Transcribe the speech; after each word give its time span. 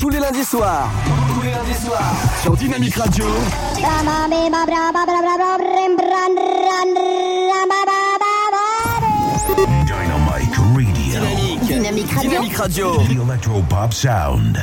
Tous 0.00 0.08
les 0.08 0.20
lundis 0.20 0.44
soirs. 0.44 0.88
Tous 1.34 1.42
les 1.42 1.50
lundis 1.50 1.74
soirs. 1.84 2.12
Sur 2.42 2.56
Dynamique 2.56 2.94
Radio. 2.94 3.24
Dynamique. 11.60 12.10
Radio. 12.12 12.28
Dynamique 12.28 12.56
Radio. 12.56 12.96
The 12.96 13.10
Electropop 13.12 13.92
Sound. 13.92 14.58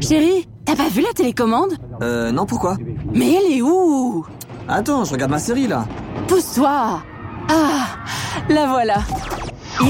Chérie, 0.00 0.46
t'as 0.64 0.76
pas 0.76 0.88
vu 0.88 1.02
la 1.02 1.12
télécommande? 1.12 1.74
Euh, 2.02 2.30
non, 2.32 2.46
pourquoi? 2.46 2.76
Mais 3.12 3.32
elle 3.34 3.58
est 3.58 3.62
où? 3.62 4.24
Attends, 4.68 5.04
je 5.04 5.12
regarde 5.12 5.30
ma 5.30 5.38
série 5.38 5.66
là. 5.66 5.84
Pousse-toi 6.28 7.02
Ah, 7.50 7.86
la 8.48 8.66
voilà. 8.66 8.96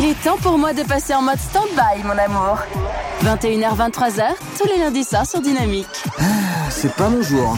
Il 0.05 0.11
est 0.11 0.23
temps 0.23 0.36
pour 0.36 0.59
moi 0.59 0.75
de 0.75 0.82
passer 0.82 1.14
en 1.14 1.23
mode 1.23 1.39
stand-by, 1.39 2.02
mon 2.04 2.11
amour. 2.11 2.59
21h, 3.23 3.75
23h, 3.75 4.23
tous 4.59 4.68
les 4.68 4.77
lundis 4.77 5.03
soirs 5.03 5.25
sur 5.25 5.41
Dynamique. 5.41 5.86
C'est 6.68 6.94
pas 6.94 7.08
mon 7.08 7.22
jour. 7.22 7.57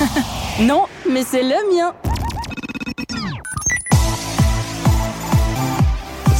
Non, 0.60 0.86
mais 1.08 1.22
c'est 1.22 1.44
le 1.44 1.54
mien. 1.72 1.94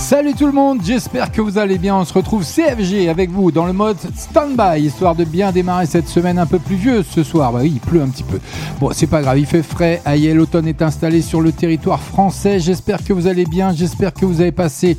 Salut 0.08 0.32
tout 0.32 0.46
le 0.46 0.52
monde, 0.52 0.80
j'espère 0.82 1.30
que 1.30 1.42
vous 1.42 1.58
allez 1.58 1.76
bien. 1.76 1.94
On 1.94 2.04
se 2.04 2.14
retrouve 2.14 2.42
CFG 2.42 3.08
avec 3.08 3.30
vous 3.30 3.52
dans 3.52 3.66
le 3.66 3.74
mode 3.74 3.98
stand-by, 4.16 4.80
histoire 4.80 5.14
de 5.14 5.24
bien 5.24 5.52
démarrer 5.52 5.84
cette 5.84 6.08
semaine 6.08 6.38
un 6.38 6.46
peu 6.46 6.58
pluvieuse 6.58 7.04
ce 7.06 7.22
soir. 7.22 7.52
Bah 7.52 7.60
oui, 7.62 7.72
il 7.74 7.80
pleut 7.80 8.00
un 8.00 8.08
petit 8.08 8.22
peu. 8.22 8.40
Bon, 8.80 8.90
c'est 8.92 9.06
pas 9.06 9.20
grave, 9.20 9.38
il 9.38 9.44
fait 9.44 9.62
frais. 9.62 10.00
Aïe, 10.04 10.32
l'automne 10.32 10.66
est 10.66 10.80
installé 10.80 11.20
sur 11.20 11.42
le 11.42 11.52
territoire 11.52 12.00
français. 12.00 12.58
J'espère 12.58 13.04
que 13.04 13.12
vous 13.12 13.26
allez 13.26 13.44
bien, 13.44 13.74
j'espère 13.74 14.14
que 14.14 14.24
vous 14.24 14.40
avez 14.40 14.50
passé 14.50 14.96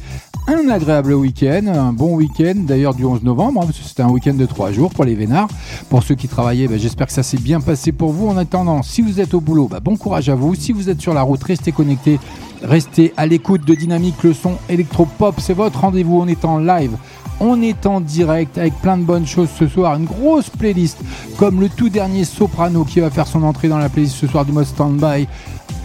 un 0.49 0.67
agréable 0.70 1.13
week-end, 1.13 1.67
un 1.67 1.94
bon 1.94 2.16
week-end 2.16 2.55
d'ailleurs 2.55 2.95
du 2.95 3.05
11 3.05 3.21
novembre, 3.23 3.62
hein, 3.62 3.66
parce 3.67 3.77
que 3.77 3.84
c'était 3.84 4.02
un 4.02 4.09
week-end 4.09 4.34
de 4.34 4.48
trois 4.48 4.71
jours 4.71 4.90
pour 4.90 5.05
les 5.05 5.13
vénards. 5.13 5.48
Pour 5.90 6.02
ceux 6.02 6.16
qui 6.16 6.27
travaillaient, 6.27 6.67
bah, 6.67 6.77
j'espère 6.77 7.05
que 7.07 7.13
ça 7.13 7.21
s'est 7.21 7.38
bien 7.38 7.62
passé 7.62 7.91
pour 7.91 8.12
vous. 8.12 8.27
En 8.27 8.38
attendant, 8.38 8.82
si 8.82 9.01
vous 9.01 9.20
êtes 9.20 9.35
au 9.35 9.41
boulot, 9.41 9.68
bah, 9.68 9.79
bon 9.79 9.96
courage 9.96 10.27
à 10.29 10.35
vous. 10.35 10.55
Si 10.55 10.71
vous 10.71 10.90
êtes 10.90 11.01
sur 11.01 11.13
la 11.13 11.21
route, 11.21 11.43
restez 11.43 11.71
connectés. 11.71 12.20
Restez 12.63 13.13
à 13.15 13.26
l'écoute 13.26 13.65
de 13.65 13.76
Dynamique, 13.76 14.23
le 14.23 14.34
son 14.34 14.54
électropop, 14.68 15.35
c'est 15.40 15.54
votre 15.54 15.79
rendez-vous. 15.79 16.20
On 16.20 16.27
est 16.27 16.43
en 16.43 16.57
live, 16.57 16.91
on 17.40 17.62
est 17.62 17.85
en 17.85 18.01
direct 18.01 18.57
avec 18.57 18.73
plein 18.82 18.98
de 18.98 19.04
bonnes 19.04 19.27
choses 19.27 19.49
ce 19.57 19.68
soir. 19.68 19.95
Une 19.95 20.05
grosse 20.05 20.49
playlist 20.49 20.98
comme 21.38 21.62
le 21.62 21.70
tout 21.70 21.90
dernier 21.90 22.26
Soprano 22.26 22.84
qui 22.84 22.99
va 22.99 23.10
faire 23.10 23.27
son 23.27 23.43
entrée 23.43 23.70
dans 23.70 23.77
la 23.77 23.88
playlist 23.88 24.16
ce 24.16 24.27
soir 24.27 24.45
du 24.45 24.51
mode 24.51 24.66
standby. 24.66 25.27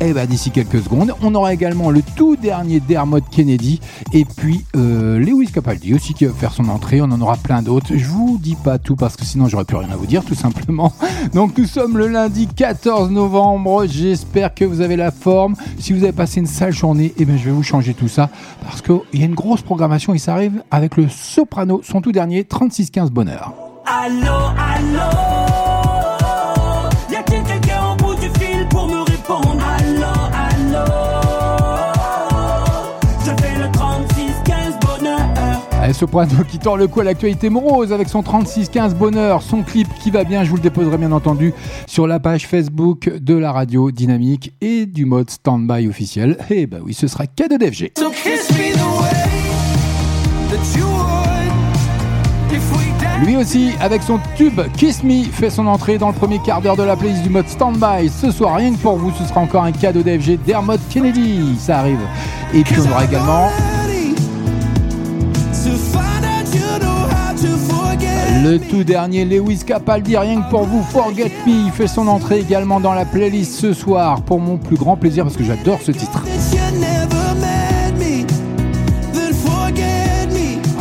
Et 0.00 0.12
bah 0.12 0.27
d'ici 0.27 0.50
quelques 0.50 0.82
secondes, 0.82 1.14
on 1.22 1.34
aura 1.34 1.54
également 1.54 1.90
le 1.90 2.02
tout 2.16 2.36
dernier 2.36 2.80
Dermot 2.80 3.20
Kennedy 3.20 3.80
et 4.12 4.24
puis 4.24 4.64
euh, 4.76 5.18
Lewis 5.18 5.50
Capaldi 5.52 5.94
aussi 5.94 6.14
qui 6.14 6.26
va 6.26 6.32
faire 6.32 6.52
son 6.52 6.68
entrée. 6.68 7.00
On 7.00 7.04
en 7.04 7.20
aura 7.20 7.36
plein 7.36 7.62
d'autres. 7.62 7.96
Je 7.96 8.06
vous 8.06 8.38
dis 8.41 8.56
pas 8.56 8.78
tout 8.78 8.96
parce 8.96 9.16
que 9.16 9.24
sinon 9.24 9.48
j'aurais 9.48 9.64
plus 9.64 9.76
rien 9.76 9.91
à 9.91 9.96
vous 9.96 10.06
dire 10.06 10.24
tout 10.24 10.34
simplement. 10.34 10.92
Donc 11.34 11.56
nous 11.56 11.66
sommes 11.66 11.96
le 11.96 12.08
lundi 12.08 12.46
14 12.48 13.10
novembre. 13.10 13.86
J'espère 13.86 14.54
que 14.54 14.64
vous 14.64 14.80
avez 14.80 14.96
la 14.96 15.10
forme. 15.10 15.54
Si 15.78 15.92
vous 15.92 16.02
avez 16.02 16.12
passé 16.12 16.41
une 16.41 16.46
sale 16.46 16.72
journée, 16.72 17.14
eh 17.16 17.24
bien 17.24 17.36
je 17.36 17.44
vais 17.44 17.52
vous 17.52 17.62
changer 17.62 17.94
tout 17.94 18.08
ça 18.08 18.30
parce 18.62 18.82
qu'il 18.82 19.20
y 19.20 19.22
a 19.22 19.26
une 19.26 19.34
grosse 19.34 19.62
programmation. 19.62 20.12
Il 20.14 20.20
s'arrive 20.20 20.62
avec 20.70 20.96
le 20.96 21.08
Soprano, 21.08 21.80
son 21.82 22.00
tout 22.00 22.12
dernier 22.12 22.42
36-15 22.42 23.08
bonheur. 23.10 23.54
Allez, 35.84 35.92
Soprano 35.92 36.44
qui 36.48 36.58
tord 36.58 36.78
le 36.78 36.86
cou 36.86 37.00
à 37.00 37.04
l'actualité 37.04 37.50
morose 37.50 37.92
avec 37.92 38.08
son 38.08 38.22
36-15 38.22 38.94
bonheur, 38.94 39.42
son 39.42 39.62
clip 39.62 39.86
qui 40.00 40.10
va 40.10 40.24
bien, 40.24 40.42
je 40.42 40.48
vous 40.48 40.56
le 40.56 40.62
déposerai 40.62 40.96
bien 40.96 41.12
entendu 41.12 41.52
sur 41.86 42.06
la 42.06 42.18
page 42.20 42.46
Facebook 42.46 43.10
de 43.14 43.34
la 43.34 43.52
radio 43.52 43.91
dynamique 43.91 44.54
et 44.62 44.86
du 44.86 45.04
mode 45.04 45.28
stand-by 45.28 45.86
officiel. 45.86 46.38
Et 46.48 46.66
bah 46.66 46.78
oui, 46.82 46.94
ce 46.94 47.06
sera 47.06 47.26
cadeau 47.26 47.59
d'FG. 47.59 47.92
So 47.98 48.09
kiss 48.12 48.50
me 48.53 48.72
the 48.72 48.98
way 48.98 49.12
that 50.48 50.75
you 50.75 50.86
would 50.86 51.44
If 52.50 52.72
we 52.72 52.86
die 52.98 53.26
Lui 53.26 53.36
aussi, 53.36 53.72
avec 53.78 54.03
son 54.03 54.19
tube 54.38 54.62
Kiss 54.78 55.04
Me, 55.04 55.25
fait 55.25 55.50
son 55.50 55.66
entrée 55.66 55.98
dans 55.98 56.09
le 56.09 56.14
premier 56.14 56.38
quart 56.38 56.62
d'heure 56.62 56.78
de 56.78 56.82
la 56.82 56.97
playlist 56.97 57.22
du 57.25 57.28
mode 57.28 57.48
stand-by. 57.50 58.09
Ce 58.09 58.30
soir, 58.30 58.56
rien 58.56 58.72
que 58.72 58.78
pour 58.78 58.97
vous, 58.97 59.12
ce 59.19 59.25
sera 59.25 59.42
encore 59.42 59.64
un 59.64 59.72
cadeau 59.72 60.00
d'FG 60.00 60.38
Kennedy. 60.88 61.56
Ça 61.59 61.80
arrive. 61.80 62.00
Et 62.54 62.62
puis 62.62 62.76
on 62.80 62.91
aura 62.91 63.04
également 63.04 63.50
Le 68.42 68.59
tout 68.59 68.84
dernier 68.84 69.25
Lewis 69.25 69.60
Capaldi, 69.65 70.16
rien 70.16 70.42
que 70.42 70.50
pour 70.50 70.65
vous, 70.65 70.82
Forget 70.82 71.31
Me, 71.47 71.66
il 71.66 71.70
fait 71.70 71.87
son 71.87 72.09
entrée 72.09 72.41
également 72.41 72.81
dans 72.81 72.92
la 72.92 73.04
playlist 73.04 73.53
ce 73.54 73.72
soir 73.72 74.22
pour 74.22 74.41
mon 74.41 74.59
plus 74.59 74.76
grand 74.76 74.97
plaisir 74.97 75.25
parce 75.25 75.37
que 75.37 75.44
j'adore 75.44 75.81
ce 75.81 75.92
titre. 75.92 76.25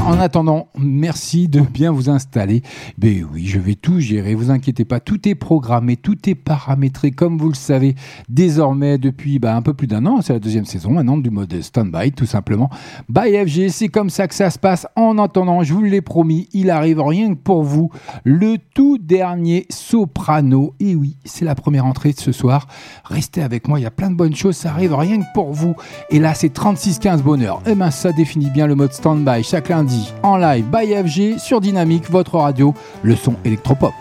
En 0.05 0.19
attendant, 0.19 0.67
merci 0.77 1.47
de 1.47 1.61
bien 1.61 1.89
vous 1.89 2.09
installer. 2.09 2.61
Ben 2.97 3.25
oui, 3.31 3.45
je 3.45 3.57
vais 3.57 3.75
tout 3.75 4.01
gérer, 4.01 4.35
vous 4.35 4.51
inquiétez 4.51 4.83
pas, 4.83 4.99
tout 4.99 5.29
est 5.29 5.35
programmé, 5.35 5.95
tout 5.95 6.17
est 6.27 6.35
paramétré 6.35 7.11
comme 7.11 7.37
vous 7.37 7.47
le 7.47 7.55
savez 7.55 7.95
désormais 8.27 8.97
depuis 8.97 9.39
bah, 9.39 9.55
un 9.55 9.61
peu 9.61 9.73
plus 9.73 9.87
d'un 9.87 10.05
an, 10.05 10.21
c'est 10.21 10.33
la 10.33 10.39
deuxième 10.39 10.65
saison 10.65 10.91
maintenant 10.91 11.17
du 11.17 11.29
mode 11.29 11.61
stand-by 11.61 12.11
tout 12.11 12.25
simplement. 12.25 12.69
By 13.07 13.45
FG, 13.45 13.69
c'est 13.69 13.87
comme 13.87 14.09
ça 14.09 14.27
que 14.27 14.35
ça 14.35 14.49
se 14.49 14.59
passe. 14.59 14.85
En 14.97 15.17
attendant, 15.17 15.63
je 15.63 15.73
vous 15.73 15.83
l'ai 15.83 16.01
promis, 16.01 16.49
il 16.51 16.69
arrive 16.69 16.99
rien 16.99 17.33
que 17.33 17.39
pour 17.39 17.63
vous, 17.63 17.89
le 18.25 18.57
tout 18.73 18.97
dernier 18.97 19.65
soprano. 19.69 20.75
Et 20.81 20.95
oui, 20.95 21.15
c'est 21.23 21.45
la 21.45 21.55
première 21.55 21.85
entrée 21.85 22.11
de 22.11 22.19
ce 22.19 22.33
soir. 22.33 22.67
Restez 23.05 23.41
avec 23.41 23.69
moi, 23.69 23.79
il 23.79 23.83
y 23.83 23.87
a 23.87 23.91
plein 23.91 24.09
de 24.09 24.15
bonnes 24.15 24.35
choses, 24.35 24.57
ça 24.57 24.71
arrive 24.71 24.95
rien 24.95 25.21
que 25.21 25.33
pour 25.33 25.53
vous. 25.53 25.77
Et 26.09 26.19
là, 26.19 26.33
c'est 26.33 26.53
36-15 26.53 27.21
bonheur. 27.21 27.61
Et 27.65 27.75
ben 27.75 27.89
ça 27.89 28.11
définit 28.11 28.49
bien 28.49 28.67
le 28.67 28.75
mode 28.75 28.91
stand-by 28.91 29.43
chaque 29.43 29.69
lundi 29.69 29.92
en 30.23 30.37
live 30.37 30.65
by 30.65 30.93
FG 30.93 31.39
sur 31.39 31.61
Dynamique, 31.61 32.09
votre 32.09 32.37
radio, 32.37 32.73
le 33.03 33.15
son 33.15 33.35
électropop. 33.45 33.93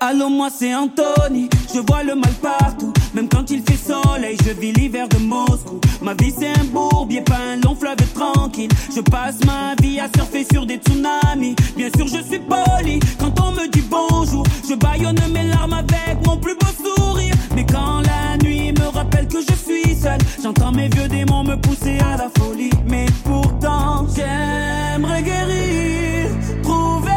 Allô, 0.00 0.28
moi 0.28 0.48
c'est 0.50 0.74
Anthony, 0.74 1.48
je 1.72 1.78
vois 1.78 2.02
le 2.02 2.16
mal 2.16 2.32
partout. 2.42 2.92
Même 3.14 3.28
quand 3.28 3.48
il 3.52 3.62
fait 3.62 3.76
soleil, 3.76 4.36
je 4.44 4.50
vis 4.50 4.72
l'hiver 4.72 5.06
de 5.08 5.18
Moscou. 5.18 5.80
Ma 6.02 6.12
vie 6.14 6.34
c'est 6.36 6.48
un 6.58 6.64
bourbier, 6.64 7.20
pas 7.20 7.38
un 7.52 7.60
long 7.60 7.76
fleuve 7.76 7.94
tranquille. 8.12 8.70
Je 8.92 9.00
passe 9.00 9.36
ma 9.46 9.76
vie 9.80 10.00
à 10.00 10.08
surfer 10.16 10.44
sur 10.50 10.66
des 10.66 10.78
tsunamis. 10.78 11.54
Bien 11.76 11.88
sûr, 11.96 12.08
je 12.08 12.20
suis 12.20 12.40
poli 12.40 12.98
quand 13.20 13.32
on 13.40 13.52
me 13.52 13.68
dit 13.68 13.84
bonjour. 13.88 14.44
Je 14.68 14.74
baillonne 14.74 15.20
mes 15.32 15.44
larmes 15.44 15.74
avec 15.74 16.26
mon 16.26 16.36
plus 16.36 16.56
beau 16.56 16.66
sourire. 16.84 17.34
Mais 17.54 17.64
quand 17.64 18.00
la 18.00 18.36
nuit 18.42 18.72
me 18.72 18.88
rappelle 18.88 19.28
que 19.28 19.38
je 19.40 19.54
suis 19.54 19.61
seul, 20.02 20.18
j'entends 20.42 20.72
mes 20.72 20.88
vieux 20.88 21.08
démons 21.08 21.44
me 21.44 21.56
pousser 21.56 21.98
à 22.00 22.16
la 22.16 22.28
folie. 22.38 22.70
Mais 22.86 23.06
pourtant, 23.24 24.06
j'aimerais 24.14 25.22
guérir, 25.22 26.30
trouver 26.62 27.10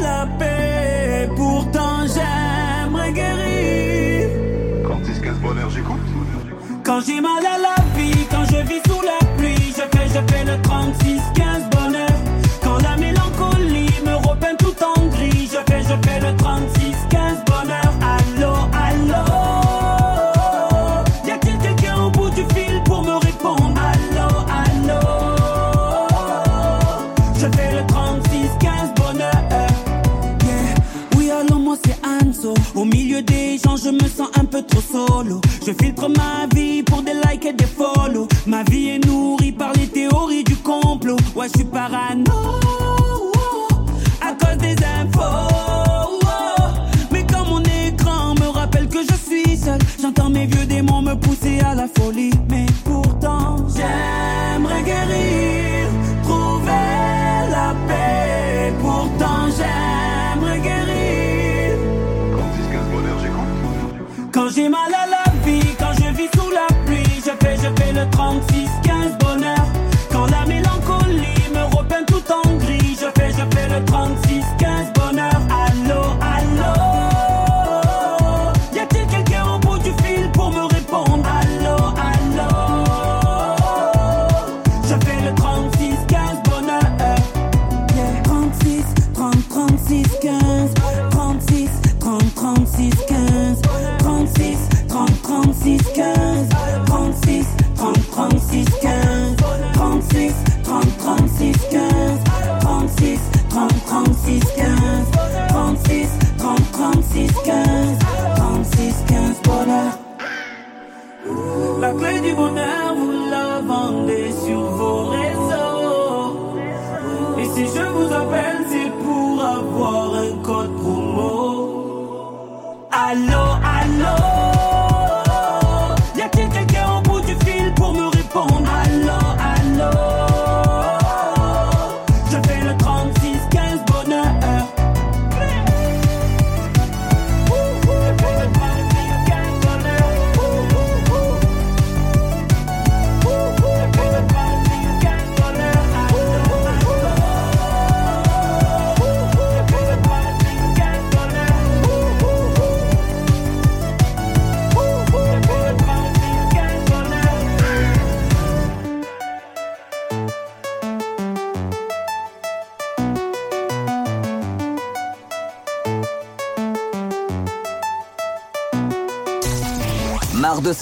la 0.00 0.26
paix. 0.38 1.28
Pourtant, 1.36 2.06
j'aimerais 2.14 3.12
guérir. 3.12 4.28
Quand 6.84 7.00
j'ai 7.00 7.20
mal 7.20 7.44
à 7.44 7.58
la 7.58 7.76
vie, 7.96 8.26
quand 8.30 8.44
je 8.44 8.60
vis 8.68 8.82
sous 8.86 9.02
la 9.02 9.18
pluie, 9.36 9.72
je 9.78 9.98
fais, 9.98 10.06
je 10.08 10.20
fais 10.32 10.44
le 10.44 10.56
36-15 10.58 11.33
solo. 34.80 35.40
Je 35.66 35.72
filtre 35.72 36.08
ma 36.08 36.46
vie 36.54 36.82
pour 36.82 37.02
des 37.02 37.14
likes 37.14 37.46
et 37.46 37.52
des 37.52 37.66
follow. 37.66 38.28
Ma 38.46 38.62
vie 38.64 38.88
est 38.88 39.06
nourrie 39.06 39.52
par 39.52 39.72
les 39.74 39.86
théories 39.86 40.44
du 40.44 40.56
complot. 40.56 41.16
Ouais, 41.34 41.48
je 41.48 41.58
suis 41.58 41.64
parano. 41.64 42.33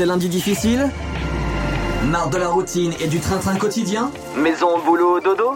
Ces 0.02 0.06
lundis 0.06 0.28
difficiles 0.28 0.90
Marre 2.10 2.28
de 2.28 2.36
la 2.36 2.48
routine 2.48 2.92
et 3.00 3.06
du 3.06 3.20
train-train 3.20 3.54
quotidien 3.54 4.10
Maison, 4.36 4.80
boulot, 4.84 5.20
dodo 5.20 5.52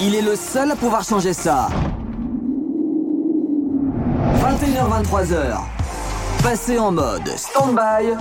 Il 0.00 0.16
est 0.16 0.22
le 0.22 0.34
seul 0.34 0.72
à 0.72 0.74
pouvoir 0.74 1.04
changer 1.04 1.32
ça. 1.32 1.68
21h-23h. 4.42 5.58
Passez 6.42 6.76
en 6.76 6.90
mode 6.90 7.28
stand-by 7.36 8.14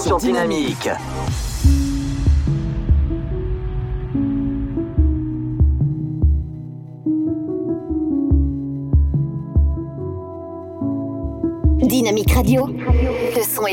sur 0.00 0.18
Dynamique. 0.18 0.82
Dynamique 0.82 1.11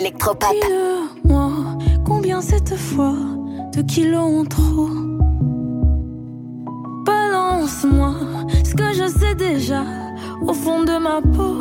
électropop. 0.09 0.51
Dis-le-moi, 0.51 1.51
combien 2.05 2.41
cette 2.41 2.75
fois 2.75 3.13
de 3.75 3.81
kilos 3.83 4.41
en 4.41 4.45
trop? 4.45 4.89
Balance-moi 7.05 8.13
ce 8.63 8.73
que 8.73 8.93
je 8.93 9.07
sais 9.07 9.35
déjà 9.35 9.83
au 10.41 10.53
fond 10.53 10.83
de 10.83 10.97
ma 10.97 11.21
peau. 11.21 11.55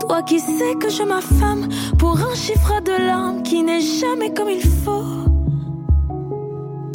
Toi 0.00 0.22
qui 0.22 0.40
sais 0.40 0.74
que 0.80 0.90
je 0.90 1.04
m'affame 1.04 1.68
pour 1.98 2.18
un 2.18 2.34
chiffre 2.34 2.80
de 2.82 3.06
larmes 3.06 3.42
qui 3.42 3.62
n'est 3.62 3.80
jamais 3.80 4.32
comme 4.34 4.50
il 4.50 4.62
faut. 4.62 5.04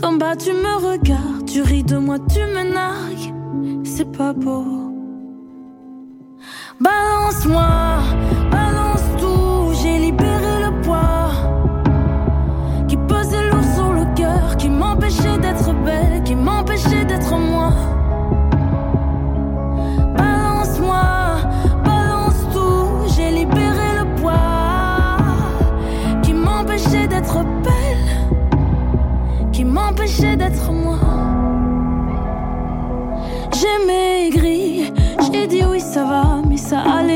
D'en 0.02 0.14
bas 0.14 0.36
tu 0.36 0.52
me 0.52 0.76
regardes, 0.92 1.46
tu 1.46 1.62
ris 1.62 1.84
de 1.84 1.98
moi, 1.98 2.18
tu 2.20 2.40
me 2.40 2.74
nargues, 2.74 3.34
c'est 3.86 4.12
pas 4.12 4.34
beau. 4.34 4.77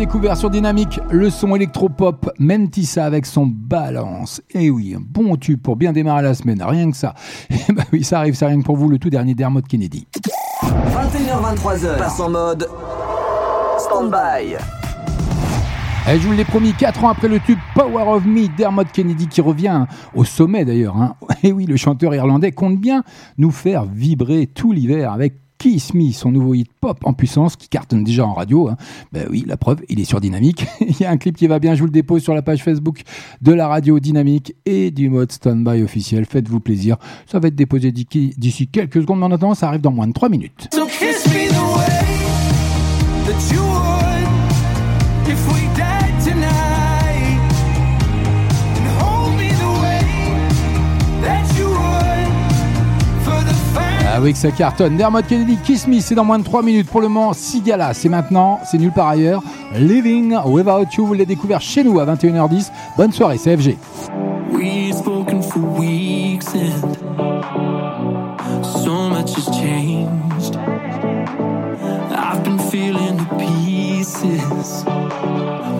Découvert 0.00 0.34
sur 0.34 0.48
Dynamique, 0.48 0.98
le 1.10 1.28
son 1.28 1.54
électropop 1.54 2.30
Mentissa 2.38 3.04
avec 3.04 3.26
son 3.26 3.46
balance. 3.46 4.40
Et 4.52 4.70
oui, 4.70 4.94
un 4.96 5.02
bon 5.06 5.36
tube 5.36 5.60
pour 5.60 5.76
bien 5.76 5.92
démarrer 5.92 6.22
la 6.22 6.32
semaine, 6.32 6.62
rien 6.62 6.90
que 6.90 6.96
ça. 6.96 7.14
Et 7.50 7.70
bah 7.70 7.82
oui, 7.92 8.02
ça 8.02 8.20
arrive, 8.20 8.32
c'est 8.32 8.46
rien 8.46 8.58
que 8.58 8.64
pour 8.64 8.78
vous, 8.78 8.88
le 8.88 8.98
tout 8.98 9.10
dernier 9.10 9.34
Dermot 9.34 9.60
Kennedy. 9.60 10.06
21h-23h. 10.64 11.98
Passe 11.98 12.18
en 12.18 12.30
mode 12.30 12.66
stand-by. 13.78 14.54
Et 16.10 16.18
je 16.18 16.26
vous 16.26 16.32
l'ai 16.32 16.46
promis, 16.46 16.72
4 16.72 17.04
ans 17.04 17.10
après 17.10 17.28
le 17.28 17.38
tube 17.38 17.58
Power 17.74 18.04
of 18.08 18.24
Me, 18.24 18.48
Dermot 18.56 18.84
Kennedy 18.90 19.26
qui 19.28 19.42
revient 19.42 19.84
au 20.14 20.24
sommet 20.24 20.64
d'ailleurs. 20.64 20.96
hein. 20.96 21.14
Et 21.42 21.52
oui, 21.52 21.66
le 21.66 21.76
chanteur 21.76 22.14
irlandais 22.14 22.52
compte 22.52 22.78
bien 22.78 23.04
nous 23.36 23.50
faire 23.50 23.84
vibrer 23.84 24.46
tout 24.46 24.72
l'hiver 24.72 25.12
avec 25.12 25.34
Kiss 25.60 25.92
Me, 25.92 26.10
son 26.10 26.32
nouveau 26.32 26.54
hit 26.54 26.70
pop 26.80 26.98
en 27.04 27.12
puissance 27.12 27.54
qui 27.54 27.68
cartonne 27.68 28.02
déjà 28.02 28.24
en 28.26 28.32
radio. 28.32 28.68
hein. 28.68 28.76
Ben 29.12 29.26
oui, 29.30 29.44
la 29.46 29.58
preuve, 29.58 29.82
il 29.90 30.00
est 30.00 30.04
sur 30.04 30.18
Dynamique. 30.18 30.64
il 30.80 30.98
y 30.98 31.04
a 31.04 31.10
un 31.10 31.18
clip 31.18 31.36
qui 31.36 31.46
va 31.46 31.58
bien, 31.58 31.74
je 31.74 31.80
vous 31.80 31.84
le 31.86 31.92
dépose 31.92 32.22
sur 32.22 32.34
la 32.34 32.40
page 32.40 32.64
Facebook 32.64 33.02
de 33.42 33.52
la 33.52 33.68
radio 33.68 34.00
Dynamique 34.00 34.54
et 34.64 34.90
du 34.90 35.10
mode 35.10 35.30
standby 35.30 35.82
officiel. 35.82 36.24
Faites-vous 36.24 36.60
plaisir, 36.60 36.96
ça 37.30 37.38
va 37.40 37.48
être 37.48 37.56
déposé 37.56 37.92
d'ici 37.92 38.68
quelques 38.68 39.02
secondes, 39.02 39.18
mais 39.18 39.26
en 39.26 39.32
attendant, 39.32 39.54
ça 39.54 39.68
arrive 39.68 39.82
dans 39.82 39.92
moins 39.92 40.06
de 40.08 40.14
3 40.14 40.30
minutes. 40.30 40.68
Ah 54.20 54.22
oui, 54.22 54.34
que 54.34 54.38
ça 54.38 54.50
cartonne. 54.50 54.98
Dermot 54.98 55.22
Kennedy, 55.22 55.56
Kiss 55.64 55.86
Me, 55.86 55.98
c'est 55.98 56.14
dans 56.14 56.26
moins 56.26 56.38
de 56.38 56.44
3 56.44 56.62
minutes. 56.62 56.90
Pour 56.90 57.00
le 57.00 57.08
moment, 57.08 57.32
Sigala, 57.32 57.94
c'est 57.94 58.10
maintenant, 58.10 58.60
c'est 58.70 58.76
nulle 58.76 58.92
part 58.92 59.08
ailleurs. 59.08 59.42
Living 59.74 60.36
Without 60.44 60.84
You, 60.94 61.06
vous 61.06 61.14
l'avez 61.14 61.24
découvert 61.24 61.62
chez 61.62 61.82
nous 61.82 61.98
à 61.98 62.04
21h10. 62.04 62.70
Bonne 62.98 63.12
soirée, 63.12 63.38
CFG. 63.38 63.78
We've 64.52 64.94
spoken 64.94 65.42
for 65.42 65.60
weeks 65.60 66.54
and 66.54 66.96
so 68.62 69.08
much 69.08 69.34
has 69.36 69.46
changed. 69.58 70.58
I've 72.12 72.44
been 72.44 72.58
feeling 72.58 73.16
the 73.16 73.24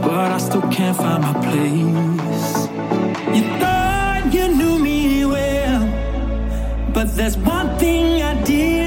but 0.02 0.32
I 0.32 0.38
still 0.38 0.62
can't 0.70 0.96
find 0.96 1.20
my 1.22 1.34
place. 1.42 2.39
But 7.00 7.16
there's 7.16 7.38
one 7.38 7.78
thing 7.78 8.20
I 8.20 8.34
did. 8.44 8.79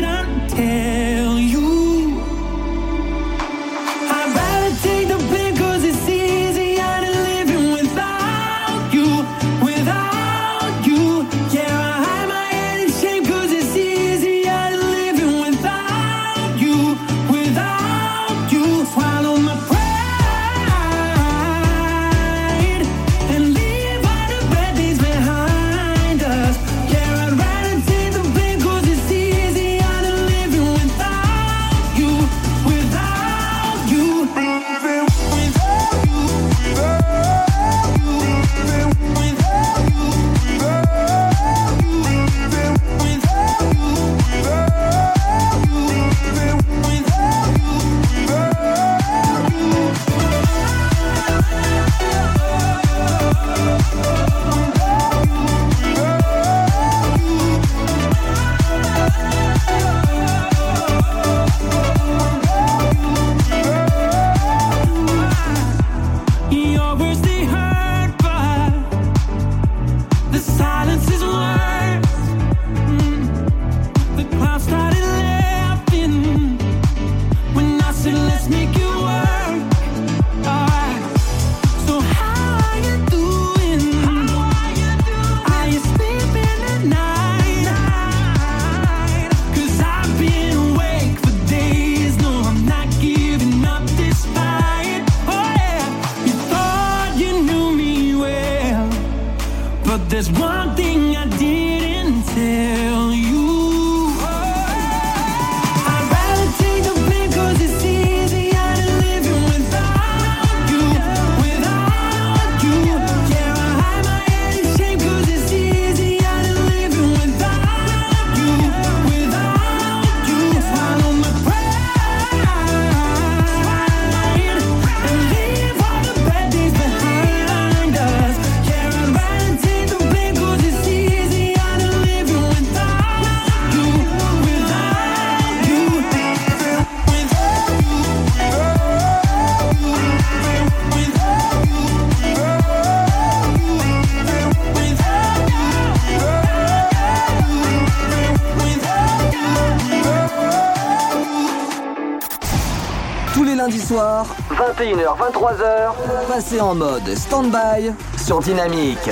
passer 156.33 156.59
en 156.61 156.73
mode 156.73 157.15
stand-by 157.15 157.93
sur 158.17 158.39
Dynamique. 158.39 159.11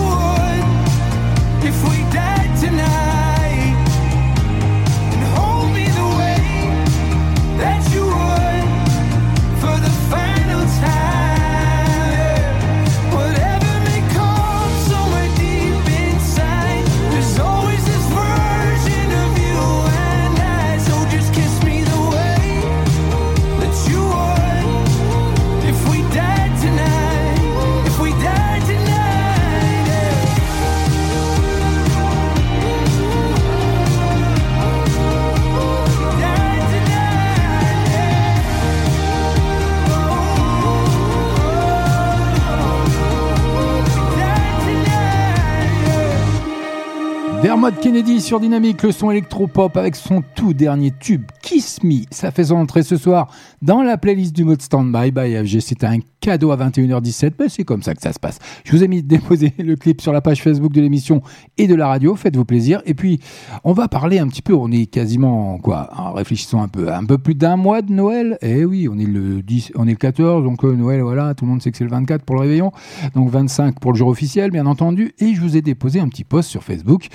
Dermot 47.61 47.79
Kennedy 47.79 48.21
sur 48.21 48.39
Dynamique, 48.39 48.81
le 48.81 48.91
son 48.91 49.11
électropop 49.11 49.77
avec 49.77 49.95
son 49.95 50.23
tout 50.33 50.51
dernier 50.51 50.91
tube 50.99 51.25
Kiss 51.43 51.83
Me. 51.83 52.05
Ça 52.09 52.31
fait 52.31 52.45
son 52.45 52.55
entrée 52.55 52.81
ce 52.81 52.97
soir 52.97 53.27
dans 53.61 53.83
la 53.83 53.99
playlist 53.99 54.35
du 54.35 54.43
mode 54.43 54.63
Standby 54.63 55.11
by 55.11 55.35
FG. 55.45 55.59
C'est 55.59 55.83
un 55.83 55.99
cadeau 56.21 56.49
à 56.49 56.57
21h17. 56.57 57.33
Ben, 57.37 57.49
c'est 57.49 57.63
comme 57.63 57.83
ça 57.83 57.93
que 57.93 58.01
ça 58.01 58.13
se 58.13 58.19
passe. 58.19 58.39
Je 58.63 58.71
vous 58.71 58.83
ai 58.83 58.87
mis 58.87 59.03
déposer 59.03 59.53
le 59.59 59.75
clip 59.75 60.01
sur 60.01 60.11
la 60.11 60.21
page 60.21 60.41
Facebook 60.41 60.71
de 60.71 60.81
l'émission 60.81 61.21
et 61.59 61.67
de 61.67 61.75
la 61.75 61.87
radio. 61.87 62.15
Faites-vous 62.15 62.45
plaisir. 62.45 62.81
Et 62.87 62.95
puis, 62.95 63.19
on 63.63 63.73
va 63.73 63.87
parler 63.87 64.17
un 64.17 64.27
petit 64.27 64.41
peu. 64.41 64.55
On 64.55 64.71
est 64.71 64.87
quasiment, 64.87 65.59
quoi, 65.59 65.91
en 65.95 66.13
réfléchissant 66.13 66.63
un 66.63 66.67
peu, 66.67 66.91
un 66.91 67.05
peu 67.05 67.19
plus 67.19 67.35
d'un 67.35 67.57
mois 67.57 67.83
de 67.83 67.91
Noël. 67.91 68.39
Eh 68.41 68.65
oui, 68.65 68.89
on 68.91 68.97
est 68.97 69.05
le 69.05 69.43
10, 69.43 69.73
on 69.75 69.85
est 69.85 69.91
le 69.91 69.97
14. 69.97 70.43
Donc, 70.43 70.63
euh, 70.63 70.73
Noël, 70.73 71.01
voilà, 71.01 71.35
tout 71.35 71.45
le 71.45 71.51
monde 71.51 71.61
sait 71.61 71.69
que 71.69 71.77
c'est 71.77 71.83
le 71.83 71.91
24 71.91 72.23
pour 72.23 72.37
le 72.37 72.41
réveillon. 72.41 72.71
Donc, 73.13 73.29
25 73.29 73.79
pour 73.79 73.91
le 73.91 73.99
jour 73.99 74.07
officiel, 74.07 74.49
bien 74.49 74.65
entendu. 74.65 75.13
Et 75.19 75.35
je 75.35 75.41
vous 75.41 75.57
ai 75.57 75.61
déposé 75.61 75.99
un 75.99 76.07
petit 76.07 76.23
post 76.23 76.49
sur 76.49 76.63
Facebook. 76.63 77.07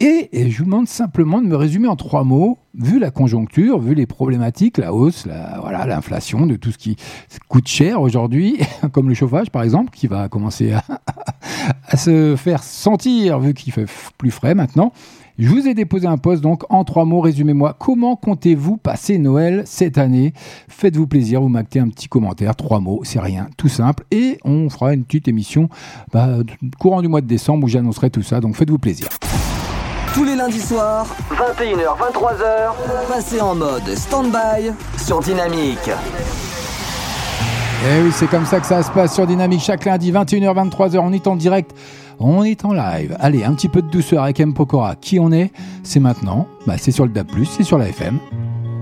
Et, 0.00 0.28
je 0.32 0.58
vous 0.58 0.64
demande 0.64 0.86
simplement 0.86 1.42
de 1.42 1.48
me 1.48 1.56
résumer 1.56 1.88
en 1.88 1.96
trois 1.96 2.22
mots, 2.22 2.58
vu 2.74 3.00
la 3.00 3.10
conjoncture, 3.10 3.80
vu 3.80 3.94
les 3.94 4.06
problématiques, 4.06 4.78
la 4.78 4.94
hausse, 4.94 5.26
la, 5.26 5.58
voilà, 5.60 5.86
l'inflation, 5.86 6.46
de 6.46 6.54
tout 6.54 6.70
ce 6.70 6.78
qui 6.78 6.96
coûte 7.48 7.66
cher 7.66 8.00
aujourd'hui, 8.00 8.58
comme 8.92 9.08
le 9.08 9.14
chauffage 9.14 9.50
par 9.50 9.64
exemple, 9.64 9.90
qui 9.92 10.06
va 10.06 10.28
commencer 10.28 10.70
à, 10.70 10.84
à 11.88 11.96
se 11.96 12.36
faire 12.36 12.62
sentir 12.62 13.40
vu 13.40 13.54
qu'il 13.54 13.72
fait 13.72 13.86
plus 14.18 14.30
frais 14.30 14.54
maintenant. 14.54 14.92
Je 15.36 15.48
vous 15.48 15.66
ai 15.66 15.74
déposé 15.74 16.06
un 16.06 16.16
post 16.16 16.42
donc 16.42 16.62
en 16.68 16.84
trois 16.84 17.04
mots, 17.04 17.20
résumez-moi, 17.20 17.74
comment 17.78 18.14
comptez-vous 18.14 18.76
passer 18.76 19.18
Noël 19.18 19.62
cette 19.66 19.98
année? 19.98 20.32
Faites-vous 20.68 21.08
plaisir, 21.08 21.40
vous 21.40 21.48
m'actez 21.48 21.80
un 21.80 21.88
petit 21.88 22.08
commentaire, 22.08 22.54
trois 22.54 22.78
mots, 22.78 23.00
c'est 23.02 23.20
rien, 23.20 23.48
tout 23.56 23.68
simple, 23.68 24.04
et 24.12 24.38
on 24.44 24.68
fera 24.68 24.94
une 24.94 25.04
petite 25.04 25.26
émission 25.26 25.68
bah, 26.12 26.38
courant 26.78 27.02
du 27.02 27.08
mois 27.08 27.20
de 27.20 27.26
décembre 27.26 27.64
où 27.64 27.68
j'annoncerai 27.68 28.10
tout 28.10 28.22
ça, 28.22 28.40
donc 28.40 28.54
faites-vous 28.54 28.78
plaisir. 28.78 29.08
Tous 30.14 30.24
les 30.24 30.34
lundis 30.34 30.60
soirs, 30.60 31.06
21h, 31.30 31.96
23h, 32.12 32.72
passez 33.08 33.40
en 33.40 33.54
mode 33.54 33.94
stand-by 33.94 34.72
sur 34.96 35.20
Dynamique. 35.20 35.90
Eh 37.86 38.02
oui, 38.02 38.10
c'est 38.12 38.26
comme 38.26 38.46
ça 38.46 38.58
que 38.58 38.66
ça 38.66 38.82
se 38.82 38.90
passe 38.90 39.14
sur 39.14 39.26
Dynamique 39.26 39.62
chaque 39.62 39.84
lundi, 39.84 40.10
21h, 40.10 40.70
23h. 40.70 40.98
On 40.98 41.12
est 41.12 41.26
en 41.26 41.36
direct, 41.36 41.72
on 42.18 42.42
est 42.42 42.64
en 42.64 42.72
live. 42.72 43.16
Allez, 43.20 43.44
un 43.44 43.54
petit 43.54 43.68
peu 43.68 43.82
de 43.82 43.88
douceur 43.88 44.24
avec 44.24 44.40
M. 44.40 44.54
Pokora. 44.54 44.96
Qui 44.96 45.20
on 45.20 45.30
est? 45.30 45.52
C'est 45.84 46.00
maintenant. 46.00 46.48
Bah, 46.66 46.74
c'est 46.78 46.90
sur 46.90 47.04
le 47.04 47.12
DAB, 47.12 47.28
c'est 47.48 47.62
sur 47.62 47.78
la 47.78 47.88
FM. 47.88 48.18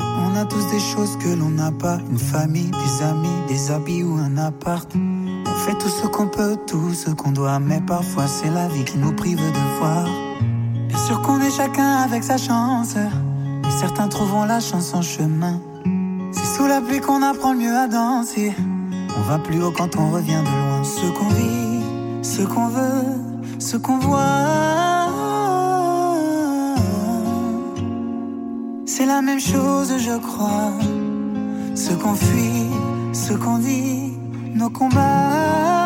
On 0.01 0.37
a 0.37 0.45
tous 0.47 0.71
des 0.71 0.81
choses 0.81 1.19
que 1.19 1.29
l'on 1.29 1.51
n'a 1.51 1.73
pas, 1.73 1.99
une 2.11 2.19
famille, 2.19 2.71
des 2.71 3.05
amis, 3.05 3.29
des 3.49 3.71
habits 3.71 4.03
ou 4.03 4.17
un 4.17 4.39
appart. 4.39 4.91
On 4.95 5.55
fait 5.67 5.75
tout 5.75 5.89
ce 5.89 6.07
qu'on 6.07 6.29
peut, 6.29 6.57
tout 6.67 6.95
ce 6.95 7.11
qu'on 7.11 7.33
doit, 7.33 7.59
mais 7.59 7.81
parfois 7.87 8.27
c'est 8.27 8.51
la 8.51 8.69
vie 8.69 8.85
qui 8.85 8.97
nous 8.97 9.13
prive 9.13 9.39
de 9.39 9.79
voir. 9.79 10.07
Sûr 11.07 11.23
qu'on 11.23 11.41
est 11.41 11.53
chacun 11.53 11.99
avec 11.99 12.25
sa 12.25 12.37
chance, 12.37 12.97
certains 13.79 14.09
trouveront 14.09 14.45
la 14.45 14.59
chance 14.59 14.93
en 14.93 15.03
chemin. 15.03 15.61
C'est 16.33 16.57
sous 16.57 16.67
la 16.67 16.81
pluie 16.81 16.99
qu'on 16.99 17.23
apprend 17.23 17.53
le 17.53 17.61
mieux 17.61 17.77
à 17.77 17.87
danser. 17.87 18.53
On 19.17 19.21
va 19.21 19.39
plus 19.39 19.63
haut 19.63 19.71
quand 19.71 19.95
on 19.97 20.11
revient 20.11 20.43
de 20.43 20.51
loin. 20.51 20.83
Ce 20.83 21.07
qu'on 21.17 21.29
vit, 21.29 22.25
ce 22.25 22.43
qu'on 22.43 22.67
veut, 22.67 23.61
ce 23.61 23.77
qu'on 23.77 23.99
voit. 23.99 25.07
C'est 28.85 29.07
la 29.07 29.23
même 29.23 29.39
chose, 29.39 29.95
je 29.99 30.19
crois. 30.19 30.73
Ce 31.77 31.93
qu'on 31.93 32.15
fuit, 32.15 32.67
ce 33.13 33.33
qu'on 33.33 33.59
dit, 33.59 34.13
nos 34.57 34.71
combats. 34.71 35.86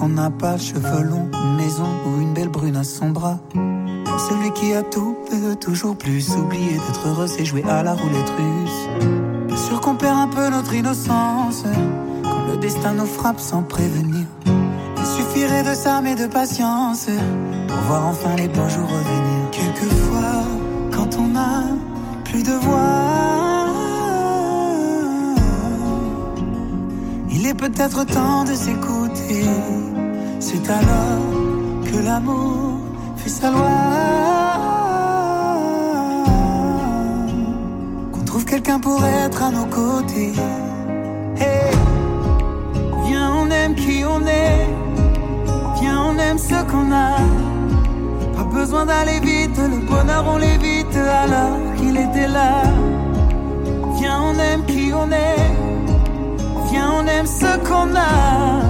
Qu'on 0.00 0.08
n'a 0.08 0.30
pas, 0.30 0.56
cheveux 0.56 1.02
longs, 1.02 1.28
une 1.34 1.56
maison 1.56 1.86
ou 2.06 2.22
une 2.22 2.32
belle 2.32 2.48
brune 2.48 2.76
à 2.76 2.84
son 2.84 3.10
bras. 3.10 3.38
Celui 3.54 4.50
qui 4.54 4.72
a 4.72 4.82
tout 4.82 5.14
peut 5.28 5.54
toujours 5.56 5.94
plus. 5.94 6.30
Oublier 6.30 6.72
d'être 6.72 7.06
heureux, 7.06 7.26
c'est 7.26 7.44
jouer 7.44 7.62
à 7.64 7.82
la 7.82 7.92
roulette 7.92 8.32
russe. 8.38 9.58
Sûr 9.66 9.80
qu'on 9.80 9.96
perd 9.96 10.18
un 10.18 10.28
peu 10.28 10.48
notre 10.48 10.72
innocence 10.72 11.64
quand 12.22 12.46
le 12.50 12.56
destin 12.56 12.94
nous 12.94 13.04
frappe 13.04 13.40
sans 13.40 13.62
prévenir. 13.62 14.26
Il 14.46 15.06
suffirait 15.06 15.64
de 15.64 16.02
mais 16.02 16.14
de 16.14 16.26
patience 16.26 17.06
pour 17.68 17.78
voir 17.88 18.06
enfin 18.06 18.36
les 18.36 18.48
beaux 18.48 18.68
jours 18.68 18.88
revenir. 18.88 19.50
Quelquefois, 19.52 20.44
quand 20.92 21.18
on 21.18 21.36
a 21.36 21.64
plus 22.24 22.42
de 22.42 22.52
voix, 22.52 23.66
il 27.30 27.46
est 27.46 27.54
peut-être 27.54 28.06
temps 28.06 28.44
de 28.44 28.54
s'écouter. 28.54 29.44
C'est 30.40 30.68
alors 30.68 31.22
que 31.84 31.98
l'amour 32.04 32.78
fait 33.16 33.28
sa 33.28 33.50
loi. 33.50 33.78
Qu'on 38.12 38.24
trouve 38.24 38.44
quelqu'un 38.44 38.80
pour 38.80 39.04
être 39.04 39.42
à 39.42 39.50
nos 39.50 39.66
côtés. 39.66 40.32
Hey, 41.36 41.70
viens, 43.06 43.30
on 43.40 43.50
aime 43.50 43.74
qui 43.74 44.02
on 44.04 44.20
est. 44.26 44.66
Viens, 45.80 46.02
on 46.10 46.18
aime 46.18 46.38
ce 46.38 46.58
qu'on 46.70 46.90
a. 46.90 47.16
Pas 48.36 48.44
besoin 48.44 48.86
d'aller 48.86 49.20
vite, 49.20 49.58
le 49.58 49.86
bonheur 49.86 50.24
on 50.26 50.38
l'évite 50.38 50.96
alors 50.96 51.56
qu'il 51.76 51.96
était 51.96 52.28
là. 52.28 52.62
Viens, 53.98 54.20
on 54.22 54.38
aime 54.38 54.64
qui 54.66 54.92
on 54.92 55.10
est. 55.12 55.40
qu'on 57.58 57.94
a. 57.96 58.69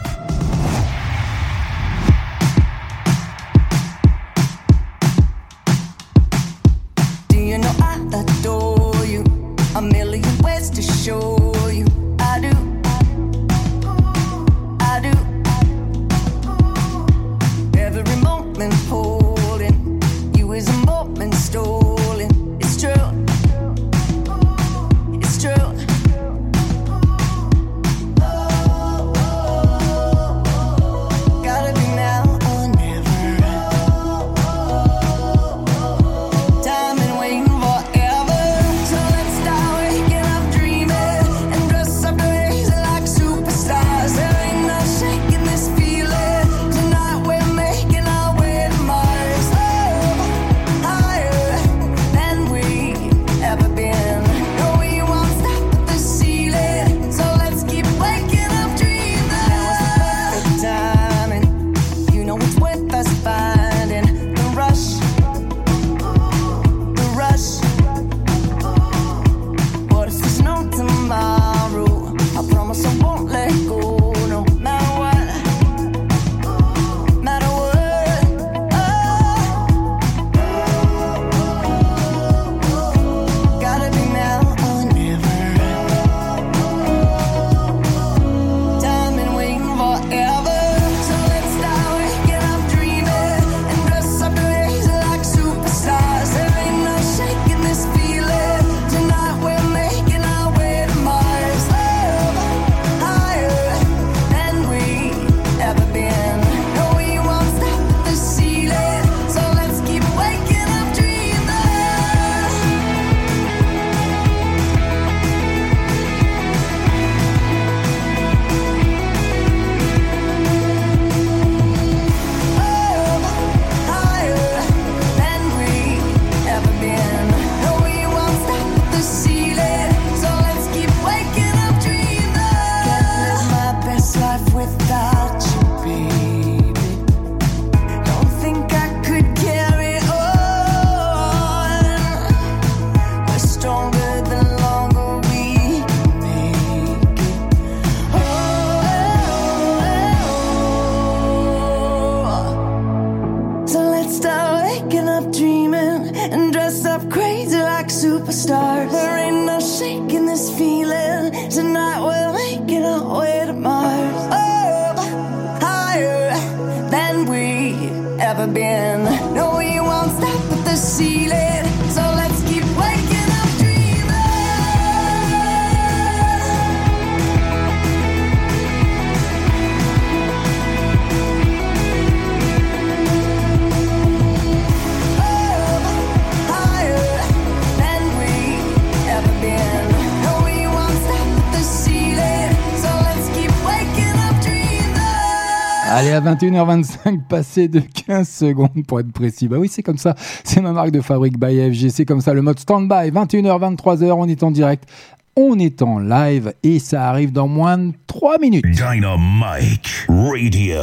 À 196.27 196.35
21h25, 196.35 197.21
passé 197.27 197.67
de 197.67 197.79
15 197.79 198.27
secondes 198.27 198.85
pour 198.87 198.99
être 198.99 199.11
précis. 199.11 199.47
Bah 199.47 199.57
oui, 199.59 199.67
c'est 199.71 199.83
comme 199.83 199.97
ça. 199.97 200.15
C'est 200.43 200.61
ma 200.61 200.71
marque 200.71 200.91
de 200.91 201.01
fabrique 201.01 201.39
by 201.39 201.71
FG. 201.71 201.89
C'est 201.89 202.05
comme 202.05 202.21
ça 202.21 202.33
le 202.33 202.41
mode 202.41 202.59
stand-by. 202.59 203.11
21h, 203.11 203.75
23h, 203.75 204.11
on 204.11 204.27
est 204.27 204.43
en 204.43 204.51
direct. 204.51 204.89
On 205.35 205.57
est 205.57 205.81
en 205.81 205.99
live 205.99 206.53
et 206.63 206.79
ça 206.79 207.07
arrive 207.07 207.31
dans 207.31 207.47
moins 207.47 207.77
de 207.77 207.93
3 208.07 208.37
minutes. 208.39 208.65
Dynamite 208.65 210.05
Radio. 210.09 210.81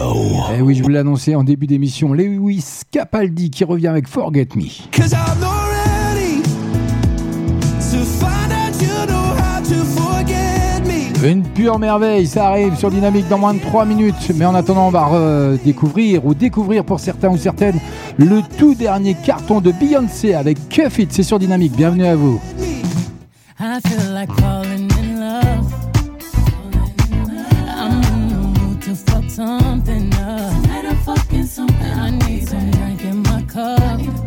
Eh 0.56 0.62
oui, 0.62 0.74
je 0.74 0.82
vous 0.82 0.88
l'ai 0.88 0.98
annoncé 0.98 1.34
en 1.34 1.44
début 1.44 1.66
d'émission. 1.66 2.14
Lewis 2.14 2.80
Capaldi 2.90 3.50
qui 3.50 3.64
revient 3.64 3.88
avec 3.88 4.08
Forget 4.08 4.48
Me. 4.56 4.68
Une 11.24 11.42
pure 11.42 11.78
merveille, 11.78 12.26
ça 12.26 12.48
arrive 12.48 12.76
sur 12.76 12.90
Dynamique 12.90 13.28
dans 13.28 13.38
moins 13.38 13.52
de 13.52 13.58
3 13.58 13.84
minutes. 13.84 14.30
Mais 14.36 14.44
en 14.44 14.54
attendant, 14.54 14.86
on 14.86 14.90
va 14.90 15.04
redécouvrir 15.06 16.24
ou 16.24 16.32
découvrir 16.32 16.84
pour 16.84 17.00
certains 17.00 17.28
ou 17.28 17.36
certaines 17.36 17.80
le 18.16 18.40
tout 18.56 18.74
dernier 18.74 19.14
carton 19.14 19.60
de 19.60 19.72
Beyoncé 19.72 20.34
avec 20.34 20.68
Cuff 20.68 20.98
It. 20.98 21.12
C'est 21.12 21.24
sur 21.24 21.38
Dynamique. 21.38 21.72
Bienvenue 21.76 22.06
à 22.06 22.14
vous. 22.14 22.40
I 23.60 23.80
feel 23.84 24.12
like 24.14 24.30
falling 24.40 24.88
in 24.92 25.18
love. 25.18 25.74
I'm 27.68 28.00
in 28.04 28.28
the 28.28 28.60
mood 28.60 28.80
to 28.82 28.94
fuck 28.94 29.28
something 29.28 30.12
up. 30.14 30.52
I 30.70 32.10
need 32.10 32.48
some 32.48 32.70
drink 32.70 33.04
in 33.04 33.22
my 33.22 33.42
cup. 33.42 34.17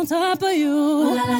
on 0.00 0.06
top 0.06 0.42
of 0.42 0.52
you. 0.54 0.70
Ooh, 0.70 1.14
la, 1.14 1.24
la. 1.24 1.39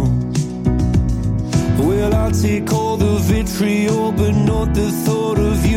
Well, 2.01 2.15
I 2.15 2.31
take 2.31 2.73
all 2.73 2.97
the 2.97 3.17
vitriol, 3.29 4.11
but 4.11 4.31
not 4.31 4.73
the 4.73 4.89
thought 5.05 5.37
of 5.37 5.63
you. 5.67 5.70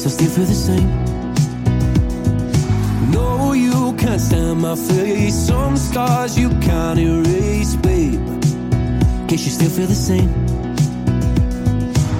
Guess 0.00 0.18
I 0.18 0.24
still 0.24 0.30
feel 0.30 0.46
the 0.46 0.54
same. 0.54 0.90
No, 3.10 3.52
you 3.52 3.94
can't 3.98 4.18
stand 4.18 4.62
my 4.62 4.74
face. 4.74 5.34
Some 5.34 5.76
scars 5.76 6.38
you 6.38 6.48
can't 6.60 6.98
erase, 6.98 7.76
babe. 7.76 8.26
Guess 9.28 9.44
you 9.44 9.50
still 9.50 9.68
feel 9.68 9.86
the 9.88 9.94
same. 9.94 10.32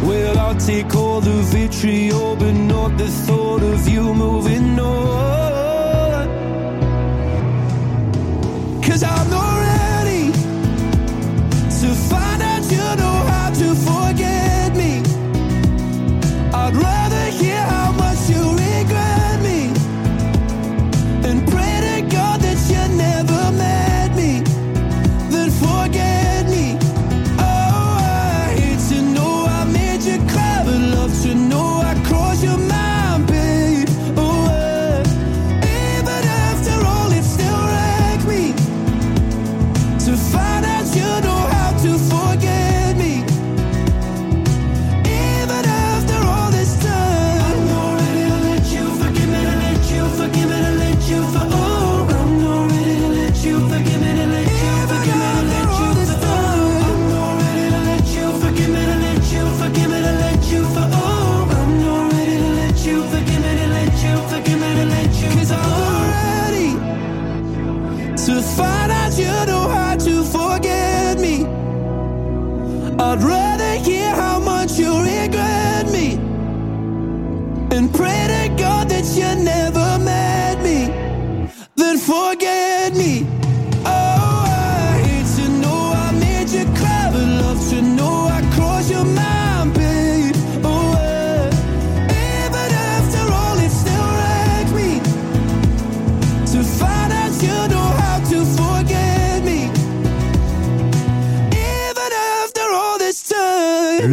Well, 0.06 0.38
I'll 0.38 0.58
take 0.58 0.94
all 0.94 1.22
the 1.22 1.40
vitriol, 1.54 2.36
but 2.36 2.52
not 2.52 2.98
the 2.98 3.08
thought 3.08 3.62
of 3.62 3.88
you 3.88 4.12
moving 4.12 4.78
on. 4.78 6.28
Cause 8.82 9.02
I'm 9.02 9.30
not 9.30 9.49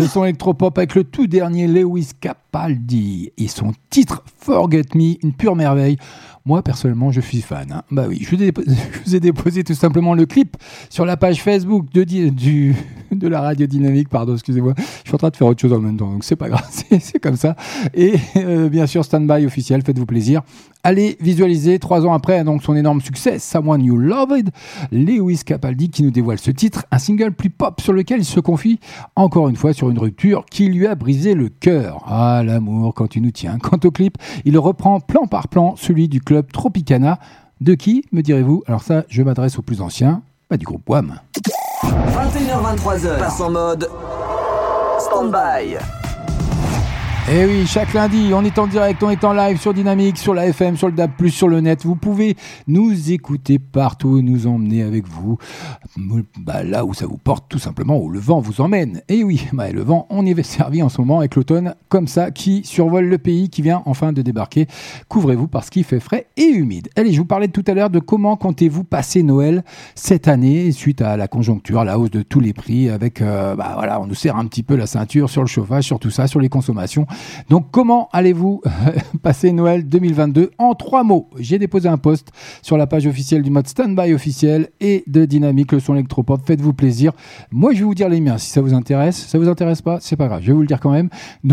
time. 0.08 0.12
Le 0.12 0.13
son 0.13 0.24
électropop 0.24 0.78
avec 0.78 0.96
le 0.96 1.04
tout 1.04 1.28
dernier 1.28 1.67
Lewis 1.67 2.12
Capaldi 2.20 3.32
et 3.38 3.48
son 3.48 3.74
titre 3.89 4.24
Forget 4.39 4.84
Me, 4.96 5.15
une 5.24 5.34
pure 5.34 5.56
merveille. 5.56 5.98
Moi, 6.46 6.62
personnellement, 6.62 7.12
je 7.12 7.20
suis 7.20 7.41
fan. 7.41 7.70
hein. 7.74 7.84
Bah 7.91 8.06
oui, 8.08 8.20
je 8.22 8.34
vous, 8.34 8.41
ai 9.15 9.20
déposé, 9.20 9.65
tout 9.65 9.74
simplement 9.74 10.13
le 10.13 10.26
clip 10.26 10.56
sur 10.89 11.06
la 11.06 11.17
page 11.17 11.43
Facebook 11.43 11.91
de, 11.93 12.06
de 13.12 13.28
la 13.28 13.41
radio 13.41 13.67
dynamique. 13.67 14.08
Pardon, 14.08 14.34
excusez-moi. 14.34 14.74
Je 14.78 15.10
suis 15.10 15.13
en 15.13 15.17
train 15.17 15.30
de 15.30 15.36
faire 15.36 15.48
autre 15.48 15.60
chose 15.60 15.74
en 15.74 15.82
même 15.82 15.98
temps, 15.98 16.10
donc 16.10 16.24
c'est 16.24 16.38
pas 16.38 16.48
grave, 16.48 16.65
c'est 17.02 17.20
comme 17.20 17.36
ça. 17.36 17.58
Et 17.93 18.13
euh, 18.38 18.70
bien 18.70 18.88
sûr, 18.88 19.04
stand-by 19.04 19.46
officiel, 19.46 19.82
faites-vous 19.84 20.06
plaisir. 20.06 20.41
Allez 20.88 21.17
visualiser 21.19 21.80
trois 21.80 22.06
ans 22.06 22.13
après 22.13 22.45
donc 22.45 22.63
son 22.63 22.73
énorme 22.73 23.02
succès, 23.02 23.39
Someone 23.39 23.84
You 23.84 23.97
Loved, 23.97 24.52
Lewis 24.93 25.41
Capaldi 25.45 25.89
qui 25.89 26.02
nous 26.02 26.12
dévoile 26.12 26.39
ce 26.39 26.50
titre, 26.50 26.86
un 26.91 26.97
single 26.97 27.34
plus 27.34 27.50
pop 27.50 27.82
sur 27.82 27.91
lequel 27.91 28.19
il 28.19 28.26
se 28.26 28.40
confie 28.40 28.79
encore 29.17 29.50
une 29.50 29.58
fois 29.58 29.73
sur 29.73 29.90
une 29.90 30.00
rupture 30.00 30.46
qui 30.46 30.69
lui 30.69 30.88
a 30.88 30.96
brisé 30.96 31.33
le 31.33 31.50
cœur. 31.50 32.06
Ah 32.08 32.42
l'amour 32.42 32.94
quand 32.94 33.08
tu 33.08 33.19
nous 33.19 33.31
tiens. 33.31 33.58
Quant 33.62 33.79
au 33.83 33.92
clip, 33.92 34.17
il 34.46 34.58
reprend 34.58 35.02
plan 35.02 35.27
par 35.27 35.50
plan 35.50 35.75
celui 35.75 36.08
du 36.08 36.21
club 36.21 36.50
Tropicana. 36.54 37.19
De 37.60 37.73
qui, 37.73 38.06
me 38.13 38.21
direz-vous? 38.21 38.63
Alors 38.65 38.81
ça, 38.81 39.04
je 39.10 39.21
m'adresse 39.23 39.60
aux 39.60 39.63
plus 39.63 39.81
anciens, 39.81 40.21
bah, 40.50 40.56
du 40.56 40.63
groupe 40.63 40.90
Wham. 40.90 41.19
21h23h, 41.83 43.19
passe 43.19 43.42
en 43.42 43.52
mode 43.52 43.90
stand-by. 45.00 45.79
Eh 47.30 47.46
oui, 47.46 47.67
chaque 47.67 47.94
lundi, 47.94 48.32
on 48.34 48.46
est 48.46 48.58
en 48.58 48.67
direct, 48.67 49.04
on 49.04 49.10
est 49.10 49.21
en 49.25 49.34
live 49.34 49.60
sur 49.60 49.73
Dynamique, 49.73 50.17
sur 50.17 50.34
la 50.34 50.48
FM, 50.48 50.78
sur 50.78 50.88
le 50.88 50.94
DAB+, 50.94 51.28
sur 51.28 51.50
le 51.50 51.60
net. 51.60 51.84
Vous 51.84 51.98
pouvez 51.98 52.38
nous 52.67 53.12
écouter 53.12 53.60
partout 53.60 54.17
et 54.17 54.21
nous 54.21 54.48
emmener 54.48 54.82
avec 54.82 55.06
vous 55.10 55.38
bah, 56.38 56.63
là 56.63 56.86
où 56.86 56.94
ça 56.94 57.06
vous 57.06 57.17
porte, 57.17 57.50
tout 57.50 57.60
simplement, 57.60 58.02
où 58.02 58.10
le 58.10 58.19
vent 58.19 58.40
vous 58.40 58.62
emmène. 58.62 59.02
Et 59.10 59.25
oui, 59.25 59.46
bah, 59.54 59.69
le 59.73 59.82
vent, 59.82 60.08
on 60.10 60.25
y 60.25 60.32
est 60.32 60.44
servi 60.44 60.82
en 60.82 60.88
ce 60.88 61.02
moment 61.02 61.19
avec 61.19 61.36
l'automne 61.36 61.75
comme 61.90 62.08
ça 62.08 62.32
qui 62.32 62.63
survole 62.63 63.08
le 63.08 63.17
pays, 63.17 63.50
qui 63.50 63.62
vient 63.62 63.84
enfin 63.86 64.13
de 64.13 64.21
débarquer. 64.21 64.65
Couvrez-vous 65.10 65.50
parce 65.50 65.69
qu'il 65.69 65.84
fait 65.84 66.00
frais 66.00 66.28
et 66.38 66.46
humide. 66.46 66.88
Allez, 66.96 67.12
je 67.12 67.19
vous 67.19 67.25
parlais 67.25 67.50
tout 67.50 67.63
à 67.67 67.73
l'heure 67.73 67.90
de 67.90 68.00
comment 68.00 68.38
comptez-vous 68.38 68.86
passer 68.86 69.21
Noël 69.21 69.65
cette 69.96 70.30
année 70.30 70.71
suite 70.71 71.02
à 71.02 71.17
la 71.17 71.28
conjoncture, 71.28 71.84
la 71.84 72.00
hausse 72.00 72.12
de 72.12 72.21
tous 72.21 72.40
les 72.40 72.54
prix 72.54 72.90
avec, 72.90 73.21
euh, 73.21 73.54
bah 73.56 73.73
voilà, 73.75 74.00
on 74.00 74.08
nous 74.08 74.15
serre 74.15 74.38
un 74.38 74.46
petit 74.46 74.63
peu 74.63 74.78
la 74.78 74.88
ceinture 74.88 75.30
sur 75.30 75.42
le 75.42 75.48
chauffage, 75.48 75.84
sur 75.84 76.00
tout 76.00 76.10
ça, 76.10 76.28
sur 76.28 76.40
les 76.40 76.48
consommations. 76.48 77.06
Donc, 77.50 77.68
comment 77.72 78.10
allez-vous 78.12 78.62
passer 79.22 79.52
Noël 79.52 79.88
2022 79.88 80.52
en 80.58 80.74
trois 80.76 81.04
mots 81.04 81.30
J'ai 81.38 81.60
déposé 81.60 81.90
un 81.90 81.98
post 81.98 82.30
sur 82.62 82.78
la 82.78 82.88
page 82.88 83.08
officielle 83.08 83.42
du 83.42 83.50
mode 83.50 83.68
Standby 83.68 84.13
officiel 84.13 84.70
et 84.80 85.04
de 85.08 85.26
Dynamique, 85.26 85.72
le 85.72 85.80
son 85.80 85.94
électropop. 85.96 86.42
Faites-vous 86.46 86.74
plaisir. 86.74 87.13
Moi, 87.52 87.74
je 87.74 87.80
vais 87.80 87.86
vous 87.86 87.96
dire 87.96 88.10
les 88.10 88.22
miens 88.22 88.38
si 88.38 88.50
ça 88.50 88.62
vous 88.62 88.74
intéresse. 88.74 89.28
Ça 89.28 89.38
vous 89.38 89.48
intéresse 89.48 89.82
pas 89.82 90.00
C'est 90.02 90.15
pas 90.15 90.28
grave, 90.28 90.42
je 90.42 90.48
vais 90.48 90.54
vous 90.54 90.62
le 90.62 90.68
dire 90.68 90.80
quand 90.80 90.92
même. 90.92 91.10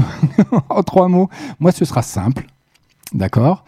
En 0.68 0.82
trois 0.82 1.08
mots, 1.08 1.28
moi, 1.60 1.72
ce 1.72 1.84
sera 1.84 2.02
simple. 2.02 2.46
D'accord? 3.12 3.64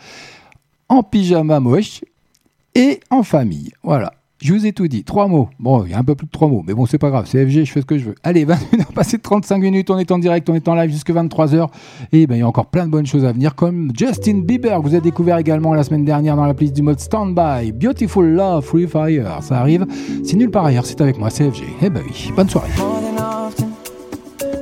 En 0.89 1.03
pyjama 1.03 1.61
moche 1.61 2.03
et 2.75 3.01
en 3.11 3.23
famille. 3.23 3.73
Voilà. 3.83 4.13
Je 4.43 4.53
vous 4.53 4.67
ai 4.67 4.73
tout 4.73 4.87
dit. 4.87 5.03
Trois 5.03 5.29
mots. 5.29 5.49
Bon, 5.59 5.85
il 5.85 5.93
y 5.93 5.95
a 5.95 5.99
un 5.99 6.05
peu 6.05 6.15
plus 6.15 6.27
de 6.27 6.31
trois 6.31 6.47
mots, 6.49 6.63
mais 6.67 6.75
bon, 6.75 6.85
c'est 6.85 6.99
pas 6.99 7.09
grave. 7.09 7.25
C'est 7.27 7.47
FG, 7.47 7.65
je 7.65 7.73
fais 7.73 7.81
ce 7.81 7.87
que 7.87 7.97
je 7.97 8.05
veux. 8.05 8.15
Allez, 8.23 8.45
21h 8.45 8.93
passé 8.95 9.17
de 9.17 9.23
35 9.23 9.59
minutes. 9.59 9.89
On 9.91 9.99
est 9.99 10.11
en 10.11 10.19
direct, 10.19 10.49
on 10.51 10.55
est 10.55 10.69
en 10.69 10.75
live 10.75 10.91
jusqu'à 10.91 11.15
23h. 11.15 11.69
Et 12.13 12.27
ben, 12.27 12.37
il 12.37 12.41
y 12.41 12.43
a 12.43 12.47
encore 12.47 12.67
plein 12.67 12.85
de 12.85 12.91
bonnes 12.91 13.07
choses 13.07 13.25
à 13.25 13.33
venir, 13.33 13.55
comme 13.55 13.93
Justin 13.97 14.41
Bieber, 14.45 14.77
que 14.79 14.83
vous 14.83 14.95
avez 14.95 15.01
découvert 15.01 15.39
également 15.39 15.73
la 15.73 15.85
semaine 15.85 16.05
dernière 16.05 16.37
dans 16.37 16.45
la 16.45 16.53
playlist 16.53 16.77
du 16.77 16.83
mode 16.83 17.01
Standby. 17.01 17.73
Beautiful 17.73 18.27
Love, 18.27 18.63
Free 18.63 18.87
Fire. 18.87 19.43
Ça 19.43 19.59
arrive. 19.59 19.87
C'est 20.23 20.37
nulle 20.37 20.51
part 20.51 20.67
ailleurs. 20.67 20.85
C'est 20.85 21.01
avec 21.01 21.19
moi, 21.19 21.31
c'est 21.31 21.51
FG. 21.51 21.65
Eh 21.81 21.89
ben 21.89 22.03
oui. 22.07 22.31
Bonne 22.37 22.51
soirée. 22.51 22.69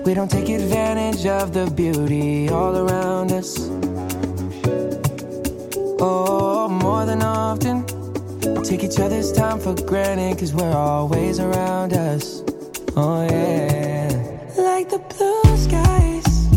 We 0.07 0.15
don't 0.15 0.29
take 0.29 0.51
advantage 0.51 1.27
of 1.27 1.53
the 1.53 1.71
beauty 1.75 2.49
all 2.51 2.77
around 2.77 3.33
us. 3.33 3.71
Oh, 5.99 6.69
more 6.69 7.07
than 7.07 7.23
often, 7.23 7.84
take 8.65 8.83
each 8.83 8.99
other's 8.99 9.31
time 9.31 9.61
for 9.61 9.75
granted 9.75 10.35
because 10.35 10.55
we're 10.55 10.73
always 10.73 11.39
around 11.39 11.93
us. 11.93 12.43
Oh, 12.97 13.27
yeah. 13.31 14.09
Like 14.57 14.89
the 14.89 14.99
blue 14.99 15.57
skies, 15.57 16.49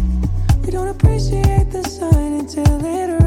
we 0.64 0.72
don't 0.72 0.88
appreciate 0.88 1.70
the 1.70 1.84
sun 1.84 2.40
until 2.40 2.86
it 2.86 3.08
rains. 3.10 3.27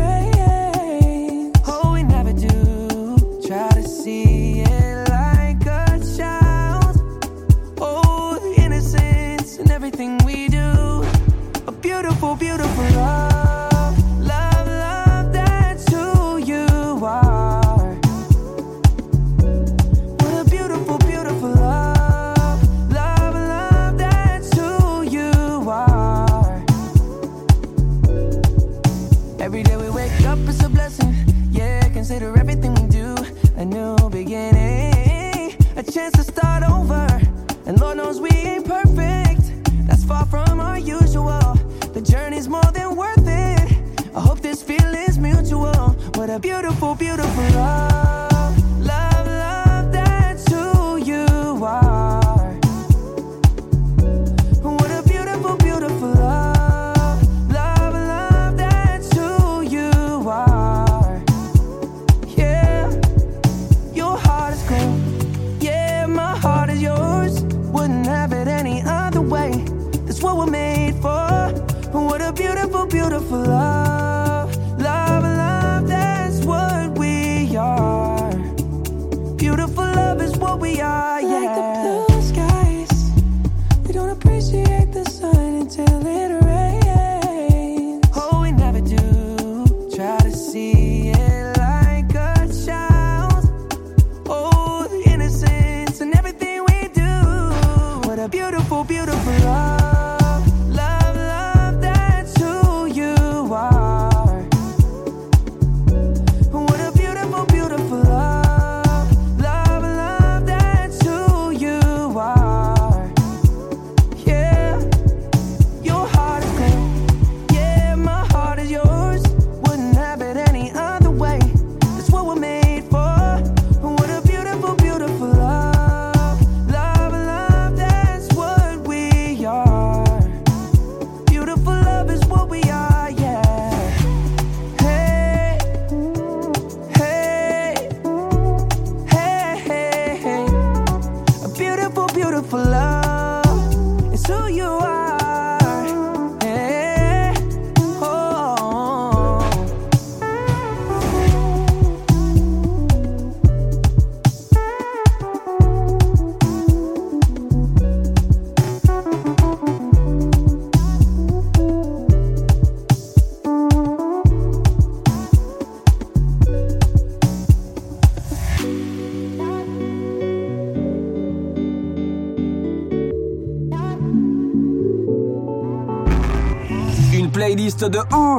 a 35.90 35.92
chance 35.92 36.14
to 36.14 36.22
start 36.22 36.62
over. 36.62 37.06
And 37.66 37.80
Lord 37.80 37.96
knows 37.96 38.20
we 38.20 38.30
ain't 38.30 38.64
perfect. 38.64 39.42
That's 39.88 40.04
far 40.04 40.24
from 40.26 40.60
our 40.60 40.78
usual. 40.78 41.54
The 41.94 42.00
journey's 42.00 42.48
more 42.48 42.70
than 42.72 42.94
worth 42.94 43.26
it. 43.26 44.14
I 44.14 44.20
hope 44.20 44.40
this 44.40 44.62
feeling's 44.62 45.18
mutual. 45.18 45.90
What 46.14 46.30
a 46.30 46.38
beautiful, 46.38 46.94
beautiful 46.94 47.44
love. 47.54 47.89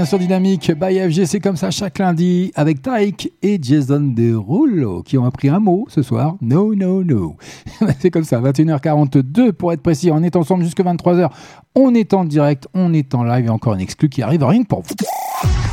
Bien 0.00 0.06
sur 0.06 0.18
Dynamique 0.18 0.72
by 0.72 0.98
FG, 1.10 1.26
c'est 1.26 1.40
comme 1.40 1.56
ça 1.56 1.70
chaque 1.70 1.98
lundi 1.98 2.52
avec 2.54 2.80
Taïk 2.80 3.34
et 3.42 3.58
Jason 3.60 4.00
Derulo 4.00 5.02
qui 5.02 5.18
ont 5.18 5.26
appris 5.26 5.50
un 5.50 5.60
mot 5.60 5.84
ce 5.90 6.00
soir. 6.00 6.36
No, 6.40 6.74
no, 6.74 7.04
no. 7.04 7.36
c'est 7.98 8.10
comme 8.10 8.24
ça, 8.24 8.40
21h42 8.40 9.52
pour 9.52 9.74
être 9.74 9.82
précis. 9.82 10.10
On 10.10 10.22
est 10.22 10.36
ensemble 10.36 10.64
jusque 10.64 10.80
23h. 10.80 11.28
On 11.74 11.94
est 11.94 12.14
en 12.14 12.24
direct, 12.24 12.66
on 12.72 12.94
est 12.94 13.14
en 13.14 13.24
live 13.24 13.44
et 13.44 13.50
encore 13.50 13.74
une 13.74 13.80
exclu 13.80 14.08
qui 14.08 14.22
arrive 14.22 14.42
rien 14.42 14.62
que 14.62 14.68
pour 14.68 14.80
vous. 14.80 14.94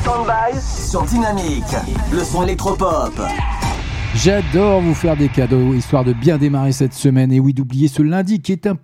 Stand-by 0.02 0.60
sur 0.60 1.04
Dynamique. 1.04 1.64
Le 2.12 2.22
son 2.22 2.44
électropop. 2.44 3.14
J'adore 4.14 4.82
vous 4.82 4.96
faire 4.96 5.16
des 5.16 5.30
cadeaux, 5.30 5.74
histoire 5.74 6.04
de 6.04 6.12
bien 6.12 6.38
démarrer 6.38 6.74
cette 6.74 6.94
semaine. 6.94 7.32
Et 7.32 7.40
oui, 7.40 7.54
d'oublier 7.54 7.88
ce 7.88 8.02
lundi 8.02 8.42
qui 8.42 8.52
est 8.52 8.68
un 8.68 8.76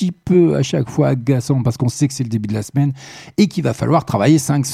petit 0.00 0.12
peu 0.12 0.56
à 0.56 0.62
chaque 0.62 0.88
fois 0.88 1.08
agaçant 1.08 1.62
parce 1.62 1.76
qu'on 1.76 1.90
sait 1.90 2.08
que 2.08 2.14
c'est 2.14 2.22
le 2.22 2.30
début 2.30 2.48
de 2.48 2.54
la 2.54 2.62
semaine 2.62 2.92
et 3.36 3.48
qu'il 3.48 3.62
va 3.62 3.74
falloir 3.74 4.06
travailler 4.06 4.38
5, 4.38 4.64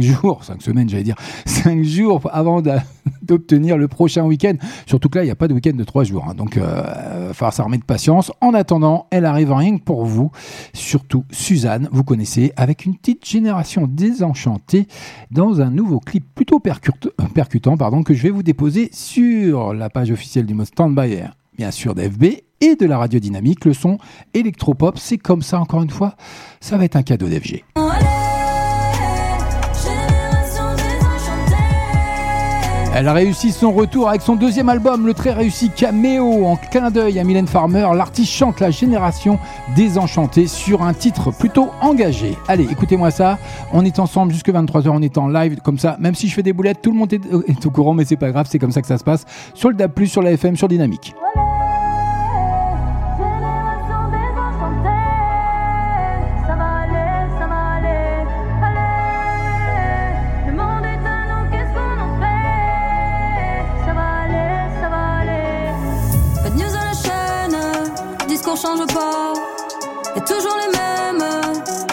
jours, 0.00 0.44
5 0.44 0.62
semaines 0.62 0.88
j'allais 0.88 1.02
dire, 1.02 1.16
5 1.46 1.82
jours 1.82 2.20
avant 2.32 2.62
d'obtenir 3.22 3.76
le 3.76 3.88
prochain 3.88 4.24
week-end. 4.24 4.54
Surtout 4.86 5.08
que 5.08 5.18
là, 5.18 5.24
il 5.24 5.26
n'y 5.26 5.32
a 5.32 5.36
pas 5.36 5.48
de 5.48 5.54
week-end 5.54 5.74
de 5.74 5.82
3 5.82 6.04
jours. 6.04 6.26
hein. 6.28 6.34
donc, 6.34 6.52
il 6.54 6.62
va 6.62 7.32
falloir 7.32 7.68
de 7.70 7.84
patience. 7.84 8.30
En 8.40 8.54
attendant, 8.54 9.06
elle 9.10 9.24
arrive 9.24 9.52
rien 9.52 9.78
que 9.78 9.82
pour 9.82 10.04
vous. 10.04 10.30
Surtout 10.72 11.24
Suzanne, 11.32 11.88
vous 11.90 12.04
connaissez, 12.04 12.52
avec 12.56 12.84
une 12.84 12.96
petite 12.96 13.26
génération 13.26 13.88
désenchantée 13.88 14.86
dans 15.32 15.60
un 15.60 15.70
nouveau 15.70 15.98
clip 15.98 16.24
plutôt 16.34 16.62
euh, 16.64 17.24
percutant 17.34 17.76
pardon, 17.76 18.04
que 18.04 18.14
je 18.14 18.22
vais 18.22 18.30
vous 18.30 18.44
déposer 18.44 18.90
sur 18.92 19.74
la 19.74 19.90
page 19.90 20.10
officielle 20.12 20.46
du 20.46 20.54
mot 20.54 20.64
Standby 20.64 21.14
Air, 21.14 21.34
bien 21.58 21.70
sûr 21.72 21.94
d'FB 21.94 22.24
et 22.60 22.76
de 22.76 22.86
la 22.86 22.96
radio 22.96 23.20
dynamique. 23.20 23.64
Le 23.64 23.74
son 23.74 23.98
électropop, 24.32 24.98
c'est 24.98 25.18
comme 25.18 25.42
ça 25.42 25.60
encore 25.60 25.82
une 25.82 25.90
fois. 25.90 26.14
Ça 26.60 26.78
va 26.78 26.84
être 26.84 26.96
un 26.96 27.02
cadeau 27.02 27.28
d'FG. 27.28 27.64
Elle 32.94 33.06
a 33.06 33.12
réussi 33.12 33.52
son 33.52 33.72
retour 33.72 34.08
avec 34.08 34.22
son 34.22 34.34
deuxième 34.34 34.68
album, 34.68 35.06
le 35.06 35.14
très 35.14 35.32
réussi 35.32 35.70
Cameo, 35.70 36.46
en 36.46 36.56
clin 36.56 36.90
d'œil 36.90 37.18
à 37.18 37.24
Mylène 37.24 37.46
Farmer. 37.46 37.86
L'artiste 37.94 38.32
chante 38.32 38.60
la 38.60 38.70
génération 38.70 39.38
désenchantée 39.76 40.46
sur 40.46 40.82
un 40.82 40.94
titre 40.94 41.30
plutôt 41.30 41.68
engagé. 41.80 42.36
Allez, 42.48 42.64
écoutez-moi 42.64 43.10
ça. 43.10 43.38
On 43.72 43.84
est 43.84 43.98
ensemble 43.98 44.32
jusque 44.32 44.48
23h, 44.48 44.88
on 44.88 45.02
est 45.02 45.18
en 45.18 45.28
live 45.28 45.60
comme 45.62 45.78
ça. 45.78 45.96
Même 46.00 46.14
si 46.14 46.28
je 46.28 46.34
fais 46.34 46.42
des 46.42 46.52
boulettes, 46.52 46.82
tout 46.82 46.90
le 46.90 46.98
monde 46.98 47.12
est, 47.12 47.66
au 47.66 47.70
courant, 47.70 47.94
mais 47.94 48.04
c'est 48.04 48.16
pas 48.16 48.32
grave, 48.32 48.46
c'est 48.50 48.58
comme 48.58 48.72
ça 48.72 48.80
que 48.80 48.88
ça 48.88 48.98
se 48.98 49.04
passe. 49.04 49.24
Sur 49.54 49.68
le 49.68 49.76
DAB+, 49.76 50.04
sur 50.06 50.22
la 50.22 50.32
FM, 50.32 50.56
sur 50.56 50.68
Dynamique. 50.68 51.14
Y'a 68.94 70.22
toujours 70.22 70.56
les 70.58 70.78
mêmes, 70.78 71.28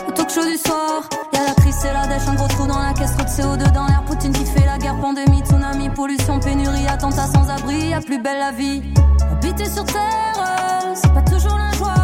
au 0.07 0.11
talk 0.11 0.29
show 0.29 0.45
du 0.45 0.57
soir. 0.57 1.09
Y'a 1.33 1.43
la 1.43 1.53
crise, 1.53 1.75
c'est 1.79 1.93
la 1.93 2.07
dèche, 2.07 2.27
un 2.27 2.35
gros 2.35 2.47
trou 2.47 2.67
dans 2.67 2.79
la 2.79 2.93
caisse, 2.93 3.13
trop 3.15 3.23
de 3.23 3.29
CO2 3.29 3.71
dans 3.71 3.85
l'air. 3.87 4.03
Poutine 4.05 4.31
qui 4.31 4.45
fait 4.45 4.65
la 4.65 4.77
guerre, 4.77 4.99
pandémie, 4.99 5.41
tsunami, 5.41 5.89
pollution, 5.89 6.39
pénurie, 6.39 6.87
attentat 6.87 7.27
sans 7.27 7.49
abri. 7.49 7.89
Y'a 7.89 8.01
plus 8.01 8.21
belle 8.21 8.39
la 8.39 8.51
vie. 8.51 8.81
Habiter 9.31 9.69
sur 9.69 9.85
terre, 9.85 10.93
c'est 10.95 11.13
pas 11.13 11.21
toujours 11.21 11.57
la 11.57 11.71
joie. 11.77 11.95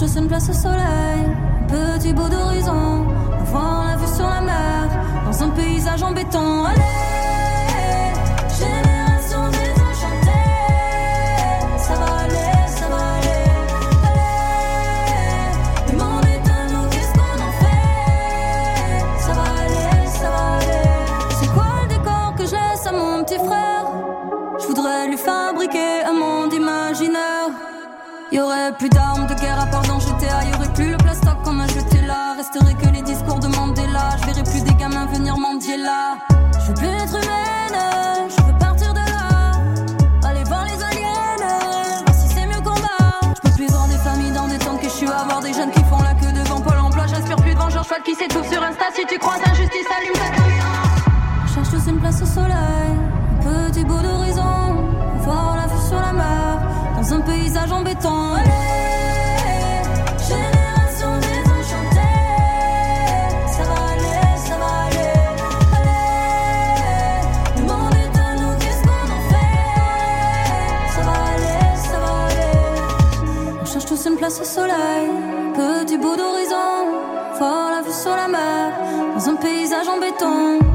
Cherche 0.00 0.12
tous 0.12 0.18
une 0.18 0.28
place 0.28 0.48
au 0.48 0.52
soleil, 0.54 1.26
un 1.26 1.98
petit 1.98 2.14
bout 2.14 2.28
d'horizon, 2.28 3.06
avoir 3.38 3.88
la 3.88 3.96
vue 3.96 4.14
sur 4.14 4.26
la 4.26 4.40
mer, 4.40 4.88
dans 5.26 5.42
un 5.42 5.48
paysage 5.50 6.02
en 6.02 6.12
béton. 6.12 6.64
Y 28.32 28.38
aurait 28.38 28.72
plus 28.78 28.88
d'armes 28.88 29.26
de 29.26 29.34
guerre 29.34 29.60
à 29.60 29.66
part 29.66 29.82
dans 29.82 29.98
GTA. 29.98 30.44
Y 30.44 30.54
aurait 30.54 30.72
plus 30.72 30.90
le 30.92 30.96
plastoc 30.98 31.42
qu'on 31.42 31.58
a 31.58 31.66
jeté 31.66 32.00
là. 32.06 32.34
Resterait 32.36 32.74
que 32.74 32.88
les 32.88 33.02
discours 33.02 33.40
de 33.40 33.48
Mandela. 33.48 34.10
Je 34.20 34.26
verrai 34.26 34.42
plus 34.44 34.62
des 34.62 34.74
gamins 34.74 35.06
venir 35.06 35.36
mendier 35.36 35.76
là. 35.76 36.16
Je 36.60 36.68
veux 36.68 36.74
plus 36.74 36.86
être 36.86 37.16
humaine, 37.16 38.28
je 38.28 38.42
veux 38.44 38.58
partir 38.58 38.92
de 38.94 38.98
là. 38.98 40.28
Aller 40.28 40.44
voir 40.44 40.64
les 40.64 40.80
aliens, 40.80 42.04
voir 42.06 42.14
si 42.14 42.28
c'est 42.28 42.46
mieux 42.46 42.62
qu'on 42.62 42.78
va. 42.78 43.34
Je 43.34 43.40
peux 43.48 43.54
plus 43.56 43.66
voir 43.66 43.88
des 43.88 43.98
familles 43.98 44.32
dans 44.32 44.46
des 44.46 44.58
tentes 44.58 44.80
que 44.80 44.88
je 44.88 44.94
suis 44.94 45.08
à 45.08 45.24
voir 45.24 45.40
des 45.40 45.52
jeunes 45.52 45.72
qui 45.72 45.82
font 45.84 46.00
la 46.00 46.14
queue 46.14 46.32
devant 46.32 46.60
Pôle 46.60 46.78
emploi. 46.78 47.06
J'inspire 47.08 47.36
plus 47.36 47.54
de 47.54 47.58
vengeance, 47.58 47.88
cheval 47.88 48.02
qui 48.04 48.14
s'étouffe 48.14 48.48
sur 48.48 48.62
Insta. 48.62 48.84
Si 48.94 49.04
tu 49.06 49.18
crois 49.18 49.38
injustice, 49.44 49.86
allume 49.90 50.12
ta 50.14 50.39
place 74.20 74.40
au 74.40 74.44
soleil, 74.44 75.08
petit 75.54 75.96
bout 75.96 76.14
d'horizon, 76.14 76.70
voir 77.38 77.70
la 77.70 77.80
vue 77.80 77.92
sur 77.92 78.14
la 78.14 78.28
mer, 78.28 78.72
dans 79.14 79.28
un 79.30 79.36
paysage 79.36 79.88
en 79.88 79.98
béton. 79.98 80.69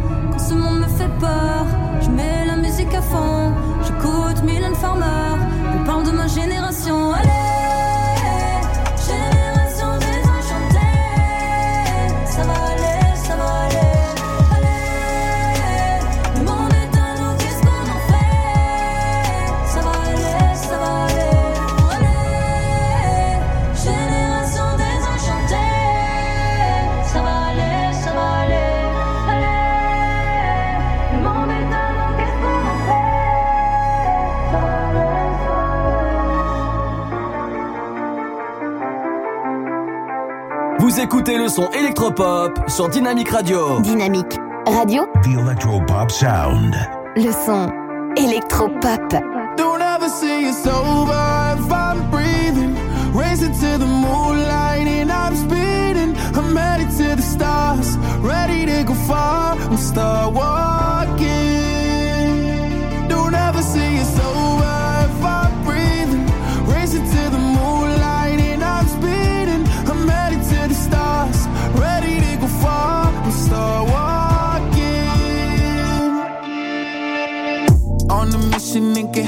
Écoutez 41.15 41.37
le 41.37 41.47
son 41.47 41.69
électropop 41.71 42.59
sur 42.67 42.89
Dynamique 42.89 43.29
Radio. 43.29 43.79
Dynamique 43.79 44.37
Radio, 44.67 45.07
The 45.23 45.39
Electropop 45.39 46.11
Sound. 46.11 46.75
le 47.15 47.31
son 47.31 47.71
électropop. 48.17 49.15
Don't 49.55 49.81
ever 49.81 50.09
say 50.09 50.43
it's 50.43 50.67
over 50.67 51.13
if 51.53 51.71
I'm 51.71 52.11
breathing. 52.11 52.75
Racing 53.13 53.53
to 53.53 53.77
the 53.77 53.85
moonlight 53.85 54.87
and 54.87 55.09
I'm 55.09 55.37
speeding. 55.37 56.17
I'm 56.35 56.53
headed 56.53 56.89
to 56.97 57.15
the 57.15 57.21
stars, 57.21 57.97
ready 58.19 58.65
to 58.65 58.83
go 58.83 58.93
far. 58.93 59.55
I'm 59.55 59.77
start 59.77 60.33
walking. 60.33 60.84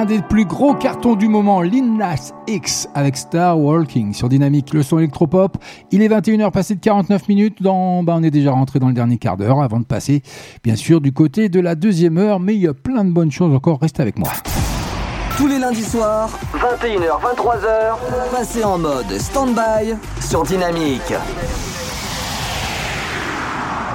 Un 0.00 0.06
des 0.06 0.22
plus 0.22 0.46
gros 0.46 0.72
cartons 0.72 1.14
du 1.14 1.28
moment, 1.28 1.60
Lil 1.60 1.94
Nas 1.94 2.32
X 2.46 2.88
avec 2.94 3.18
Star 3.18 3.60
Walking 3.60 4.14
sur 4.14 4.30
Dynamique, 4.30 4.72
le 4.72 4.82
son 4.82 4.98
électropop. 4.98 5.58
Il 5.90 6.00
est 6.00 6.08
21h 6.08 6.50
passé 6.52 6.74
de 6.74 6.80
49 6.80 7.28
minutes. 7.28 7.62
Dans, 7.62 8.02
bah, 8.02 8.14
on 8.16 8.22
est 8.22 8.30
déjà 8.30 8.50
rentré 8.50 8.78
dans 8.78 8.88
le 8.88 8.94
dernier 8.94 9.18
quart 9.18 9.36
d'heure 9.36 9.60
avant 9.60 9.78
de 9.78 9.84
passer, 9.84 10.22
bien 10.64 10.74
sûr, 10.74 11.02
du 11.02 11.12
côté 11.12 11.50
de 11.50 11.60
la 11.60 11.74
deuxième 11.74 12.16
heure. 12.16 12.40
Mais 12.40 12.54
il 12.54 12.62
y 12.62 12.66
a 12.66 12.72
plein 12.72 13.04
de 13.04 13.10
bonnes 13.10 13.30
choses 13.30 13.54
encore. 13.54 13.78
Restez 13.78 14.00
avec 14.00 14.18
moi. 14.18 14.30
Tous 15.36 15.46
les 15.46 15.58
lundis 15.58 15.84
soirs, 15.84 16.30
21h, 16.54 17.20
23h, 17.36 18.30
passez 18.32 18.64
en 18.64 18.78
mode 18.78 19.18
stand-by 19.18 19.96
sur 20.18 20.44
Dynamique. 20.44 21.12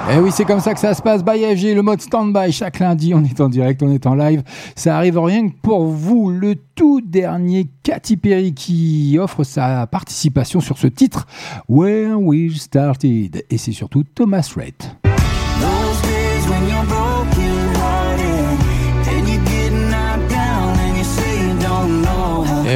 Eh 0.07 0.19
oui, 0.19 0.29
c'est 0.31 0.45
comme 0.45 0.59
ça 0.59 0.73
que 0.75 0.79
ça 0.79 0.93
se 0.93 1.01
passe. 1.01 1.23
By 1.23 1.39
FG, 1.55 1.73
le 1.73 1.81
mode 1.81 1.99
stand-by. 1.99 2.51
Chaque 2.51 2.77
lundi, 2.77 3.13
on 3.15 3.23
est 3.23 3.41
en 3.41 3.49
direct, 3.49 3.81
on 3.81 3.91
est 3.91 4.05
en 4.05 4.13
live. 4.13 4.43
Ça 4.75 4.97
arrive 4.97 5.17
rien 5.17 5.49
que 5.49 5.55
pour 5.63 5.85
vous. 5.85 6.29
Le 6.29 6.55
tout 6.75 7.01
dernier 7.01 7.67
Katy 7.81 8.17
Perry 8.17 8.53
qui 8.53 9.17
offre 9.19 9.43
sa 9.43 9.87
participation 9.87 10.59
sur 10.59 10.77
ce 10.77 10.87
titre, 10.87 11.25
Where 11.67 12.21
We 12.21 12.55
Started. 12.55 13.45
Et 13.49 13.57
c'est 13.57 13.71
surtout 13.71 14.03
Thomas 14.03 14.47
Rhett. 14.55 14.95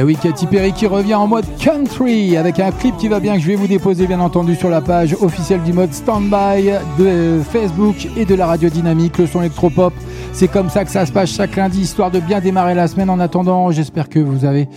Eh 0.00 0.02
oui, 0.02 0.16
Katy 0.16 0.46
Perry 0.46 0.72
qui 0.72 0.86
revient 0.86 1.14
en 1.14 1.26
mode 1.26 1.44
country 1.58 2.34
avec 2.38 2.58
un 2.58 2.70
clip 2.70 2.96
qui 2.96 3.08
va 3.08 3.20
bien 3.20 3.34
que 3.34 3.42
je 3.42 3.46
vais 3.46 3.54
vous 3.54 3.66
déposer 3.66 4.06
bien 4.06 4.20
entendu 4.20 4.54
sur 4.54 4.70
la 4.70 4.80
page 4.80 5.14
officielle 5.20 5.62
du 5.62 5.74
mode 5.74 5.92
standby 5.92 6.70
de 6.98 7.40
Facebook 7.50 8.08
et 8.16 8.24
de 8.24 8.34
la 8.34 8.46
radio 8.46 8.70
dynamique, 8.70 9.18
le 9.18 9.26
son 9.26 9.40
électropop. 9.40 9.92
C'est 10.32 10.48
comme 10.48 10.70
ça 10.70 10.86
que 10.86 10.90
ça 10.90 11.04
se 11.04 11.12
passe 11.12 11.30
chaque 11.30 11.54
lundi, 11.54 11.82
histoire 11.82 12.10
de 12.10 12.18
bien 12.18 12.40
démarrer 12.40 12.74
la 12.74 12.88
semaine. 12.88 13.10
En 13.10 13.20
attendant, 13.20 13.70
j'espère 13.72 14.08
que 14.08 14.18
vous 14.18 14.46
avez 14.46 14.70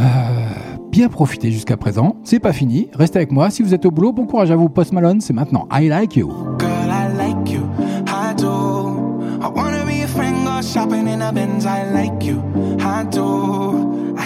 euh, 0.00 0.02
bien 0.90 1.08
profité 1.08 1.52
jusqu'à 1.52 1.76
présent. 1.76 2.16
C'est 2.24 2.40
pas 2.40 2.52
fini, 2.52 2.88
restez 2.92 3.18
avec 3.18 3.30
moi. 3.30 3.50
Si 3.50 3.62
vous 3.62 3.72
êtes 3.72 3.86
au 3.86 3.92
boulot, 3.92 4.12
bon 4.12 4.26
courage 4.26 4.50
à 4.50 4.56
vous. 4.56 4.68
Post 4.68 4.92
Malone, 4.92 5.20
c'est 5.20 5.32
maintenant 5.32 5.68
I 5.72 5.86
Like 5.86 6.16
You. 6.16 6.32
Shopping 10.76 11.06
in. 11.08 11.22
I 11.22 11.84
like 11.92 12.24
you, 12.24 12.42
I 12.80 13.04
do. 13.04 13.75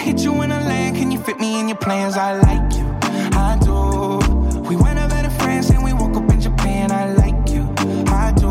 I 0.00 0.02
hit 0.02 0.20
you 0.20 0.40
in 0.40 0.50
a 0.50 0.60
land, 0.60 0.96
can 0.96 1.10
you 1.10 1.20
fit 1.22 1.38
me 1.38 1.60
in 1.60 1.68
your 1.68 1.76
plans? 1.76 2.16
I 2.16 2.32
like 2.32 2.72
you, 2.72 2.86
I 3.36 3.58
do. 3.60 4.60
We 4.62 4.74
went 4.74 4.98
over 4.98 5.22
to 5.22 5.28
France 5.28 5.68
and 5.68 5.84
we 5.84 5.92
woke 5.92 6.16
up 6.16 6.26
in 6.32 6.40
Japan. 6.40 6.90
I 6.90 7.12
like 7.12 7.50
you, 7.50 7.64
I 8.08 8.32
do. 8.32 8.46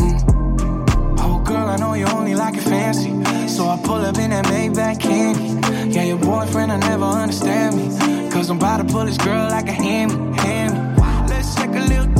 Mm. 0.00 1.20
Oh, 1.20 1.38
girl, 1.44 1.68
I 1.68 1.76
know 1.76 1.94
you 1.94 2.06
only 2.06 2.34
like 2.34 2.56
it 2.56 2.64
fancy. 2.64 3.12
So 3.46 3.68
I 3.68 3.80
pull 3.84 4.04
up 4.04 4.18
in 4.18 4.30
that 4.30 4.44
Maybach 4.46 4.98
candy. 4.98 5.94
Yeah, 5.94 6.02
your 6.02 6.18
boyfriend, 6.18 6.72
I 6.72 6.78
never 6.78 7.04
understand 7.04 7.76
me. 7.76 8.30
Cause 8.32 8.50
I'm 8.50 8.56
about 8.56 8.78
to 8.78 8.92
pull 8.92 9.04
this 9.04 9.18
girl 9.18 9.48
like 9.50 9.68
a 9.68 9.72
hammy, 9.72 10.36
hammy. 10.36 11.00
Let's 11.28 11.54
take 11.54 11.70
a 11.70 11.84
little 11.92 12.12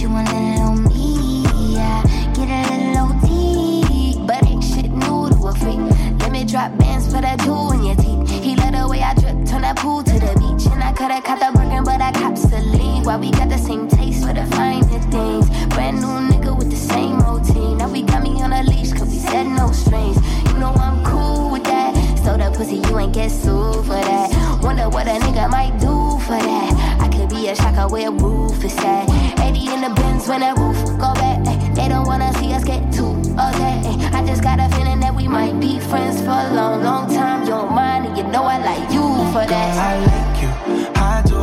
you 0.00 0.08
want 0.10 0.28
a 0.28 0.32
little 0.32 0.74
me. 0.74 1.42
Yeah, 1.74 2.02
get 2.32 2.48
a 2.48 2.60
little 2.70 3.10
OT, 3.18 4.18
but 4.26 4.46
ain't 4.46 4.62
shit 4.62 4.90
new 4.90 5.28
to 5.30 5.46
a 5.48 5.54
freak. 5.54 5.80
Let 6.20 6.30
me 6.30 6.44
drop 6.44 6.76
bands 6.78 7.06
for 7.06 7.20
that 7.20 7.40
jewel 7.40 7.72
in 7.72 7.82
your 7.82 7.96
teeth. 7.96 8.30
He 8.44 8.54
let 8.54 8.74
away 8.78 9.02
I 9.02 9.14
dripped, 9.14 9.48
turn 9.48 9.62
that 9.62 9.76
pool 9.76 10.04
to 10.04 10.12
the 10.12 10.32
beach. 10.38 10.70
And 10.70 10.82
I 10.84 10.92
coulda 10.92 11.20
caught 11.20 11.40
the 11.40 11.50
Birkin, 11.58 11.82
but 11.82 12.00
I 12.00 12.12
cops 12.12 12.42
the 12.42 12.60
lead. 12.60 13.06
Why 13.06 13.16
we 13.16 13.32
got 13.32 13.48
the 13.48 13.58
same 13.58 13.88
taste 13.88 14.24
for 14.24 14.32
the 14.32 14.46
finer 14.54 15.00
things? 15.10 15.48
Brand 15.74 16.00
new 16.00 16.14
nigga 16.30 16.56
with 16.56 16.70
the 16.70 16.76
same 16.76 17.20
old 17.22 17.48
routine. 17.48 17.78
Now 17.78 17.90
we 17.90 18.02
got 18.02 18.22
me 18.22 18.40
on 18.40 18.52
a 18.52 18.62
leash, 18.62 18.92
cause 18.92 19.08
we 19.08 19.18
said 19.18 19.48
no 19.48 19.72
strings. 19.72 20.18
You 20.46 20.58
know 20.58 20.72
I'm 20.74 21.04
cool 21.04 21.50
with 21.50 21.64
that. 21.64 21.94
So 22.18 22.36
that 22.36 22.54
pussy, 22.54 22.76
you 22.76 22.98
ain't 22.98 23.14
get 23.14 23.30
sued 23.30 23.84
for 23.84 23.98
that. 24.10 24.60
Wonder 24.62 24.88
what 24.90 25.08
a 25.08 25.18
nigga 25.18 25.50
might 25.50 25.76
do 25.80 26.18
for 26.24 26.38
that. 26.38 26.98
I 27.00 27.08
could 27.08 27.30
be 27.30 27.48
a 27.48 27.56
shocker 27.56 27.88
where 27.88 28.12
roof 28.12 28.64
is 28.64 28.76
at. 28.78 29.37
80 29.78 29.84
in 29.86 29.94
the 29.94 30.00
bins 30.00 30.28
when 30.28 30.40
that 30.40 30.56
roof 30.58 30.76
go 30.98 31.14
back. 31.14 31.46
eh. 31.46 31.72
They 31.74 31.88
don't 31.88 32.06
wanna 32.06 32.32
see 32.34 32.52
us 32.52 32.64
get 32.64 32.92
too 32.92 33.12
upset. 33.38 33.86
eh. 33.86 34.10
I 34.12 34.24
just 34.26 34.42
got 34.42 34.58
a 34.58 34.68
feeling 34.74 35.00
that 35.00 35.14
we 35.14 35.28
might 35.28 35.58
be 35.60 35.78
friends 35.80 36.20
for 36.20 36.30
a 36.30 36.52
long, 36.54 36.82
long 36.82 37.06
time. 37.12 37.46
You're 37.46 37.68
and 37.78 38.16
you 38.16 38.24
know 38.24 38.44
I 38.44 38.58
like 38.58 38.92
you 38.92 39.02
for 39.32 39.44
that. 39.46 39.72
I 39.78 39.94
like 40.12 40.42
you, 40.42 40.50
I 40.96 41.22
do. 41.26 41.36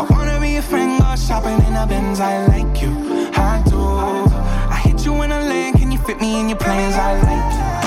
I 0.00 0.06
wanna 0.10 0.40
be 0.40 0.56
a 0.56 0.62
friend, 0.62 1.00
go 1.00 1.16
shopping 1.16 1.58
in 1.66 1.74
the 1.74 1.86
Benz. 1.88 2.20
I 2.20 2.46
like 2.46 2.80
you, 2.82 2.92
I 3.36 3.62
do. 3.68 3.80
I 4.70 4.80
hit 4.84 5.04
you 5.04 5.22
in 5.22 5.30
a 5.32 5.40
lane, 5.40 5.74
can 5.74 5.92
you 5.92 5.98
fit 5.98 6.20
me 6.20 6.40
in 6.40 6.48
your 6.48 6.58
plans? 6.58 6.94
I 6.94 7.12
like 7.28 7.52
you, 7.58 7.83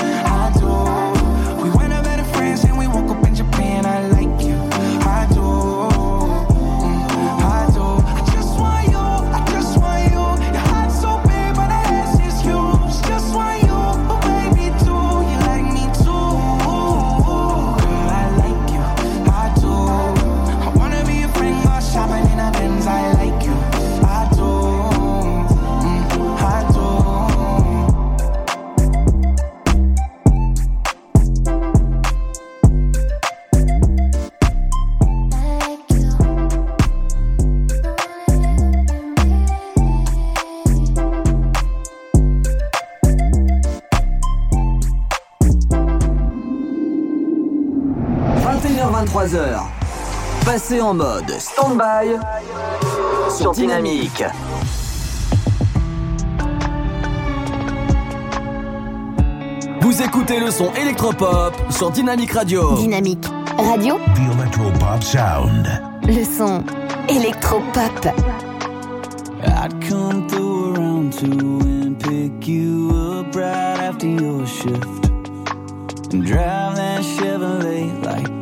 en 50.88 50.94
mode 50.94 51.30
stand-by 51.38 52.16
sur 53.36 53.52
Dynamique. 53.52 54.24
Vous 59.82 60.02
écoutez 60.02 60.40
le 60.40 60.50
son 60.50 60.72
électropop 60.74 61.54
sur 61.70 61.90
Dynamique 61.90 62.32
Radio. 62.32 62.74
Dynamique 62.76 63.26
Radio, 63.58 63.96
The 64.14 64.38
Electropop 64.40 65.02
Sound. 65.02 65.68
le 66.06 66.24
son 66.24 66.62
électropop. 67.10 68.06
I'd 69.44 69.74
come 69.86 70.26
through 70.28 70.74
around 70.74 71.12
two 71.12 71.60
and 71.62 71.98
pick 72.00 72.48
you 72.48 72.90
up 72.94 73.34
right 73.36 73.78
after 73.78 74.06
your 74.06 74.46
shift. 74.46 75.10
And 76.14 76.24
drive 76.24 76.76
that 76.76 77.02
Chevrolet 77.02 78.02
like 78.02 78.37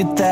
Just 0.00 0.29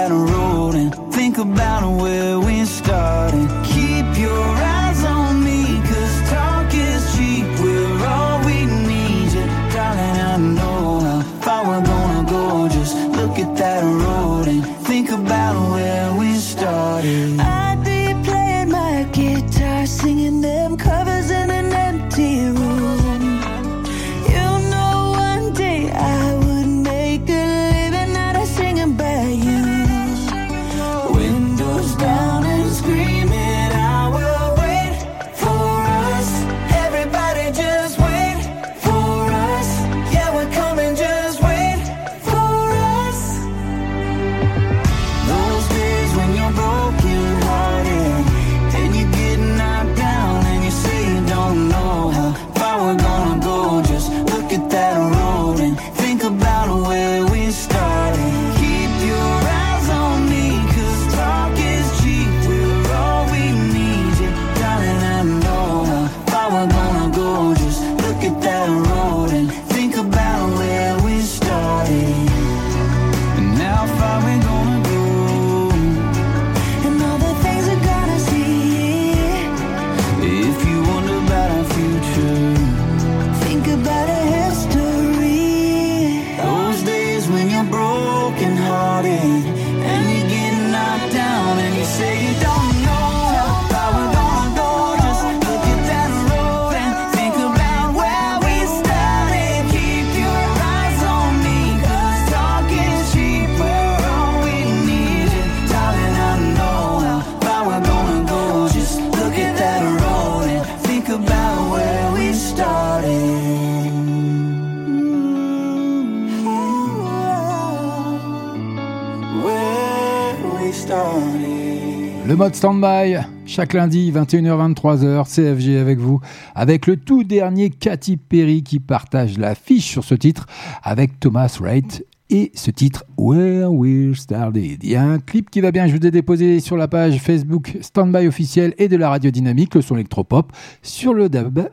stand-by, 122.54 123.18
chaque 123.46 123.72
lundi, 123.72 124.12
21h-23h, 124.12 125.26
CFG 125.26 125.78
avec 125.78 125.98
vous, 125.98 126.20
avec 126.54 126.86
le 126.86 126.96
tout 126.96 127.24
dernier 127.24 127.70
Katy 127.70 128.16
Perry 128.16 128.62
qui 128.62 128.80
partage 128.80 129.38
l'affiche 129.38 129.86
sur 129.86 130.04
ce 130.04 130.14
titre 130.14 130.46
avec 130.82 131.20
Thomas 131.20 131.58
Wright 131.60 132.04
et 132.30 132.52
ce 132.54 132.70
titre 132.70 133.04
Where 133.16 133.72
We 133.72 134.18
Started. 134.18 134.82
Il 134.82 134.90
y 134.90 134.96
a 134.96 135.04
un 135.04 135.18
clip 135.18 135.50
qui 135.50 135.60
va 135.60 135.70
bien, 135.70 135.86
je 135.86 135.96
vous 135.96 136.06
ai 136.06 136.10
déposé 136.10 136.60
sur 136.60 136.76
la 136.76 136.88
page 136.88 137.18
Facebook 137.18 137.76
Standby 137.80 138.26
officiel 138.26 138.74
et 138.78 138.88
de 138.88 138.96
la 138.96 139.08
radio 139.08 139.30
dynamique, 139.30 139.74
le 139.74 139.82
son 139.82 139.94
électropop, 139.94 140.52
sur 140.82 141.14
le 141.14 141.28
DAB+, 141.28 141.68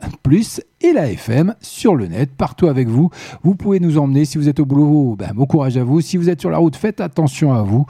et 0.80 0.92
la 0.92 1.10
FM, 1.10 1.54
sur 1.60 1.94
le 1.94 2.06
net, 2.06 2.30
partout 2.36 2.66
avec 2.66 2.88
vous. 2.88 3.10
Vous 3.42 3.54
pouvez 3.54 3.80
nous 3.80 3.98
emmener, 3.98 4.24
si 4.24 4.38
vous 4.38 4.48
êtes 4.48 4.60
au 4.60 4.66
boulot, 4.66 5.16
ben, 5.16 5.32
bon 5.34 5.46
courage 5.46 5.76
à 5.76 5.84
vous. 5.84 6.00
Si 6.00 6.16
vous 6.16 6.28
êtes 6.28 6.40
sur 6.40 6.50
la 6.50 6.58
route, 6.58 6.76
faites 6.76 7.00
attention 7.00 7.52
à 7.52 7.62
vous 7.62 7.86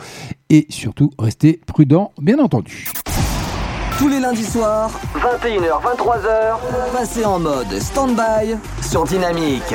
et 0.50 0.66
surtout, 0.68 1.10
restez 1.18 1.60
prudents, 1.66 2.12
bien 2.20 2.38
entendu. 2.38 2.92
Tous 3.98 4.08
les 4.08 4.20
lundis 4.20 4.44
soirs, 4.44 4.90
21h, 5.14 5.80
23h, 5.82 6.92
passez 6.92 7.24
en 7.24 7.38
mode 7.38 7.72
stand-by 7.80 8.56
sur 8.82 9.04
Dynamique. 9.04 9.74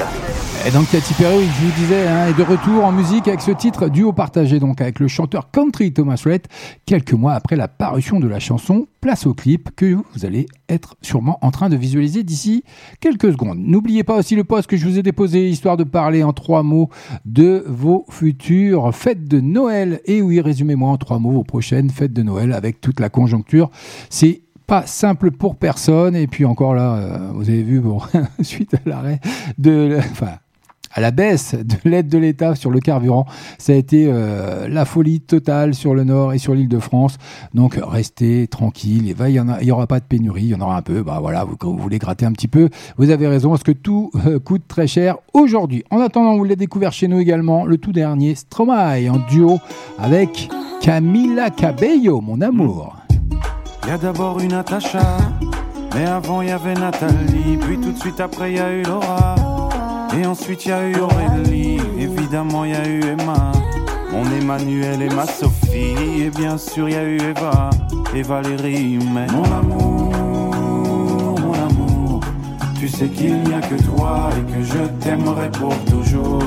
Et 0.63 0.69
donc 0.69 0.89
Katy 0.91 1.15
Perry, 1.15 1.45
je 1.45 1.65
vous 1.65 1.71
disais, 1.71 2.07
hein, 2.07 2.27
est 2.27 2.37
de 2.37 2.43
retour 2.43 2.85
en 2.85 2.91
musique 2.91 3.27
avec 3.27 3.41
ce 3.41 3.49
titre 3.49 3.89
duo 3.89 4.13
partagé 4.13 4.59
donc 4.59 4.79
avec 4.79 4.99
le 4.99 5.07
chanteur 5.07 5.49
country 5.49 5.91
Thomas 5.91 6.21
Rhett, 6.23 6.47
quelques 6.85 7.13
mois 7.13 7.33
après 7.33 7.55
la 7.55 7.67
parution 7.67 8.19
de 8.19 8.27
la 8.27 8.39
chanson. 8.39 8.85
Place 9.01 9.25
au 9.25 9.33
clip 9.33 9.71
que 9.75 9.95
vous 9.95 10.25
allez 10.25 10.45
être 10.69 10.95
sûrement 11.01 11.39
en 11.41 11.49
train 11.49 11.69
de 11.69 11.75
visualiser 11.75 12.21
d'ici 12.21 12.63
quelques 12.99 13.31
secondes. 13.31 13.57
N'oubliez 13.57 14.03
pas 14.03 14.15
aussi 14.15 14.35
le 14.35 14.43
post 14.43 14.69
que 14.69 14.77
je 14.77 14.87
vous 14.87 14.99
ai 14.99 15.03
déposé 15.03 15.49
histoire 15.49 15.75
de 15.75 15.83
parler 15.83 16.21
en 16.23 16.33
trois 16.33 16.61
mots 16.61 16.89
de 17.25 17.63
vos 17.67 18.05
futures 18.09 18.93
fêtes 18.93 19.27
de 19.27 19.39
Noël. 19.39 20.01
Et 20.05 20.21
oui, 20.21 20.39
résumez-moi 20.39 20.91
en 20.91 20.97
trois 20.97 21.17
mots 21.17 21.31
vos 21.31 21.43
prochaines 21.43 21.89
fêtes 21.89 22.13
de 22.13 22.21
Noël 22.21 22.53
avec 22.53 22.79
toute 22.79 22.99
la 22.99 23.09
conjoncture. 23.09 23.71
C'est 24.11 24.41
pas 24.67 24.85
simple 24.85 25.31
pour 25.31 25.57
personne. 25.57 26.15
Et 26.15 26.27
puis 26.27 26.45
encore 26.45 26.75
là, 26.75 26.95
euh, 26.95 27.31
vous 27.33 27.49
avez 27.49 27.63
vu, 27.63 27.79
bon, 27.79 27.99
suite 28.41 28.75
à 28.75 28.89
l'arrêt 28.89 29.19
de, 29.57 29.97
enfin, 29.97 30.37
à 30.93 31.01
la 31.01 31.11
baisse 31.11 31.55
de 31.55 31.75
l'aide 31.89 32.07
de 32.07 32.17
l'État 32.17 32.55
sur 32.55 32.71
le 32.71 32.79
carburant, 32.79 33.25
ça 33.57 33.73
a 33.73 33.75
été 33.75 34.07
euh, 34.09 34.67
la 34.67 34.85
folie 34.85 35.21
totale 35.21 35.73
sur 35.73 35.93
le 35.93 36.03
nord 36.03 36.33
et 36.33 36.37
sur 36.37 36.53
l'île 36.53 36.67
de 36.67 36.79
France. 36.79 37.17
Donc 37.53 37.79
restez 37.81 38.47
tranquille, 38.47 39.07
il 39.07 39.15
va, 39.15 39.29
il 39.29 39.35
y 39.35 39.39
en 39.39 39.49
a, 39.49 39.61
il 39.61 39.67
y 39.67 39.71
aura 39.71 39.87
pas 39.87 39.99
de 39.99 40.05
pénurie, 40.05 40.43
il 40.43 40.49
y 40.49 40.55
en 40.55 40.61
aura 40.61 40.77
un 40.77 40.81
peu. 40.81 41.03
Bah 41.03 41.19
voilà, 41.21 41.45
vous, 41.45 41.77
voulez 41.77 41.99
gratter 41.99 42.25
un 42.25 42.31
petit 42.31 42.47
peu, 42.47 42.69
vous 42.97 43.09
avez 43.09 43.27
raison, 43.27 43.49
parce 43.49 43.63
que 43.63 43.71
tout 43.71 44.11
euh, 44.25 44.39
coûte 44.39 44.63
très 44.67 44.87
cher 44.87 45.17
aujourd'hui. 45.33 45.83
En 45.91 45.99
attendant, 45.99 46.35
vous 46.37 46.43
l'avez 46.43 46.55
découvert 46.55 46.91
chez 46.91 47.07
nous 47.07 47.19
également, 47.19 47.65
le 47.65 47.77
tout 47.77 47.91
dernier 47.91 48.35
Stromae 48.35 49.09
en 49.09 49.19
duo 49.29 49.59
avec 49.99 50.49
Camila 50.81 51.49
Cabello, 51.49 52.21
mon 52.21 52.41
amour. 52.41 52.97
Y 53.87 53.91
a 53.91 53.97
d'abord 53.97 54.39
une 54.39 54.51
Natacha, 54.51 55.17
mais 55.95 56.05
avant 56.05 56.41
y 56.41 56.51
avait 56.51 56.73
Nathalie, 56.73 57.57
puis 57.59 57.77
tout 57.77 57.91
de 57.91 57.97
suite 57.97 58.19
après 58.19 58.53
y 58.53 58.59
a 58.59 58.71
eu 58.71 58.83
Laura, 58.83 59.35
et 60.17 60.25
ensuite 60.25 60.65
y 60.65 60.71
a 60.71 60.87
eu 60.87 60.95
Aurélie, 60.97 61.79
évidemment 61.97 62.65
y 62.65 62.73
a 62.73 62.87
eu 62.87 63.01
Emma, 63.01 63.51
mon 64.11 64.25
Emmanuel 64.31 65.01
et 65.01 65.09
ma 65.09 65.25
Sophie, 65.25 65.95
et 66.23 66.29
bien 66.29 66.57
sûr 66.57 66.89
y 66.89 66.95
a 66.95 67.03
eu 67.03 67.17
Eva 67.17 67.69
et 68.13 68.21
Valérie, 68.21 68.99
mais 69.13 69.27
mon 69.27 69.43
amour, 69.43 71.39
mon 71.39 71.53
amour, 71.53 72.19
tu 72.79 72.87
sais 72.87 73.07
qu'il 73.07 73.41
n'y 73.43 73.53
a 73.53 73.61
que 73.61 73.75
toi 73.83 74.29
et 74.37 74.51
que 74.51 74.63
je 74.63 74.83
t'aimerai 74.99 75.49
pour 75.51 75.73
toujours. 75.85 76.43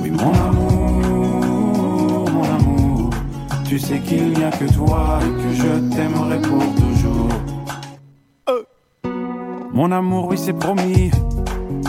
Oui, 0.00 0.10
mon 0.10 0.32
amour, 0.32 2.30
mon 2.32 2.44
amour, 2.44 3.10
tu 3.68 3.78
sais 3.78 4.00
qu'il 4.00 4.30
n'y 4.30 4.44
a 4.44 4.50
que 4.50 4.72
toi 4.72 5.20
et 5.22 5.42
que 5.42 5.54
je 5.54 5.94
t'aimerai 5.94 6.40
pour 6.40 6.64
toujours. 6.74 7.28
Euh. 8.48 8.62
Mon 9.72 9.92
amour, 9.92 10.28
oui, 10.30 10.38
c'est 10.38 10.52
promis. 10.52 11.10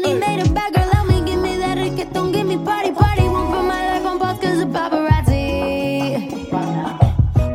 New 0.00 0.18
made 0.18 0.40
a 0.40 0.48
bad 0.50 0.74
girl 0.74 0.90
out 0.94 1.06
me. 1.08 1.20
Give 1.24 1.40
me 1.40 1.56
that 1.58 1.78
reggaeton, 1.78 2.32
give 2.32 2.46
me 2.46 2.56
party, 2.58 2.92
party. 2.92 3.22
Won't 3.22 3.50
put 3.52 3.64
my 3.64 3.80
life 3.90 4.06
on 4.06 4.18
pause 4.18 4.38
cause 4.40 4.60
of 4.60 4.68
paparazzi. 4.68 5.42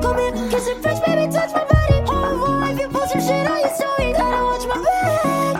Come 0.01 0.17
here, 0.17 0.49
kiss 0.51 0.67
it 0.67 0.81
fresh, 0.81 0.99
baby, 1.05 1.31
touch 1.31 1.51
my 1.53 1.63
body. 1.71 1.97
Horrible 2.07 2.63
if 2.69 2.79
you 2.79 2.87
post 2.89 3.13
your 3.15 3.23
shit 3.23 3.47
on 3.51 3.59
your 3.59 3.73
story. 3.79 4.13
Gotta 4.13 4.43
watch 4.49 4.65
my 4.71 4.77
back. 4.85 5.55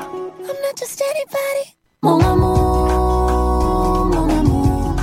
I'm 0.49 0.57
not 0.63 0.75
just 0.77 1.01
anybody. 1.01 1.65
Mon 2.01 2.21
amour, 2.21 4.05
mon 4.05 4.29
amour. 4.39 4.95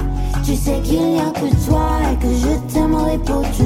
Tu 0.44 0.54
sais 0.56 0.80
qu'il 0.82 1.02
n'y 1.02 1.20
a 1.20 1.30
que 1.30 1.48
toi 1.66 1.88
et 2.12 2.16
que 2.22 2.32
je 2.32 2.72
t'aimerai 2.72 3.18
pour 3.18 3.42
toujours. 3.52 3.65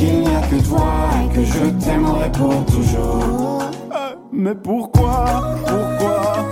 qu'il 0.00 0.20
n'y 0.20 0.34
a 0.34 0.40
que 0.40 0.66
toi 0.66 1.10
et 1.22 1.34
que 1.34 1.44
je 1.44 1.84
t'aimerai 1.84 2.32
pour 2.32 2.64
toujours. 2.64 3.62
Mais 4.32 4.54
pourquoi, 4.54 5.42
pourquoi 5.66 6.46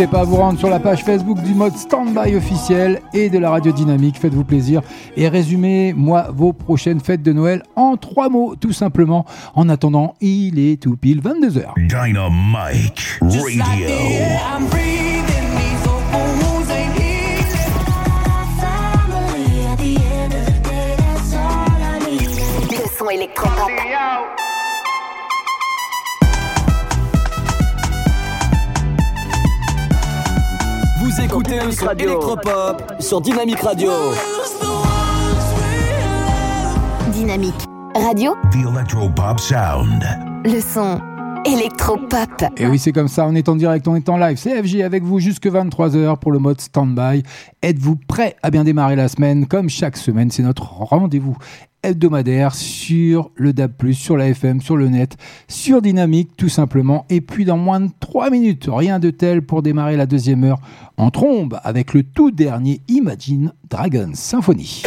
n'hésitez 0.00 0.16
pas 0.16 0.22
à 0.22 0.24
vous 0.24 0.36
rendre 0.36 0.58
sur 0.58 0.70
la 0.70 0.80
page 0.80 1.04
Facebook 1.04 1.42
du 1.42 1.52
mode 1.52 1.76
Standby 1.76 2.34
officiel 2.34 3.02
et 3.12 3.28
de 3.28 3.38
la 3.38 3.50
radio 3.50 3.70
dynamique. 3.70 4.18
Faites-vous 4.18 4.44
plaisir 4.44 4.80
et 5.14 5.28
résumez-moi 5.28 6.28
vos 6.32 6.54
prochaines 6.54 7.00
fêtes 7.00 7.22
de 7.22 7.34
Noël 7.34 7.62
en 7.76 7.98
trois 7.98 8.30
mots, 8.30 8.56
tout 8.56 8.72
simplement. 8.72 9.26
En 9.54 9.68
attendant, 9.68 10.14
il 10.22 10.58
est 10.58 10.80
tout 10.80 10.96
pile 10.96 11.20
22h. 11.20 11.74
Dynamite 11.76 13.18
Radio. 13.20 13.60
Écoutez 31.30 31.60
le 31.60 31.70
son 31.70 31.90
électropop 31.90 32.82
sur 32.98 33.20
Dynamique 33.20 33.60
Radio. 33.60 33.92
Dynamique. 37.12 37.54
Radio, 37.94 38.34
The 38.50 38.66
Electropop 38.68 39.38
Sound. 39.38 40.02
le 40.44 40.60
son 40.60 41.00
électropop. 41.44 42.44
Et 42.56 42.66
oui, 42.66 42.78
c'est 42.78 42.92
comme 42.92 43.08
ça, 43.08 43.26
on 43.26 43.34
est 43.34 43.48
en 43.48 43.56
direct, 43.56 43.86
on 43.88 43.96
est 43.96 44.08
en 44.08 44.16
live. 44.16 44.36
CFG 44.36 44.82
avec 44.82 45.02
vous 45.02 45.18
jusque 45.18 45.46
23h 45.46 46.18
pour 46.18 46.32
le 46.32 46.38
mode 46.38 46.60
standby. 46.60 47.22
Êtes-vous 47.62 47.96
prêt 47.96 48.36
à 48.42 48.50
bien 48.50 48.64
démarrer 48.64 48.96
la 48.96 49.08
semaine 49.08 49.46
Comme 49.46 49.68
chaque 49.68 49.96
semaine, 49.96 50.30
c'est 50.30 50.42
notre 50.42 50.62
rendez-vous 50.62 51.36
hebdomadaire 51.82 52.54
sur 52.54 53.30
le 53.36 53.52
DAB+, 53.52 53.92
sur 53.92 54.16
la 54.16 54.28
FM, 54.28 54.60
sur 54.60 54.76
le 54.76 54.88
net, 54.88 55.16
sur 55.48 55.80
Dynamique 55.82 56.36
tout 56.36 56.48
simplement. 56.48 57.06
Et 57.08 57.20
puis 57.20 57.44
dans 57.44 57.56
moins 57.56 57.80
de 57.80 57.90
3 58.00 58.30
minutes, 58.30 58.68
rien 58.70 58.98
de 58.98 59.10
tel 59.10 59.42
pour 59.42 59.62
démarrer 59.62 59.96
la 59.96 60.06
deuxième 60.06 60.44
heure 60.44 60.60
en 60.96 61.10
trombe 61.10 61.58
avec 61.64 61.94
le 61.94 62.02
tout 62.02 62.30
dernier 62.30 62.80
Imagine 62.88 63.52
Dragons 63.68 64.12
Symphony. 64.14 64.82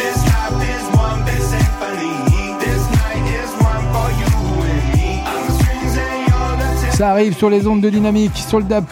Ça 6.94 7.10
arrive 7.10 7.36
sur 7.36 7.50
les 7.50 7.66
ondes 7.68 7.82
de 7.82 7.90
dynamique, 7.90 8.32
le 8.54 8.64
DAB+, 8.64 8.86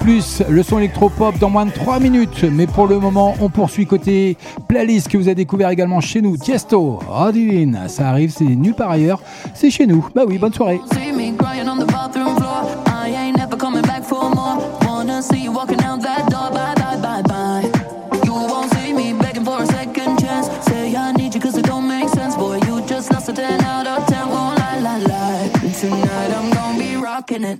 le 0.49 0.63
son 0.63 0.79
électropop 0.79 1.37
dans 1.37 1.51
moins 1.51 1.67
de 1.67 1.71
3 1.71 1.99
minutes. 1.99 2.43
Mais 2.51 2.65
pour 2.65 2.87
le 2.87 2.99
moment, 2.99 3.35
on 3.39 3.49
poursuit 3.49 3.85
côté 3.85 4.37
playlist 4.67 5.07
que 5.07 5.17
vous 5.17 5.27
avez 5.27 5.35
découvert 5.35 5.69
également 5.69 6.01
chez 6.01 6.19
nous. 6.19 6.35
Tiesto, 6.35 6.99
Rodin, 7.07 7.87
ça 7.87 8.09
arrive, 8.09 8.31
c'est 8.35 8.43
nulle 8.43 8.73
part 8.73 8.89
ailleurs, 8.89 9.21
c'est 9.53 9.69
chez 9.69 9.85
nous. 9.85 10.05
Bah 10.15 10.23
oui, 10.27 10.39
bonne 10.39 10.51
soirée. 10.51 10.81
See 10.93 11.11
me 11.11 11.37
crying 11.37 11.69
on 11.69 11.77
the 11.77 11.85
bathroom 11.85 12.35
floor. 12.37 12.65
I 12.87 13.13
ain't 13.13 13.37
never 13.37 13.55
coming 13.55 13.83
back 13.83 14.03
for 14.03 14.33
more. 14.33 14.57
Wanna 14.85 15.21
see 15.21 15.43
you 15.43 15.51
walking 15.51 15.81
out 15.83 16.01
that 16.01 16.27
door. 16.29 16.49
Bye, 16.51 16.73
bye, 16.75 16.97
bye, 16.97 17.21
bye. 17.21 17.69
You 18.25 18.33
won't 18.33 18.73
see 18.73 18.93
me 18.93 19.13
begging 19.13 19.45
for 19.45 19.61
a 19.61 19.65
second 19.67 20.19
chance. 20.19 20.49
Say 20.65 20.95
I 20.95 21.11
need 21.13 21.35
you 21.35 21.39
cause 21.39 21.55
it 21.55 21.65
don't 21.65 21.87
make 21.87 22.09
sense. 22.09 22.35
Boy, 22.35 22.59
you 22.65 22.81
just 22.87 23.11
lost 23.11 23.29
a 23.29 23.33
10 23.33 23.61
out 23.61 23.85
of 23.85 24.07
10. 24.07 24.27
Won't 24.27 24.57
lie, 24.57 24.79
lie, 24.79 24.97
lie. 24.97 25.49
Tonight 25.79 26.31
I'm 26.35 26.51
gonna 26.51 26.79
be 26.79 26.95
rocking 26.95 27.43
it, 27.43 27.59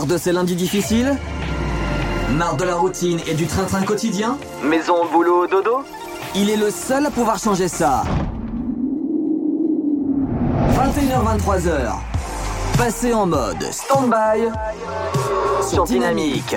Marre 0.00 0.06
de 0.06 0.16
ces 0.16 0.32
lundis 0.32 0.54
difficiles 0.54 1.14
Marre 2.30 2.56
de 2.56 2.64
la 2.64 2.74
routine 2.74 3.20
et 3.26 3.34
du 3.34 3.46
train-train 3.46 3.82
quotidien 3.82 4.38
Maison, 4.62 4.94
boulot, 5.12 5.46
dodo 5.46 5.84
Il 6.34 6.48
est 6.48 6.56
le 6.56 6.70
seul 6.70 7.04
à 7.04 7.10
pouvoir 7.10 7.38
changer 7.38 7.68
ça. 7.68 8.04
21h-23h. 10.72 11.92
Passez 12.78 13.12
en 13.12 13.26
mode 13.26 13.62
stand-by 13.70 14.48
sur 15.68 15.84
Dynamique. 15.84 16.56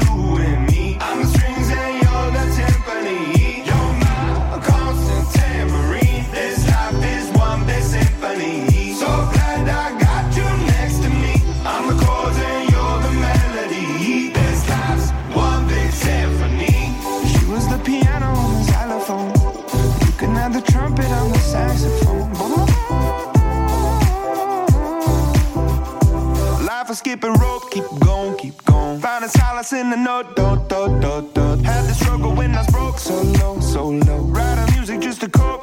skipping 27.21 27.39
rope, 27.39 27.69
keep 27.71 27.99
going, 27.99 28.37
keep 28.37 28.65
going. 28.65 28.99
Finding 28.99 29.29
solace 29.29 29.73
in 29.73 29.89
the 29.89 29.97
note, 29.97 30.35
do, 30.35 30.55
do, 30.67 30.99
do, 30.99 31.29
do. 31.33 31.63
Had 31.63 31.85
the 31.85 31.93
struggle 31.93 32.33
when 32.33 32.55
I 32.55 32.59
was 32.59 32.67
broke, 32.71 32.99
so 32.99 33.21
low, 33.21 33.59
so 33.59 33.89
low. 33.89 34.19
Writing 34.19 34.75
music 34.75 35.01
just 35.01 35.21
to 35.21 35.29
cope, 35.29 35.60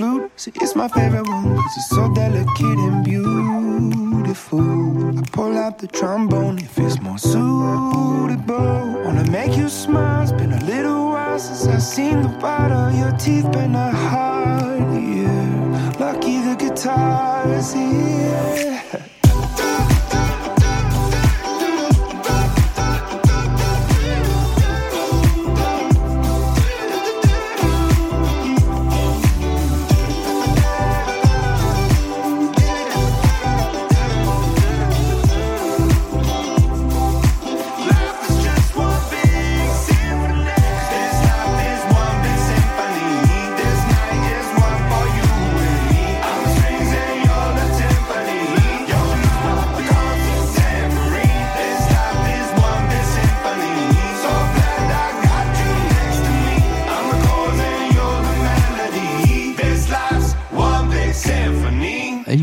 flute? 0.00 0.30
See, 0.36 0.52
it's 0.54 0.74
my 0.74 0.88
favorite 0.88 1.28
one, 1.28 1.56
cause 1.56 1.76
it's 1.76 1.90
so 1.90 2.12
delicate 2.14 2.78
and 2.88 3.04
beautiful. 3.04 5.18
I 5.18 5.22
pull 5.38 5.56
out 5.58 5.78
the 5.78 5.88
trombone 5.88 6.58
if 6.58 6.78
it's 6.78 6.98
more 7.00 7.18
suitable. 7.18 8.78
Wanna 9.04 9.28
make 9.30 9.56
you 9.56 9.68
smile, 9.68 10.22
it's 10.22 10.32
been 10.32 10.52
a 10.52 10.64
little 10.64 11.10
while 11.12 11.38
since 11.38 11.66
I've 11.66 11.82
seen 11.82 12.22
the 12.22 12.32
of 12.82 12.94
your 13.00 13.12
teeth, 13.24 13.50
been 13.52 13.74
a 13.74 13.90
hard 13.90 14.88
year. 15.08 15.42
Lucky 16.04 16.36
the 16.46 16.54
guitar 16.58 17.46
is 17.52 17.72
here. 17.74 18.82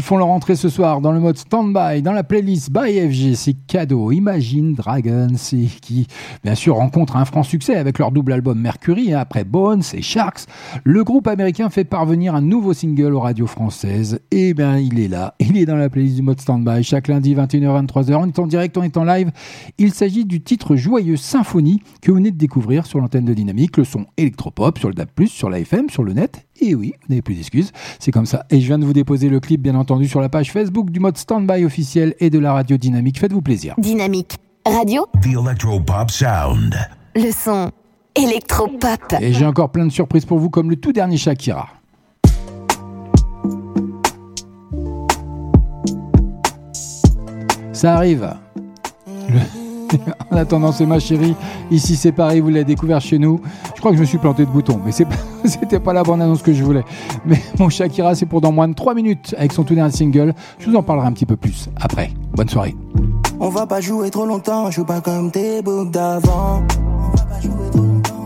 font 0.08 0.16
leur 0.16 0.30
entrée 0.30 0.55
ce 0.55 0.70
soir 0.70 1.01
dans 1.01 1.12
le 1.12 1.20
mode 1.20 1.38
stand-by, 1.38 2.01
dans 2.01 2.14
la 2.14 2.24
playlist 2.24 2.72
by 2.72 2.97
FG. 2.97 3.36
C'est 3.36 3.58
cadeau. 3.68 4.14
Imagine 4.14 4.74
Dragons, 4.74 5.36
qui, 5.82 6.08
bien 6.45 6.55
sûr, 6.55 6.76
rencontre 6.76 7.18
un 7.18 7.26
franc 7.26 7.43
succès 7.43 7.76
avec 7.76 7.99
leur 7.99 8.14
double 8.14 8.32
album 8.32 8.58
Mercury. 8.58 9.14
hein, 9.14 9.20
après 9.20 9.43
Bones 9.43 9.84
et 9.93 10.01
Sharks, 10.01 10.45
le 10.86 11.03
groupe 11.03 11.28
américain 11.28 11.70
fait 11.70 11.84
parvenir 11.84 12.36
un 12.36 12.41
nouveau 12.41 12.72
single 12.74 13.14
aux 13.14 13.20
radios 13.20 13.47
françaises. 13.47 14.22
Et 14.32 14.53
bien, 14.53 14.78
il 14.78 14.97
est 14.97 15.10
là. 15.10 15.36
Il 15.41 15.58
est 15.58 15.66
dans 15.66 15.76
la 15.76 15.89
playlist 15.89 16.16
du 16.16 16.22
mode 16.22 16.39
stand-by. 16.39 16.84
Chaque 16.84 17.10
lundi, 17.10 17.36
21h-23h. 17.36 18.16
On 18.16 18.28
est 18.28 18.39
en 18.39 18.47
direct, 18.47 18.78
on 18.78 18.84
est 18.84 18.95
en 18.95 19.03
live. 19.03 19.30
Il 19.78 19.93
s'agit 19.93 20.24
du 20.24 20.39
titre 20.39 20.78
Joyeuse 20.78 21.20
Symphonie 21.20 21.82
que 22.01 22.12
vous 22.12 22.18
venez 22.18 22.32
de 22.32 22.38
découvrir 22.38 22.86
sur 22.86 23.01
l'antenne 23.01 23.26
de 23.26 23.34
Dynamique. 23.34 23.76
Le 23.76 23.84
son 23.84 24.05
électropop 24.16 24.80
sur 24.80 24.88
le 24.88 24.95
DAB+, 24.95 25.10
sur 25.26 25.49
la 25.49 25.60
FM, 25.60 25.89
sur 25.89 26.03
le 26.03 26.14
net. 26.14 26.47
Et 26.62 26.76
oui, 26.76 26.93
vous 27.01 27.05
n'avez 27.10 27.22
plus 27.22 27.36
d'excuses. 27.36 27.72
C'est 27.99 28.12
comme 28.12 28.26
ça. 28.26 28.45
Et 28.49 28.60
je 28.62 28.66
viens 28.68 28.80
de 28.80 28.86
vous 28.86 28.93
déposer 28.93 29.30
le 29.30 29.39
clip, 29.39 29.62
bien 29.62 29.76
entendu, 29.76 30.08
sur 30.08 30.22
la 30.22 30.30
page 30.30 30.51
Facebook 30.51 30.89
du 30.89 30.99
mode 30.99 31.18
stand-by 31.18 31.66
officiel 31.66 32.16
et 32.20 32.30
de 32.30 32.39
la 32.39 32.53
radio 32.53 32.78
Dynamique. 32.78 33.20
Faites-vous 33.20 33.41
plaisir. 33.41 33.76
Dynamique 33.78 34.38
Radio, 34.66 35.05
The 35.22 35.28
Electropop 35.28 36.12
Sound. 36.12 36.76
le 37.16 37.32
son 37.32 37.72
électropop. 38.16 39.16
Et 39.22 39.32
j'ai 39.34 39.45
encore 39.45 39.72
plein 39.72 39.86
de 39.86 39.91
surprises 39.91 40.26
pour 40.26 40.39
vous, 40.39 40.49
comme 40.49 40.70
le 40.70 40.76
tout 40.76 40.91
dernier 40.91 41.18
Shakira. 41.18 41.68
Ça 47.72 47.95
arrive. 47.95 48.30
Le- 49.30 49.39
En 50.32 50.36
attendant, 50.36 50.74
c'est 50.74 50.86
ma 50.86 50.99
chérie. 50.99 51.34
Ici, 51.72 51.95
c'est 51.95 52.12
pareil, 52.12 52.41
vous 52.41 52.49
l'avez 52.49 52.66
découvert 52.66 52.99
chez 52.99 53.18
nous. 53.18 53.39
Je 53.74 53.80
crois 53.80 53.91
que 53.91 53.95
je 53.97 54.01
me 54.01 54.05
suis 54.05 54.18
planté 54.18 54.43
de 54.45 54.49
bouton, 54.51 54.82
mais 54.86 54.91
c'est 54.91 55.05
pas- 55.05 55.16
c'était 55.62 55.80
pas 55.80 55.93
la 55.93 56.04
bonne 56.04 56.22
annonce 56.22 56.41
que 56.41 56.54
je 56.54 56.64
voulais. 56.64 56.84
Mais 57.26 57.41
mon 57.60 57.70
Shakira, 57.70 58.16
c'est 58.16 58.26
pour 58.26 58.41
dans 58.41 58.52
moins 58.52 58.68
de 58.68 58.74
3 58.74 58.94
minutes 58.94 59.36
avec 59.38 59.53
son 59.53 59.64
tout 59.64 59.76
dernier 59.76 59.91
single. 59.91 60.34
Je 60.60 60.69
vous 60.69 60.76
en 60.76 60.84
parlerai 60.84 61.07
un 61.07 61.11
petit 61.11 61.26
peu 61.26 61.36
plus 61.36 61.69
après. 61.76 62.11
Bonne 62.34 62.49
soirée. 62.49 62.76
On 63.40 63.49
va 63.49 63.68
pas 63.68 63.82
jouer 63.82 64.10
trop 64.10 64.26
longtemps, 64.26 64.72
joue 64.72 64.86
pas 64.86 65.02
comme 65.02 65.32
tes 65.32 65.61
boucs 65.61 65.91
d'avant. 65.91 66.64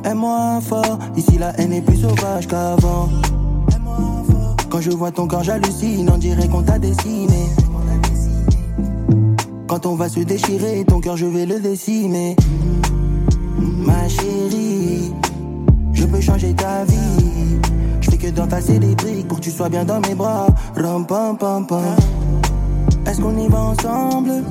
Aime-moi 0.03 0.59
fort, 0.61 0.99
ici 1.15 1.37
la 1.37 1.59
haine 1.59 1.73
est 1.73 1.81
plus 1.81 1.97
sauvage 1.97 2.47
qu'avant. 2.47 3.09
Quand 4.69 4.79
je 4.79 4.91
vois 4.91 5.11
ton 5.11 5.27
corps, 5.27 5.43
j'hallucine, 5.43 6.09
on 6.09 6.17
dirait 6.17 6.47
qu'on 6.47 6.63
t'a 6.63 6.79
dessiné. 6.79 7.49
Quand 9.67 9.85
on 9.85 9.95
va 9.95 10.09
se 10.09 10.21
déchirer, 10.21 10.85
ton 10.85 11.01
cœur, 11.01 11.17
je 11.17 11.25
vais 11.25 11.45
le 11.45 11.59
décimer. 11.59 12.35
Ma 13.85 14.07
chérie, 14.07 14.70
je 16.11 16.17
peux 16.17 16.21
changer 16.21 16.53
ta 16.53 16.83
vie. 16.83 17.59
Je 18.01 18.09
fais 18.09 18.17
que 18.17 18.27
d'entasser 18.27 18.79
des 18.79 18.95
briques 18.95 19.27
pour 19.27 19.37
que 19.37 19.43
tu 19.43 19.51
sois 19.51 19.69
bien 19.69 19.85
dans 19.85 19.99
mes 20.01 20.15
bras. 20.15 20.47
Ram, 20.75 21.05
pam, 21.05 21.37
pam. 21.37 21.65
Est-ce 23.05 23.21
qu'on 23.21 23.37
y 23.37 23.47
va 23.47 23.59
ensemble? 23.59 24.43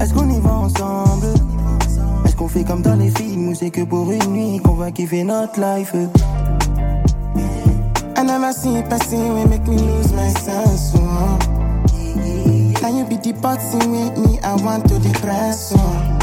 Est-ce 0.00 0.12
qu'on 0.12 0.28
y 0.28 0.40
va 0.40 0.52
ensemble? 0.52 1.26
Est-ce 2.24 2.36
qu'on 2.36 2.48
fait 2.48 2.64
comme 2.64 2.82
dans 2.82 2.96
les 2.96 3.10
films 3.10 3.48
ou 3.48 3.54
c'est 3.54 3.70
que 3.70 3.82
pour 3.82 4.10
une 4.10 4.32
nuit 4.32 4.60
qu'on 4.62 4.74
va 4.74 4.90
kiffer 4.90 5.24
notre 5.24 5.58
life? 5.60 5.94
I 8.16 8.22
never 8.24 8.52
see 8.52 8.76
a 8.76 8.82
person 8.82 9.34
will 9.34 9.48
make 9.48 9.66
me 9.66 9.78
lose 9.78 10.12
my 10.12 10.30
sense. 10.30 10.92
Oh. 10.96 11.38
You 12.88 13.04
be 13.04 13.16
the 13.16 13.32
boxing 13.34 13.92
with 13.92 14.16
me, 14.16 14.38
I 14.42 14.54
want 14.64 14.88
to 14.88 14.98
depress. 14.98 15.74
Oh. 15.76 16.17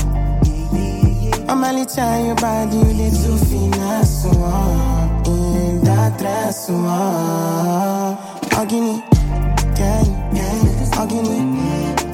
I'm 1.47 1.63
only 1.63 1.85
trying 1.85 2.25
your 2.25 2.35
body, 2.35 2.75
you 2.77 2.83
need 2.85 3.13
to 3.13 3.37
finesse. 3.45 4.25
Oh. 4.27 5.23
In 5.27 5.83
that 5.83 6.17
dress. 6.17 6.67
Oh. 6.69 8.17
Ogini, 8.59 9.01
can 9.75 10.05
you, 10.35 10.41
Ogini, 11.01 11.37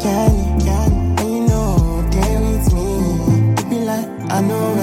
Can 0.00 0.30
you, 0.36 0.64
can 0.64 0.90
you, 0.90 1.20
and 1.20 1.30
you 1.30 1.40
know, 1.46 2.08
stay 2.10 2.34
with 2.38 2.66
me. 2.74 2.88
It 3.52 3.66
be 3.70 3.78
like, 3.84 4.08
I 4.32 4.40
know 4.40 4.74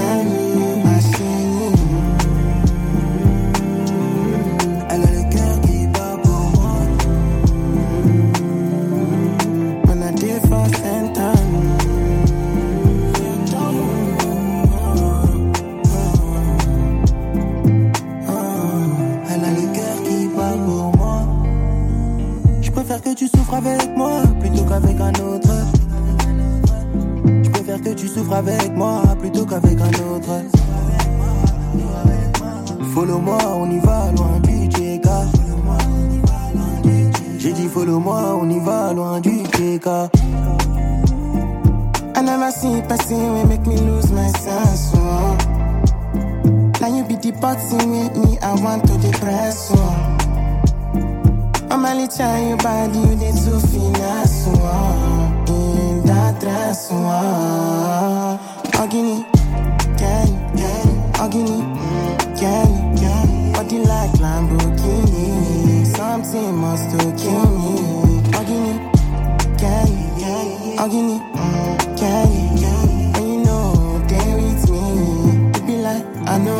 tu 23.17 23.27
souffres 23.27 23.55
avec 23.55 23.97
moi 23.97 24.21
plutôt 24.39 24.63
qu'avec 24.63 25.01
un 25.01 25.13
autre. 25.25 25.49
Je 27.25 27.49
préfère 27.49 27.81
que 27.81 27.89
tu 27.89 28.07
souffres 28.07 28.33
avec 28.33 28.71
moi 28.75 29.01
plutôt 29.19 29.43
qu'avec 29.43 29.75
un 29.81 30.13
autre. 30.13 30.43
Follow-moi, 32.93 33.39
on 33.55 33.71
y 33.71 33.79
va 33.79 34.11
loin 34.11 34.39
du 34.43 34.69
TK. 34.69 35.09
J'ai 37.39 37.53
dit 37.53 37.67
follow-moi, 37.67 38.37
on 38.39 38.49
y 38.51 38.59
va 38.59 38.93
loin 38.93 39.19
du 39.19 39.41
TK. 39.41 39.87
I 42.15 42.21
never 42.21 42.51
see 42.51 42.79
a 42.79 42.81
person 42.83 43.33
will 43.33 43.47
make 43.47 43.65
me 43.65 43.77
lose 43.77 44.11
my 44.11 44.29
sense. 44.29 44.91
Oh. 44.95 45.37
Now 46.81 46.95
you 46.95 47.03
be 47.03 47.15
the 47.15 47.31
with 47.31 48.15
me, 48.15 48.37
I 48.41 48.53
want 48.61 48.85
to 48.87 48.97
depress. 48.99 49.71
Oh. 49.73 50.16
I'm 51.69 51.85
only 51.85 52.07
trying 52.07 52.47
your 52.49 52.57
body, 52.57 52.97
you 52.99 53.15
need 53.15 53.35
to 53.43 53.59
finesse. 53.59 54.45
Oh. 54.47 55.45
In 55.49 56.05
that 56.05 56.39
dress. 56.39 56.87
Oh. 56.91 58.39
Ogini, 58.81 59.25
can 59.97 60.27
you, 60.27 60.39
can 60.55 60.87
you, 60.87 61.01
Ogini, 61.23 61.59
can 62.39 62.67
you, 62.71 62.99
can 62.99 63.47
you, 63.47 63.53
body 63.53 63.79
like 63.79 64.11
Lamborghini. 64.23 65.85
Something 65.87 66.55
must 66.55 66.89
to 66.91 66.97
kill 67.21 67.47
me. 67.59 67.75
Ogini, 68.37 68.73
can 69.59 69.87
you, 69.87 70.09
can 70.21 70.45
you, 70.63 70.77
Ogini, 70.79 71.17
can 71.97 72.27
you, 72.31 72.47
can 72.59 72.61
you, 72.61 73.17
and 73.17 73.27
you 73.27 73.37
know, 73.43 73.65
stay 74.07 74.29
with 74.35 74.63
me. 74.69 74.83
It 75.49 75.63
be 75.67 75.75
like, 75.77 76.05
I 76.29 76.37
know 76.37 76.57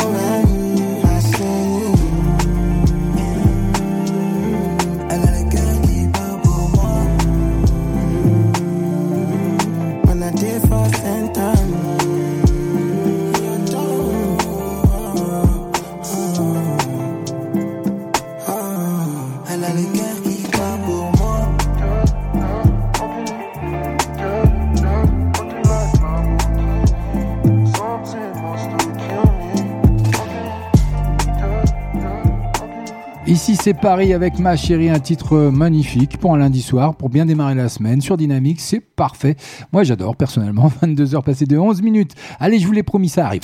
Ici, 33.37 33.55
c'est 33.55 33.75
Paris 33.75 34.15
avec 34.15 34.39
ma 34.39 34.55
chérie, 34.55 34.89
un 34.89 34.97
titre 34.97 35.37
magnifique 35.37 36.17
pour 36.17 36.33
un 36.33 36.39
lundi 36.39 36.63
soir, 36.63 36.95
pour 36.95 37.09
bien 37.09 37.23
démarrer 37.23 37.53
la 37.53 37.69
semaine 37.69 38.01
sur 38.01 38.17
Dynamique. 38.17 38.59
C'est 38.59 38.79
parfait. 38.79 39.35
Moi, 39.71 39.83
j'adore 39.83 40.15
personnellement. 40.15 40.71
22h 40.81 41.21
passées 41.21 41.45
de 41.45 41.55
11 41.55 41.83
minutes. 41.83 42.15
Allez, 42.39 42.57
je 42.57 42.65
vous 42.65 42.73
l'ai 42.73 42.81
promis, 42.81 43.09
ça 43.09 43.27
arrive. 43.27 43.43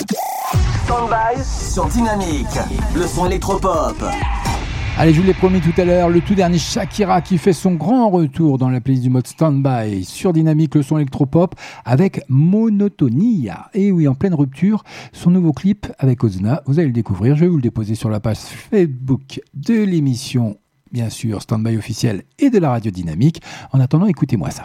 Stand-by 0.85 1.43
sur 1.43 1.85
Dynamique. 1.85 2.47
Le 2.95 3.05
son 3.05 3.27
électropop. 3.27 4.03
Allez, 4.95 5.11
je 5.11 5.19
vous 5.19 5.25
l'ai 5.25 5.33
promis 5.33 5.59
tout 5.59 5.73
à 5.81 5.85
l'heure, 5.85 6.07
le 6.07 6.21
tout 6.21 6.35
dernier 6.35 6.59
Shakira 6.59 7.21
qui 7.21 7.39
fait 7.39 7.51
son 7.51 7.73
grand 7.73 8.11
retour 8.11 8.59
dans 8.59 8.69
la 8.69 8.79
playlist 8.79 9.03
du 9.03 9.09
mode 9.09 9.25
Standby 9.25 10.05
sur 10.05 10.33
Dynamique, 10.33 10.75
le 10.75 10.83
son 10.83 10.97
électropop 10.97 11.55
avec 11.83 12.21
Monotonia. 12.29 13.71
Et 13.73 13.91
oui, 13.91 14.07
en 14.07 14.13
pleine 14.13 14.35
rupture, 14.35 14.83
son 15.11 15.31
nouveau 15.31 15.51
clip 15.51 15.87
avec 15.97 16.23
Ozna, 16.23 16.61
vous 16.67 16.77
allez 16.77 16.89
le 16.89 16.93
découvrir. 16.93 17.35
Je 17.35 17.41
vais 17.41 17.47
vous 17.47 17.55
le 17.55 17.63
déposer 17.63 17.95
sur 17.95 18.11
la 18.11 18.19
page 18.19 18.37
Facebook 18.37 19.41
de 19.55 19.83
l'émission, 19.83 20.57
bien 20.91 21.09
sûr, 21.09 21.41
Standby 21.41 21.75
officiel 21.75 22.21
et 22.37 22.51
de 22.51 22.59
la 22.59 22.69
radio 22.69 22.91
Dynamique. 22.91 23.41
En 23.71 23.79
attendant, 23.79 24.05
écoutez-moi 24.05 24.51
ça. 24.51 24.63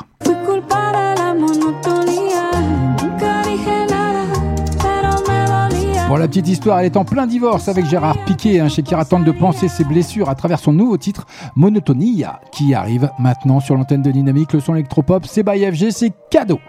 Pour 6.08 6.16
la 6.16 6.26
petite 6.26 6.48
histoire, 6.48 6.80
elle 6.80 6.86
est 6.86 6.96
en 6.96 7.04
plein 7.04 7.26
divorce 7.26 7.68
avec 7.68 7.84
Gérard 7.84 8.16
Piquet. 8.24 8.60
Hein, 8.60 8.70
Shakira 8.70 9.04
tente 9.04 9.24
de 9.24 9.30
penser 9.30 9.68
ses 9.68 9.84
blessures 9.84 10.30
à 10.30 10.34
travers 10.34 10.58
son 10.58 10.72
nouveau 10.72 10.96
titre, 10.96 11.26
Monotonia, 11.54 12.40
qui 12.50 12.72
arrive 12.72 13.10
maintenant 13.18 13.60
sur 13.60 13.74
l'antenne 13.74 14.00
de 14.00 14.10
Dynamique. 14.10 14.54
Le 14.54 14.60
son 14.60 14.74
électropop, 14.74 15.26
c'est 15.26 15.42
by 15.42 15.70
FG, 15.70 15.90
c'est 15.90 16.12
cadeau. 16.30 16.60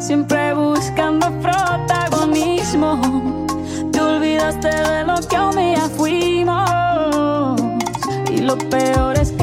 Siempre 0.00 0.54
buscando 0.54 1.30
protagonismo. 1.40 2.98
Te 3.92 4.00
olvidaste 4.00 4.68
de 4.68 5.04
lo 5.04 5.16
que 5.28 5.38
un 5.38 5.56
día 5.56 5.88
fuimos. 5.96 7.60
Y 8.32 8.38
lo 8.38 8.56
peor 8.56 9.18
es 9.18 9.30
que 9.32 9.39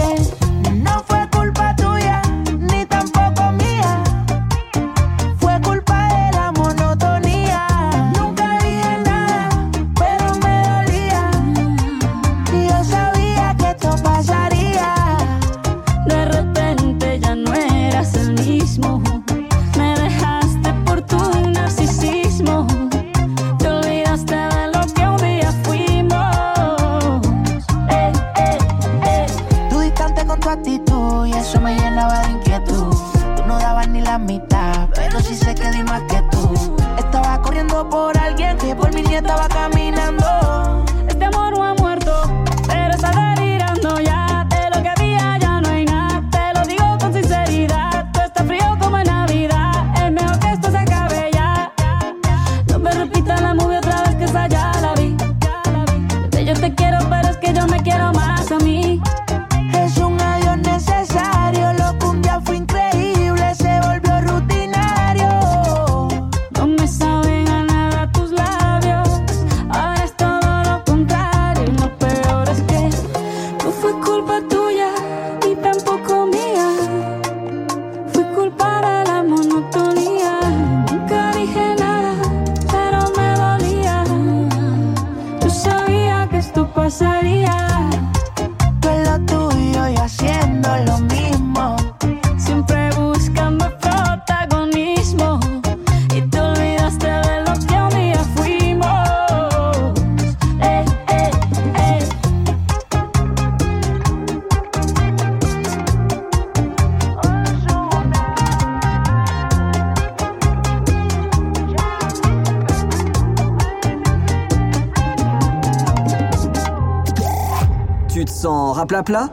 sens 118.87 118.95
raplapla 118.95 119.29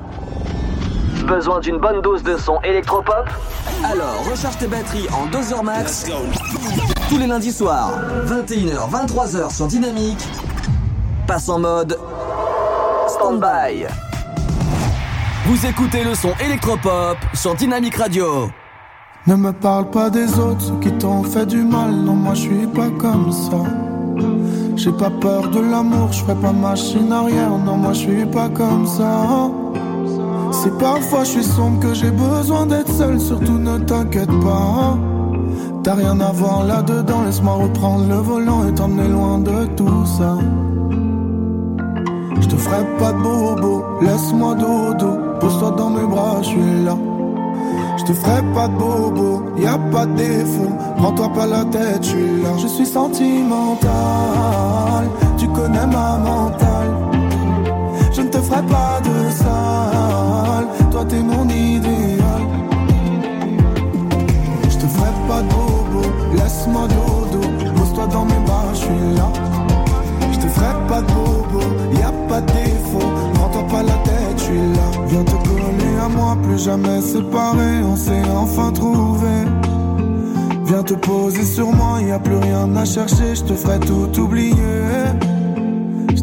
Besoin 1.27 1.61
d'une 1.61 1.79
bonne 1.79 2.03
dose 2.03 2.23
de 2.23 2.37
son 2.37 2.61
électropop 2.63 3.29
Alors 3.85 4.25
recharge 4.31 4.59
tes 4.59 4.67
batteries 4.67 5.07
en 5.13 5.27
2 5.27 5.53
heures 5.53 5.65
max. 5.65 6.07
Tous 7.09 7.19
les 7.19 7.27
lundis 7.27 7.53
soirs, 7.53 7.93
21h, 8.27 8.91
23h 8.91 9.55
sur 9.55 9.67
Dynamique. 9.67 10.23
Passe 11.27 11.49
en 11.49 11.61
mode 11.61 11.99
stand-by. 13.09 13.87
Vous 15.47 15.67
écoutez 15.67 16.05
le 16.05 16.15
son 16.15 16.33
électropop 16.45 17.17
sur 17.33 17.55
Dynamique 17.55 17.97
Radio. 17.97 18.51
Ne 19.27 19.37
me 19.37 19.53
parle 19.53 19.91
pas 19.91 20.11
des 20.11 20.39
autres, 20.39 20.61
ceux 20.61 20.81
qui 20.81 20.93
t'ont 20.93 21.23
fait 21.23 21.47
du 21.47 21.63
mal. 21.63 21.91
Non, 21.93 22.15
moi 22.15 22.35
je 22.35 22.41
suis 22.41 22.67
pas 22.67 22.91
comme 22.99 23.33
ça. 23.33 23.84
J'ai 24.85 24.93
pas 24.93 25.09
peur 25.09 25.49
de 25.49 25.61
l'amour, 25.61 26.13
je 26.13 26.19
ferai 26.19 26.35
pas 26.35 26.53
machine 26.53 27.11
arrière. 27.11 27.57
Non, 27.65 27.79
moi 27.79 27.95
je 27.95 28.01
suis 28.01 28.27
pas 28.27 28.51
comme 28.51 28.87
ça. 28.87 29.51
Si 30.53 30.69
parfois 30.79 31.25
je 31.25 31.31
suis 31.31 31.43
sombre 31.43 31.81
que 31.81 31.95
j'ai 31.95 32.11
besoin 32.11 32.67
d'être 32.67 32.93
seul, 32.93 33.19
surtout 33.19 33.59
ne 33.59 33.79
t'inquiète 33.79 34.29
pas. 34.43 34.99
T'as 35.83 35.95
rien 35.95 36.21
à 36.21 36.33
voir 36.33 36.65
là-dedans, 36.65 37.23
laisse-moi 37.25 37.55
reprendre 37.55 38.07
le 38.11 38.17
volant 38.17 38.69
et 38.69 38.75
t'emmener 38.75 39.09
loin 39.09 39.39
de 39.39 39.65
tout 39.75 40.05
ça. 40.05 40.37
Je 42.43 42.47
te 42.47 42.57
ferai 42.57 42.85
pas 42.99 43.13
de 43.13 43.23
bobo, 43.23 43.85
laisse-moi 44.03 44.55
dodo, 44.55 45.17
pose-toi 45.41 45.71
dans 45.79 45.89
mes 45.89 46.07
bras, 46.07 46.43
je 46.43 46.49
suis 46.49 46.85
là. 46.85 46.95
Je 47.97 48.05
te 48.05 48.13
ferai 48.13 48.43
pas 48.53 48.69
de 48.69 48.75
bobo, 48.75 49.45
y 49.57 49.67
a 49.67 49.79
pas 49.79 50.05
de 50.05 50.15
défaut. 50.15 50.73
Prends-toi 50.99 51.29
pas 51.31 51.47
la 51.47 51.65
tête, 51.65 52.03
je 52.03 52.09
suis 52.09 52.43
là. 52.43 52.51
Je 52.59 52.67
suis 52.67 52.85
sentimental, 52.85 53.91
connais 55.65 55.87
ma 55.87 56.19
mentale. 56.19 56.93
Je 58.13 58.21
ne 58.21 58.29
te 58.29 58.39
ferai 58.39 58.63
pas 58.63 59.01
de 59.09 59.31
sale, 59.31 60.67
toi 60.91 61.05
t'es 61.09 61.23
mon 61.23 61.49
idéal. 61.49 62.43
Je 64.69 64.77
te 64.77 64.87
ferai 64.95 65.13
pas 65.29 65.41
de 65.43 65.49
bobo, 65.49 66.03
laisse-moi 66.35 66.87
dodo. 66.95 67.41
Pose-toi 67.77 68.07
dans 68.09 68.27
mes 68.27 68.43
bras, 68.47 68.69
je 68.73 68.79
suis 68.79 69.05
là. 69.17 69.29
Je 70.33 70.39
te 70.39 70.49
ferai 70.49 70.75
pas 70.89 71.01
de 71.01 71.13
bobo, 71.13 71.63
y 71.99 72.03
a 72.03 72.13
pas 72.29 72.41
de 72.43 72.53
défaut. 72.53 73.11
Prends-toi 73.35 73.65
pas 73.73 73.83
la 73.83 73.99
tête, 74.09 74.37
je 74.37 74.43
suis 74.43 74.67
là. 74.79 74.87
Viens 75.07 75.25
te 75.25 75.37
coller 75.49 75.97
à 76.05 76.09
moi, 76.09 76.37
plus 76.43 76.63
jamais 76.63 77.01
séparés. 77.01 77.83
On 77.93 77.97
s'est 77.97 78.29
enfin 78.37 78.71
trouvé. 78.71 79.35
Viens 80.67 80.83
te 80.83 80.95
poser 80.95 81.45
sur 81.45 81.73
moi, 81.73 82.03
y 82.03 82.13
a 82.13 82.19
plus 82.19 82.37
rien 82.37 82.69
à 82.77 82.85
chercher. 82.85 83.35
Je 83.35 83.45
te 83.45 83.55
ferai 83.55 83.79
tout 83.81 84.21
oublier. 84.21 84.55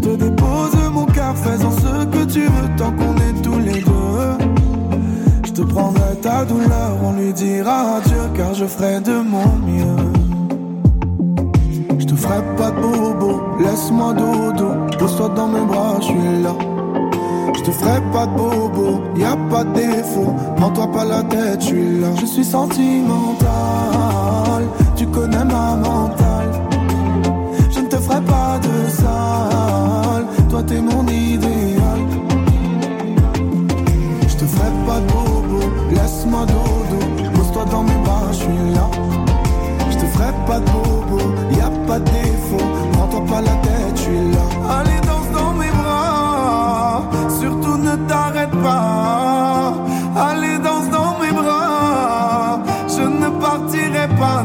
Te 0.02 0.15
dépose 0.15 0.76
mon 0.91 1.06
cœur, 1.06 1.36
faisant 1.36 1.72
ce 1.72 2.06
que 2.06 2.23
tu 2.26 2.41
veux 2.41 2.69
tant 2.78 2.91
qu'on 2.91 3.15
est 3.18 3.41
tous 3.44 3.60
les 3.60 3.82
deux. 3.82 4.38
Je 5.45 5.52
te 5.52 5.61
prendrai 5.61 6.15
ta 6.22 6.44
douleur, 6.45 6.98
on 7.03 7.14
lui 7.14 7.32
dira 7.34 7.98
adieu 7.98 8.23
car 8.36 8.53
je 8.53 8.65
ferai 8.65 8.99
de 9.02 9.22
mon 9.22 9.56
mieux. 9.68 10.11
Je 11.99 12.06
te 12.06 12.15
ferai 12.15 12.41
pas 12.57 12.72
de 12.72 12.82
bobo, 12.82 13.41
laisse-moi 13.60 14.14
dodo, 14.14 14.69
pose-toi 14.98 15.30
dans 15.36 15.48
mes 15.48 15.65
bras, 15.65 15.95
je 15.99 16.06
suis 16.06 16.41
là. 16.44 16.56
Je 17.56 17.61
te 17.61 17.72
ferai 17.72 18.02
pas 18.11 18.26
de 18.26 18.36
bobo, 18.36 19.02
y 19.15 19.23
a 19.23 19.38
pas 19.52 19.64
de 19.64 19.73
défaut, 19.73 20.34
prends-toi 20.57 20.88
pas 20.91 21.06
la 21.06 21.22
tête, 21.23 21.61
je 21.61 21.68
suis 21.68 21.99
là. 21.99 22.07
Je 22.19 22.26
suis 22.26 22.44
sentimental, 22.44 23.52
tu 24.95 25.06
connais 25.07 25.45
ma 25.45 25.76
mentale. 25.76 26.52
Je 27.69 27.80
ne 27.82 27.88
te 27.88 27.98
ferai 27.98 28.22
pas 28.22 28.60
de 28.60 28.90
sale, 28.90 29.31
t'es 30.64 30.82
mon 30.82 31.06
idéal. 31.08 32.02
Je 34.28 34.36
te 34.36 34.46
ferai 34.46 34.72
pas 34.88 35.00
de 35.00 35.08
bobo, 35.12 35.60
laisse-moi 35.92 36.46
dodo, 36.46 37.00
pose-toi 37.36 37.66
dans 37.66 37.84
mes 37.84 37.98
bras, 38.04 38.28
je 38.32 38.38
suis 38.38 38.74
là. 38.76 38.88
Je 39.90 39.98
te 39.98 40.06
ferai 40.06 40.32
pas 40.48 40.60
de 40.60 40.66
bobo, 40.72 41.20
y 41.52 41.60
a 41.62 41.70
pas 41.88 42.00
de 42.00 42.06
défaut, 42.06 42.68
prends-toi 42.94 43.24
pas 43.26 43.42
la 43.42 43.56
tête, 43.66 43.96
je 43.96 44.02
suis 44.02 44.32
là. 44.36 44.46
Allez, 44.78 45.02
danse 45.08 45.32
dans 45.34 45.54
mes 45.54 45.72
bras, 45.72 47.04
surtout 47.40 47.78
ne 47.78 47.96
t'arrête 48.08 48.56
pas. 48.62 49.74
Allez, 50.16 50.58
danse 50.60 50.90
dans 50.90 51.18
mes 51.22 51.32
bras, 51.32 52.60
je 52.88 53.04
ne 53.04 53.30
partirai 53.40 54.08
pas, 54.20 54.44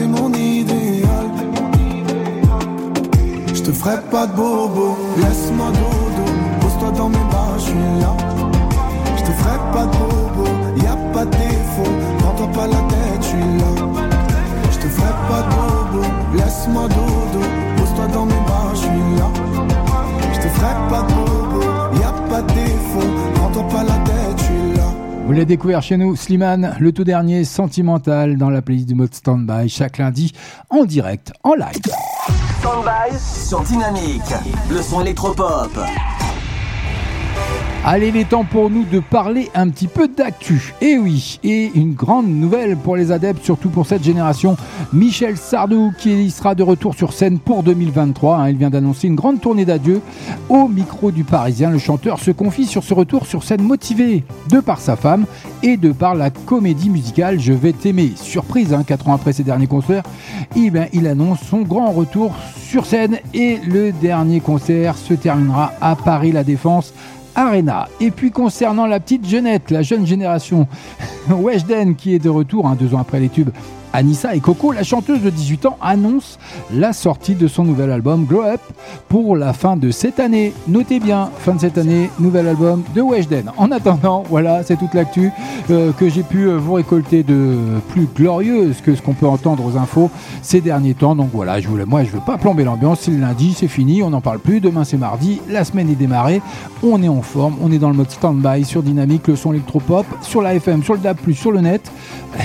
mon 0.00 0.32
idéal. 0.32 1.30
Je 3.54 3.62
te 3.62 3.72
ferai 3.72 4.00
pas 4.10 4.26
de 4.26 4.32
bobo. 4.32 4.96
Laisse-moi 5.18 5.68
dodo. 5.68 6.32
Pose-toi 6.60 6.90
dans 6.96 7.08
mes 7.08 7.24
bras, 7.30 7.54
je 7.58 7.62
suis 7.62 8.00
là. 8.00 8.16
Je 9.16 9.22
te 9.22 9.32
ferai 9.32 9.58
pas 9.72 9.86
de 9.86 9.96
bobo. 9.98 10.50
Y 10.82 10.86
a 10.86 10.96
pas 11.12 11.24
de 11.24 11.30
défaut. 11.30 11.92
Prends-toi 12.18 12.48
pas 12.54 12.66
la 12.66 12.82
tête, 12.92 13.22
je 13.22 13.26
suis 13.26 13.38
là. 13.60 13.70
Je 14.70 14.78
te 14.78 14.88
ferai 14.88 15.12
pas 15.28 15.42
de 15.42 15.50
bobo. 15.54 16.06
Laisse-moi 16.34 16.88
dodo. 16.88 17.44
Pose-toi 17.76 18.06
dans 18.14 18.26
mes 18.26 18.40
bras, 18.46 18.70
je 18.74 18.80
suis 18.80 19.16
là. 19.18 19.28
Je 20.32 20.40
te 20.40 20.48
ferai 20.48 20.74
pas 20.90 21.02
de 21.02 21.12
bobo. 21.12 21.60
Y 22.00 22.02
a 22.02 22.12
pas 22.30 22.42
de 22.42 22.52
défaut. 22.52 23.10
Prends-toi 23.34 23.62
pas 23.68 23.84
la 23.84 23.98
tête. 24.04 24.11
Vous 25.32 25.36
l'avez 25.36 25.46
découvert 25.46 25.80
chez 25.80 25.96
nous, 25.96 26.14
Slimane, 26.14 26.76
le 26.78 26.92
tout 26.92 27.04
dernier 27.04 27.44
sentimental 27.44 28.36
dans 28.36 28.50
la 28.50 28.60
playlist 28.60 28.86
du 28.86 28.94
mode 28.94 29.14
Standby 29.14 29.66
chaque 29.66 29.96
lundi 29.96 30.34
en 30.68 30.84
direct, 30.84 31.32
en 31.42 31.54
live. 31.54 31.80
Standby 32.60 33.18
sur 33.18 33.62
Dynamique. 33.62 34.20
Le 34.70 34.82
son 34.82 35.00
électropop. 35.00 35.70
Allez, 37.84 38.08
il 38.10 38.16
est 38.16 38.28
temps 38.28 38.44
pour 38.44 38.70
nous 38.70 38.84
de 38.84 39.00
parler 39.00 39.50
un 39.56 39.68
petit 39.68 39.88
peu 39.88 40.06
d'actu. 40.06 40.72
Et 40.80 40.98
oui, 40.98 41.40
et 41.42 41.68
une 41.74 41.94
grande 41.94 42.28
nouvelle 42.28 42.76
pour 42.76 42.94
les 42.94 43.10
adeptes, 43.10 43.44
surtout 43.44 43.70
pour 43.70 43.86
cette 43.86 44.04
génération. 44.04 44.56
Michel 44.92 45.36
Sardou 45.36 45.92
qui 45.98 46.30
sera 46.30 46.54
de 46.54 46.62
retour 46.62 46.94
sur 46.94 47.12
scène 47.12 47.40
pour 47.40 47.64
2023. 47.64 48.36
hein. 48.36 48.48
Il 48.50 48.56
vient 48.56 48.70
d'annoncer 48.70 49.08
une 49.08 49.16
grande 49.16 49.40
tournée 49.40 49.64
d'adieu. 49.64 50.00
Au 50.48 50.68
micro 50.68 51.10
du 51.10 51.24
Parisien, 51.24 51.70
le 51.70 51.78
chanteur 51.78 52.20
se 52.20 52.30
confie 52.30 52.66
sur 52.66 52.84
ce 52.84 52.94
retour 52.94 53.26
sur 53.26 53.42
scène 53.42 53.62
motivé 53.62 54.22
de 54.48 54.60
par 54.60 54.78
sa 54.78 54.94
femme 54.94 55.26
et 55.64 55.76
de 55.76 55.90
par 55.90 56.14
la 56.14 56.30
comédie 56.30 56.88
musicale 56.88 57.40
Je 57.40 57.52
vais 57.52 57.72
t'aimer. 57.72 58.12
Surprise, 58.14 58.72
hein, 58.72 58.84
4 58.86 59.08
ans 59.08 59.14
après 59.14 59.32
ses 59.32 59.42
derniers 59.42 59.66
concerts, 59.66 60.04
eh 60.54 60.70
ben, 60.70 60.86
il 60.92 61.08
annonce 61.08 61.40
son 61.40 61.62
grand 61.62 61.90
retour 61.90 62.32
sur 62.64 62.86
scène 62.86 63.18
et 63.34 63.58
le 63.66 63.90
dernier 63.90 64.38
concert 64.38 64.96
se 64.96 65.14
terminera 65.14 65.72
à 65.80 65.96
Paris 65.96 66.30
La 66.30 66.44
Défense 66.44 66.94
Arena. 67.34 67.88
Et 68.00 68.10
puis 68.10 68.30
concernant 68.30 68.86
la 68.86 69.00
petite 69.00 69.26
jeunette, 69.26 69.70
la 69.70 69.82
jeune 69.82 70.06
génération, 70.06 70.66
Weshden 71.28 71.94
qui 71.96 72.14
est 72.14 72.18
de 72.18 72.28
retour 72.28 72.66
hein, 72.66 72.76
deux 72.78 72.94
ans 72.94 73.00
après 73.00 73.20
les 73.20 73.28
tubes. 73.28 73.50
Anissa 73.92 74.34
et 74.34 74.40
Coco, 74.40 74.72
la 74.72 74.82
chanteuse 74.82 75.20
de 75.20 75.30
18 75.30 75.66
ans, 75.66 75.76
annonce 75.80 76.38
la 76.72 76.92
sortie 76.92 77.34
de 77.34 77.46
son 77.48 77.64
nouvel 77.64 77.90
album 77.90 78.24
Glow 78.24 78.42
Up 78.42 78.60
pour 79.08 79.36
la 79.36 79.52
fin 79.52 79.76
de 79.76 79.90
cette 79.90 80.20
année. 80.20 80.52
Notez 80.68 81.00
bien, 81.00 81.30
fin 81.38 81.54
de 81.54 81.60
cette 81.60 81.78
année, 81.78 82.10
nouvel 82.18 82.48
album 82.48 82.82
de 82.94 83.00
Weshden. 83.00 83.52
En 83.56 83.70
attendant, 83.70 84.24
voilà, 84.28 84.62
c'est 84.62 84.76
toute 84.76 84.94
l'actu 84.94 85.30
euh, 85.70 85.92
que 85.92 86.08
j'ai 86.08 86.22
pu 86.22 86.44
euh, 86.44 86.56
vous 86.56 86.74
récolter 86.74 87.22
de 87.22 87.56
plus 87.88 88.08
glorieuse 88.14 88.80
que 88.80 88.94
ce 88.94 89.02
qu'on 89.02 89.14
peut 89.14 89.26
entendre 89.26 89.64
aux 89.64 89.76
infos 89.76 90.10
ces 90.42 90.60
derniers 90.60 90.94
temps. 90.94 91.14
Donc 91.14 91.30
voilà, 91.32 91.60
je 91.60 91.68
voulais, 91.68 91.84
moi 91.84 92.04
je 92.04 92.10
veux 92.10 92.20
pas 92.24 92.38
plomber 92.38 92.64
l'ambiance, 92.64 93.00
c'est 93.00 93.10
lundi, 93.10 93.54
c'est 93.56 93.68
fini, 93.68 94.02
on 94.02 94.10
n'en 94.10 94.20
parle 94.20 94.38
plus. 94.38 94.60
Demain 94.60 94.84
c'est 94.84 94.96
mardi, 94.96 95.40
la 95.48 95.64
semaine 95.64 95.90
est 95.90 95.94
démarrée, 95.94 96.40
on 96.82 97.02
est 97.02 97.08
en 97.08 97.22
forme, 97.22 97.56
on 97.62 97.70
est 97.70 97.78
dans 97.78 97.90
le 97.90 97.96
mode 97.96 98.10
stand-by 98.10 98.64
sur 98.64 98.82
Dynamique, 98.82 99.28
le 99.28 99.36
son 99.36 99.52
électropop, 99.52 100.06
sur 100.22 100.42
la 100.42 100.54
FM, 100.54 100.82
sur 100.82 100.94
le 100.94 101.00
DAB+, 101.00 101.18
sur 101.32 101.52
le 101.52 101.60
net. 101.60 101.90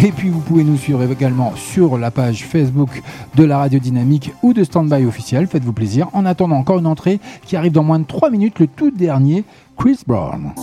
Et 0.03 0.11
puis 0.11 0.29
vous 0.29 0.39
pouvez 0.39 0.63
nous 0.63 0.77
suivre 0.77 1.01
également 1.03 1.53
sur 1.55 1.97
la 1.97 2.11
page 2.11 2.45
Facebook 2.45 3.01
de 3.35 3.43
la 3.43 3.57
radio 3.57 3.79
Dynamique 3.79 4.31
ou 4.43 4.53
de 4.53 4.63
Standby 4.63 5.05
officiel. 5.05 5.47
Faites-vous 5.47 5.73
plaisir. 5.73 6.09
En 6.13 6.25
attendant 6.25 6.57
encore 6.57 6.79
une 6.79 6.87
entrée 6.87 7.19
qui 7.45 7.55
arrive 7.55 7.71
dans 7.71 7.83
moins 7.83 7.99
de 7.99 8.05
3 8.05 8.29
minutes, 8.29 8.59
le 8.59 8.67
tout 8.67 8.91
dernier, 8.91 9.43
Chris 9.77 9.99
Brown. 10.05 10.53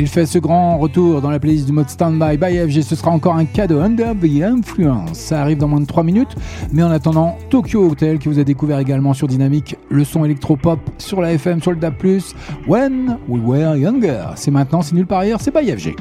Il 0.00 0.06
fait 0.06 0.24
ce 0.24 0.38
grand 0.38 0.78
retour 0.78 1.20
dans 1.20 1.30
la 1.30 1.38
playlist 1.38 1.66
du 1.66 1.72
mode 1.72 1.90
Standby 1.90 2.38
by 2.38 2.56
FG. 2.56 2.80
Ce 2.80 2.96
sera 2.96 3.10
encore 3.10 3.36
un 3.36 3.44
cadeau 3.44 3.80
Under 3.80 4.14
the 4.14 4.42
Influence. 4.42 5.18
Ça 5.18 5.42
arrive 5.42 5.58
dans 5.58 5.68
moins 5.68 5.80
de 5.80 5.86
3 5.86 6.02
minutes. 6.04 6.34
Mais 6.72 6.82
en 6.82 6.90
attendant, 6.90 7.36
Tokyo 7.50 7.90
Hotel 7.90 8.18
qui 8.18 8.28
vous 8.28 8.38
a 8.38 8.44
découvert 8.44 8.78
également 8.78 9.12
sur 9.12 9.28
Dynamique, 9.28 9.76
le 9.90 10.04
son 10.04 10.24
électropop 10.24 10.80
sur 10.96 11.20
la 11.20 11.34
FM, 11.34 11.60
sur 11.60 11.72
le 11.72 11.76
DAB+. 11.76 11.96
When 12.66 13.18
We 13.28 13.42
Were 13.44 13.76
Younger. 13.76 14.24
C'est 14.36 14.50
maintenant, 14.50 14.80
c'est 14.80 14.94
nulle 14.94 15.06
part 15.06 15.18
ailleurs, 15.18 15.40
c'est 15.42 15.54
by 15.54 15.70
FG. 15.70 15.94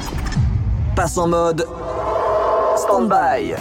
Passe 0.95 1.17
en 1.19 1.29
mode 1.29 1.67
Stand-by. 2.77 3.55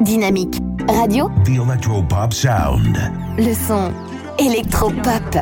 Dynamique 0.00 0.58
radio, 0.88 1.30
The 1.44 1.50
Electropop 1.50 2.32
sound. 2.32 2.98
le 3.36 3.54
son 3.54 3.92
électropop. 4.38 5.36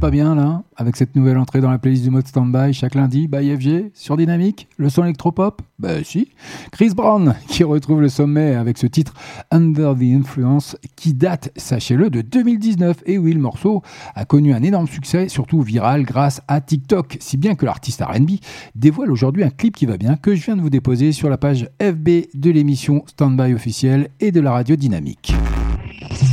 Pas 0.00 0.10
bien 0.10 0.34
là, 0.34 0.62
avec 0.76 0.96
cette 0.96 1.14
nouvelle 1.14 1.36
entrée 1.36 1.60
dans 1.60 1.70
la 1.70 1.78
playlist 1.78 2.04
du 2.04 2.10
mode 2.10 2.26
standby 2.26 2.72
chaque 2.72 2.94
lundi, 2.94 3.28
by 3.28 3.54
FG, 3.54 3.90
sur 3.92 4.16
Dynamique, 4.16 4.66
le 4.78 4.88
son 4.88 5.04
électropop? 5.04 5.60
Ben 5.78 6.02
si. 6.02 6.30
Chris 6.72 6.94
Brown 6.94 7.34
qui 7.48 7.64
retrouve 7.64 8.00
le 8.00 8.08
sommet 8.08 8.54
avec 8.54 8.78
ce 8.78 8.86
titre 8.86 9.12
Under 9.50 9.94
the 9.94 10.02
Influence 10.02 10.78
qui 10.96 11.12
date, 11.12 11.52
sachez-le, 11.54 12.08
de 12.08 12.22
2019. 12.22 13.02
Et 13.04 13.18
oui, 13.18 13.34
le 13.34 13.40
morceau 13.40 13.82
a 14.14 14.24
connu 14.24 14.54
un 14.54 14.62
énorme 14.62 14.86
succès, 14.86 15.28
surtout 15.28 15.60
viral 15.60 16.04
grâce 16.04 16.40
à 16.48 16.62
TikTok, 16.62 17.18
si 17.20 17.36
bien 17.36 17.54
que 17.54 17.66
l'artiste 17.66 18.02
RB 18.02 18.30
dévoile 18.74 19.10
aujourd'hui 19.10 19.44
un 19.44 19.50
clip 19.50 19.76
qui 19.76 19.84
va 19.84 19.98
bien 19.98 20.16
que 20.16 20.34
je 20.34 20.42
viens 20.42 20.56
de 20.56 20.62
vous 20.62 20.70
déposer 20.70 21.12
sur 21.12 21.28
la 21.28 21.36
page 21.36 21.68
FB 21.82 22.08
de 22.32 22.50
l'émission 22.50 23.04
Standby 23.06 23.52
officielle 23.52 24.08
et 24.18 24.32
de 24.32 24.40
la 24.40 24.52
radio 24.52 24.76
Dynamique. 24.76 25.34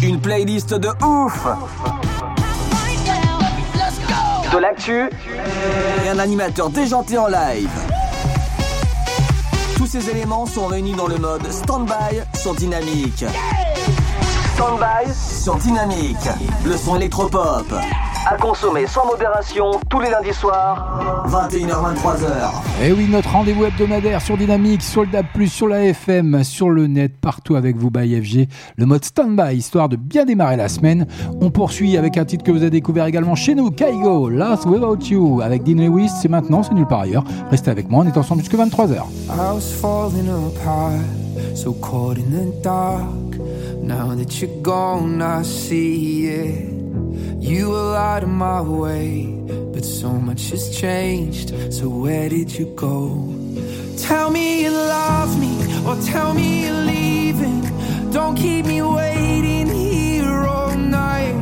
Une 0.01 0.21
playlist 0.21 0.73
de 0.73 0.87
ouf 1.05 1.45
L'actu 4.59 5.09
et 6.03 6.09
un 6.09 6.17
animateur 6.17 6.69
déjanté 6.69 7.17
en 7.17 7.27
live. 7.27 7.69
Tous 9.75 9.85
ces 9.85 10.09
éléments 10.09 10.47
sont 10.47 10.65
réunis 10.65 10.93
dans 10.93 11.07
le 11.07 11.17
mode 11.17 11.51
Standby 11.51 12.23
sur 12.33 12.55
Dynamique. 12.55 13.23
Standby 14.55 15.13
sur 15.13 15.55
Dynamique. 15.57 16.29
Le 16.65 16.75
son 16.75 16.95
électropop. 16.95 17.67
À 18.29 18.35
consommer 18.35 18.85
sans 18.87 19.05
modération 19.05 19.79
tous 19.89 20.01
les 20.01 20.09
lundis 20.09 20.33
soirs, 20.33 20.99
21h-23h. 21.29 22.83
Et 22.83 22.91
oui, 22.91 23.07
notre 23.09 23.31
rendez-vous 23.31 23.63
hebdomadaire 23.63 24.21
sur 24.21 24.35
Dynamique, 24.35 24.81
sur 24.81 25.03
le 25.03 25.07
DAB+, 25.07 25.45
sur 25.47 25.69
la 25.69 25.85
FM, 25.85 26.43
sur 26.43 26.69
le 26.69 26.87
net, 26.87 27.13
partout 27.21 27.55
avec 27.55 27.77
vous 27.77 27.89
by 27.89 28.21
FG. 28.21 28.49
Le 28.75 28.85
mode 28.85 29.05
stand-by, 29.05 29.55
histoire 29.55 29.87
de 29.87 29.95
bien 29.95 30.25
démarrer 30.25 30.57
la 30.57 30.67
semaine. 30.67 31.07
On 31.39 31.51
poursuit 31.51 31.95
avec 31.95 32.17
un 32.17 32.25
titre 32.25 32.43
que 32.43 32.51
vous 32.51 32.63
avez 32.63 32.69
découvert 32.69 33.05
également 33.05 33.35
chez 33.35 33.55
nous, 33.55 33.71
Kaigo, 33.71 34.27
Lost 34.27 34.65
Without 34.65 35.05
You, 35.05 35.39
avec 35.41 35.63
Dean 35.63 35.81
Lewis. 35.81 36.09
C'est 36.21 36.27
maintenant, 36.27 36.63
c'est 36.63 36.73
nulle 36.73 36.85
part 36.85 37.01
ailleurs. 37.01 37.23
Restez 37.49 37.71
avec 37.71 37.89
moi, 37.89 38.03
on 38.03 38.07
est 38.09 38.17
ensemble 38.17 38.41
jusqu'à 38.41 38.57
23h. 38.57 39.03
I 39.29 39.53
was 39.53 39.61
falling 39.61 40.27
apart, 40.27 40.99
so 41.55 41.71
caught 41.71 42.17
in 42.17 42.31
the 42.31 42.61
dark. 42.61 43.37
Now 43.81 44.13
that 44.15 44.41
you're 44.41 44.61
gone, 44.61 45.21
I 45.21 45.45
see 45.45 46.25
it. 46.27 46.86
You 47.39 47.69
were 47.69 47.95
out 47.95 48.23
of 48.23 48.29
my 48.29 48.61
way, 48.61 49.25
but 49.73 49.85
so 49.85 50.09
much 50.13 50.49
has 50.49 50.69
changed. 50.77 51.49
So 51.73 51.89
where 51.89 52.29
did 52.29 52.51
you 52.57 52.65
go? 52.75 52.95
Tell 53.97 54.29
me 54.29 54.63
you 54.63 54.71
love 54.71 55.39
me, 55.39 55.53
or 55.87 55.95
tell 56.11 56.33
me 56.33 56.65
you're 56.65 56.83
leaving. 56.93 57.61
Don't 58.11 58.35
keep 58.35 58.65
me 58.65 58.81
waiting 58.81 59.67
here 59.67 60.45
all 60.45 60.75
night. 60.75 61.35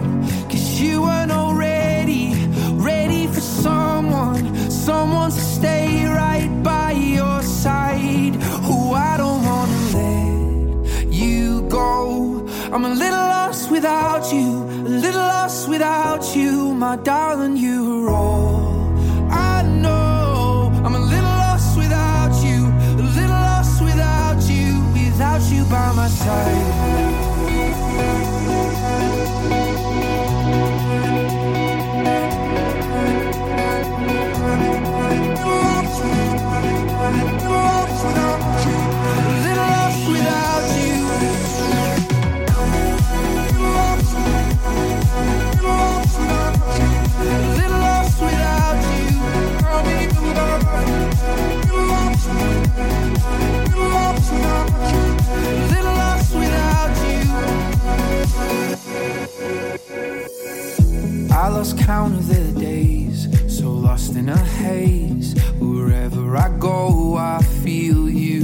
Cause 0.49 0.79
you 0.81 1.01
weren't 1.01 1.31
already 1.31 2.33
ready 2.73 3.27
for 3.27 3.41
someone, 3.41 4.43
someone 4.69 5.31
to 5.31 5.39
stay 5.57 6.05
right 6.05 6.49
by 6.63 6.91
your 6.91 7.41
side. 7.41 8.35
Who 8.67 8.93
I 8.93 9.17
don't 9.17 9.43
wanna 9.43 9.79
let 9.93 11.13
you 11.13 11.67
go. 11.69 12.47
I'm 12.73 12.85
a 12.85 12.89
little 12.89 13.34
without 13.75 14.31
you, 14.31 14.63
a 14.87 14.93
little 15.03 15.27
lost 15.35 15.67
without 15.67 16.23
you, 16.33 16.73
my 16.73 16.95
darling. 16.95 17.57
You 17.57 18.07
are 18.07 18.09
all 18.09 18.87
I 19.29 19.63
know. 19.63 20.71
I'm 20.85 20.95
a 20.95 21.03
little 21.13 21.35
lost 21.45 21.77
without 21.77 22.33
you, 22.47 22.59
a 23.01 23.05
little 23.17 23.41
lost 23.49 23.81
without 23.83 24.41
you, 24.49 24.69
without 24.93 25.41
you 25.51 25.63
by 25.65 25.91
my 25.91 26.07
side. 26.07 26.74
Lost 61.65 61.79
count 61.79 62.13
of 62.13 62.27
the 62.27 62.59
days, 62.59 63.27
so 63.47 63.71
lost 63.71 64.15
in 64.15 64.29
a 64.29 64.37
haze. 64.37 65.33
Wherever 65.59 66.37
I 66.37 66.49
go, 66.59 67.15
I 67.17 67.41
feel 67.63 68.07
you. 68.07 68.43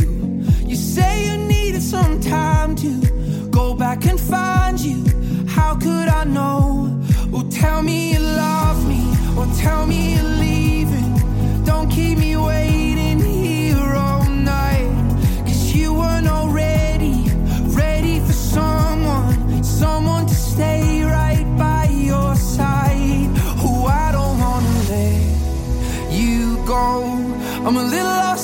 You 0.66 0.76
say 0.76 1.28
you 1.28 1.38
needed 1.38 1.84
some 1.84 2.20
time 2.20 2.76
to 2.78 3.48
go 3.52 3.76
back 3.76 4.06
and 4.06 4.20
find 4.20 4.80
you. 4.80 5.06
How 5.48 5.76
could 5.76 6.08
I 6.08 6.24
know? 6.24 7.00
Oh, 7.32 7.48
tell 7.52 7.84
me 7.84 8.14
you 8.14 8.20
love 8.20 8.88
me, 8.88 9.04
or 9.38 9.46
tell 9.62 9.86
me 9.86 10.16
you're 10.16 10.34
leaving. 10.46 11.64
Don't 11.64 11.90
keep 11.92 12.18
me 12.18 12.36
waiting 12.36 12.81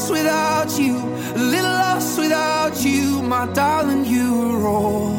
lost 0.07 0.11
without 0.11 0.79
you, 0.79 0.97
a 1.35 1.43
little 1.51 1.71
lost 1.71 2.19
without 2.19 2.83
you, 2.83 3.21
my 3.23 3.45
darling. 3.53 4.05
You're 4.05 4.65
all 4.65 5.11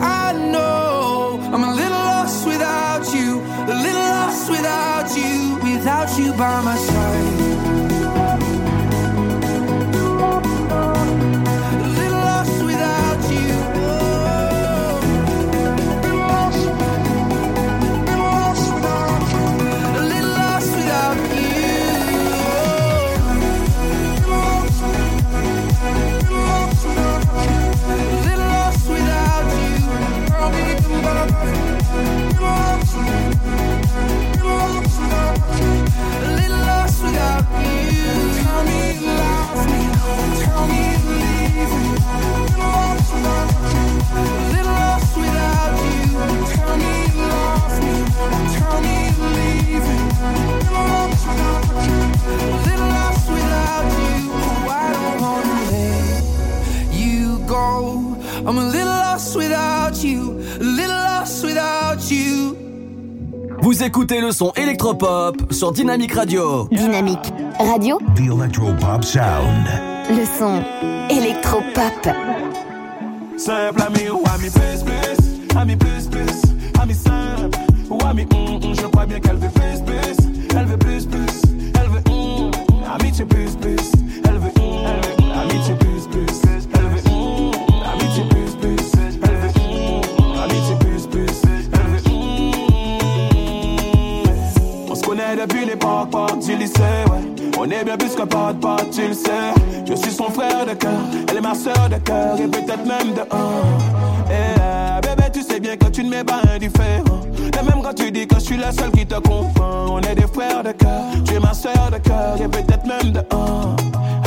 I 0.00 0.32
know. 0.32 1.38
I'm 1.52 1.64
a 1.64 1.74
little 1.74 1.90
lost 1.90 2.46
without 2.46 3.04
you, 3.14 3.40
a 3.40 3.76
little 3.84 4.08
lost 4.16 4.50
without 4.50 5.16
you, 5.16 5.58
without 5.62 6.18
you 6.18 6.32
by 6.32 6.62
my 6.62 6.76
side. 6.76 7.13
Vous 63.74 63.82
écoutez 63.82 64.20
le 64.20 64.30
son 64.30 64.52
électropop 64.52 65.52
sur 65.52 65.72
Dynamique 65.72 66.14
Radio. 66.14 66.68
Dynamique 66.70 67.32
Radio, 67.58 67.98
The 68.14 68.20
Electropop 68.20 69.02
Sound. 69.02 69.66
le 70.10 70.24
son 70.38 70.62
électropop. 71.10 72.08
Simple 73.36 73.82
ami 73.82 74.10
ou 74.10 74.22
ami 74.32 74.48
plus 74.48 74.84
plus 74.84 75.56
Ami 75.58 75.74
plus 75.74 76.06
plus 76.08 76.42
Ami 76.80 76.94
simple 76.94 77.50
ou 77.90 77.98
ami 78.06 78.24
hum 78.32 78.60
hum 78.62 78.74
Je 78.76 78.86
crois 78.86 79.06
bien 79.06 79.18
qu'elle 79.18 79.38
veut 79.38 79.50
est 97.84 97.96
bien 97.96 97.96
plus 97.96 98.14
que 98.14 98.22
pote, 98.22 98.60
pote, 98.60 98.90
tu 98.90 99.08
le 99.08 99.14
sais. 99.14 99.52
Je 99.86 99.94
suis 99.94 100.10
son 100.10 100.30
frère 100.30 100.66
de 100.66 100.74
cœur, 100.74 101.00
elle 101.28 101.36
est 101.36 101.40
ma 101.40 101.54
soeur 101.54 101.88
de 101.90 101.96
cœur, 101.96 102.38
et 102.40 102.48
peut-être 102.48 102.86
même 102.86 103.14
de 103.14 103.20
un. 103.20 104.30
Et 104.30 104.60
euh, 104.60 105.00
bébé, 105.00 105.24
tu 105.32 105.42
sais 105.42 105.60
bien 105.60 105.76
que 105.76 105.86
tu 105.86 106.04
ne 106.04 106.10
m'es 106.10 106.24
pas 106.24 106.40
indifférent. 106.54 107.20
Et 107.36 107.64
même 107.64 107.82
quand 107.82 107.94
tu 107.94 108.10
dis 108.10 108.26
que 108.26 108.36
je 108.36 108.40
suis 108.40 108.56
la 108.56 108.72
seule 108.72 108.90
qui 108.90 109.06
te 109.06 109.16
comprend, 109.16 109.86
on 109.90 110.00
est 110.00 110.14
des 110.14 110.26
frères 110.26 110.62
de 110.62 110.72
cœur. 110.72 111.02
Tu 111.24 111.34
es 111.34 111.40
ma 111.40 111.52
soeur 111.52 111.90
de 111.92 111.98
cœur, 111.98 112.36
et 112.40 112.48
peut-être 112.48 112.86
même 112.86 113.12
de 113.12 113.20
un. 113.30 113.76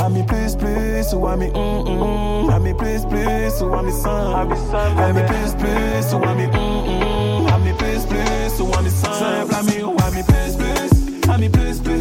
Ami 0.06 0.24
plus 0.24 0.56
plus, 0.56 1.14
ou 1.14 1.28
ami 1.28 1.50
hum 1.54 1.88
hum. 1.88 2.50
Ami 2.50 2.74
plus 2.74 3.06
plus, 3.10 3.62
ou 3.62 3.74
ami 3.74 3.92
simple. 3.92 4.54
Ami 5.00 5.22
plus 5.24 5.54
plus, 5.58 6.14
ou 6.14 6.30
ami 6.30 6.46
hum 6.46 6.88
hum. 6.88 7.48
Ami 7.54 7.74
plus 7.78 8.06
plus, 8.06 8.62
ou 8.62 8.72
ami 8.78 8.90
simple. 8.90 9.56
Ami 9.60 9.84
ou 9.84 9.96
ami 10.06 10.24
plus 10.24 10.56
plus. 10.56 11.08
Ami 11.30 11.50
plus 11.50 11.80
plus, 11.80 11.97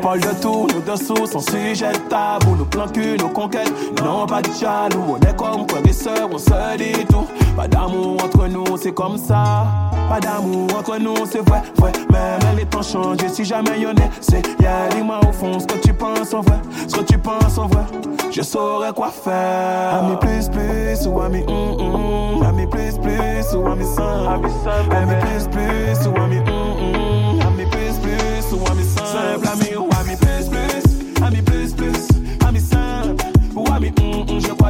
parle 0.00 0.20
de 0.20 0.40
tout, 0.40 0.66
nous 0.74 0.80
dessous, 0.80 1.26
sans 1.26 1.40
sujet 1.40 1.92
tabou, 2.08 2.56
nos 2.56 2.64
plans 2.64 2.88
cul, 2.88 3.16
nos 3.18 3.28
conquêtes, 3.28 3.72
non 4.02 4.26
pas 4.26 4.40
de 4.42 4.50
jaloux, 4.52 5.16
on 5.16 5.16
est 5.16 5.36
comme 5.36 5.68
frères 5.68 5.86
et 5.86 5.92
sœurs, 5.92 6.28
on 6.32 6.38
se 6.38 6.76
dit 6.76 7.04
tout. 7.06 7.26
Pas 7.56 7.68
d'amour 7.68 8.16
entre 8.24 8.46
nous, 8.46 8.76
c'est 8.76 8.92
comme 8.92 9.18
ça. 9.18 9.66
Pas 10.08 10.20
d'amour 10.20 10.68
entre 10.78 10.96
nous, 10.98 11.26
c'est 11.30 11.46
vrai, 11.46 11.62
vrai. 11.76 11.92
Même 12.10 12.56
les 12.56 12.64
temps 12.64 12.82
changent, 12.82 13.18
si 13.28 13.44
jamais 13.44 13.80
y'en 13.80 13.90
est, 13.90 14.10
c'est 14.20 14.42
yeah, 14.60 14.88
dis-moi 14.88 15.20
au 15.28 15.32
fond 15.32 15.58
ce 15.58 15.66
que 15.66 15.78
tu 15.78 15.92
penses 15.92 16.32
en 16.32 16.40
vrai, 16.40 16.58
ce 16.88 16.96
que 16.96 17.02
tu 17.02 17.18
penses 17.18 17.58
en 17.58 17.66
vrai. 17.66 17.84
Je 18.30 18.42
saurais 18.42 18.92
quoi 18.92 19.08
faire. 19.08 19.94
Ami 19.94 20.16
plus 20.20 20.48
plus 20.48 21.06
ou 21.08 21.20
ami 21.20 21.44
hum 21.48 21.80
hum. 21.80 22.42
Ami 22.44 22.66
plus 22.66 22.96
plus 22.98 23.56
ou 23.56 23.66
ami 23.66 23.84
simple. 23.84 24.48
Ami 24.92 25.14
plus 25.20 25.48
plus 25.48 26.06
ou 26.06 26.20
ami 26.20 26.40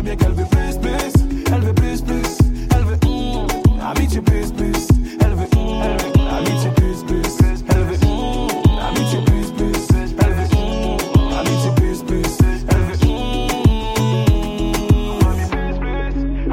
hum 0.01 0.07
hum. 0.07 0.17
Crois 0.17 0.17
bien 0.17 0.17
qu'elle 0.17 0.33
veut 0.33 0.47
plus 0.47 0.79
plus. 0.79 1.13
Elle 1.53 1.61
veut 1.61 1.75
plus 1.75 2.03
plus. 2.03 2.39
Elle 2.75 2.85
veut 2.85 2.99
hum. 3.07 3.47
Amitié 3.85 4.21
plus 4.23 4.53
plus. 4.53 4.89
Elle 5.21 5.35
veut 5.35 5.49
hum. 5.57 5.83
Amitié 6.39 6.71
plus 6.77 7.03
plus. 7.07 7.39
Elle 7.69 7.85
veut 7.85 8.07
hum. 8.07 8.49
Amitié 8.89 9.21
plus 9.27 9.53
plus. 9.53 9.89
Elle 10.19 10.33
veut 10.33 10.49
hum. 10.57 10.99
Amitié 11.39 11.71
plus 11.77 12.03
plus. 12.03 12.39
Elle 12.69 12.83
veut 12.85 12.97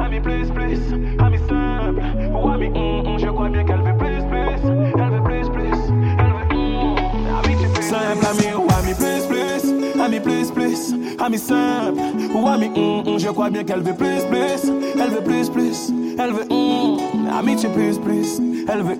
Ami 0.00 0.20
plus 0.20 0.50
plus, 0.50 0.78
ami 1.18 1.38
simple 1.38 2.02
Ou 2.32 2.48
ami 2.48 2.66
hum 2.68 3.06
hum, 3.06 3.18
je 3.18 3.26
crois 3.26 3.48
bien 3.48 3.64
qu'elle 3.64 3.82
veut 3.82 3.96
plus 3.96 4.24
plus 4.28 4.48
Elle 4.94 5.10
veut 5.10 5.22
plus 5.22 5.48
plus, 5.50 5.78
elle 6.18 6.32
veut 6.32 6.56
hum 6.56 6.96
Ami 7.44 7.56
tu 7.60 7.68
plus 7.68 7.82
Simple 7.82 8.26
ami 8.26 8.54
ou 8.54 8.66
ami 8.78 8.94
plus 8.94 9.26
plus 9.26 10.00
Ami 10.00 10.20
plus 10.20 10.50
plus, 10.50 10.94
ami 11.18 11.38
simple 11.38 12.17
Ou 12.34 12.46
ami 12.48 12.70
hum 12.74 13.06
hum, 13.06 13.18
je 13.18 13.28
crois 13.28 13.50
bien 13.50 13.64
qu'elle 13.64 13.80
veut 13.80 13.94
plus 13.94 14.24
plus 14.28 14.70
Elle 15.00 15.10
veut 15.10 15.22
plus 15.22 15.48
plus, 15.48 15.92
elle 16.18 16.32
veut 16.32 16.52
hum 16.52 16.98
Amitié 17.38 17.68
plus 17.68 17.98
plus, 17.98 18.40
elle 18.68 18.82
veut 18.82 18.96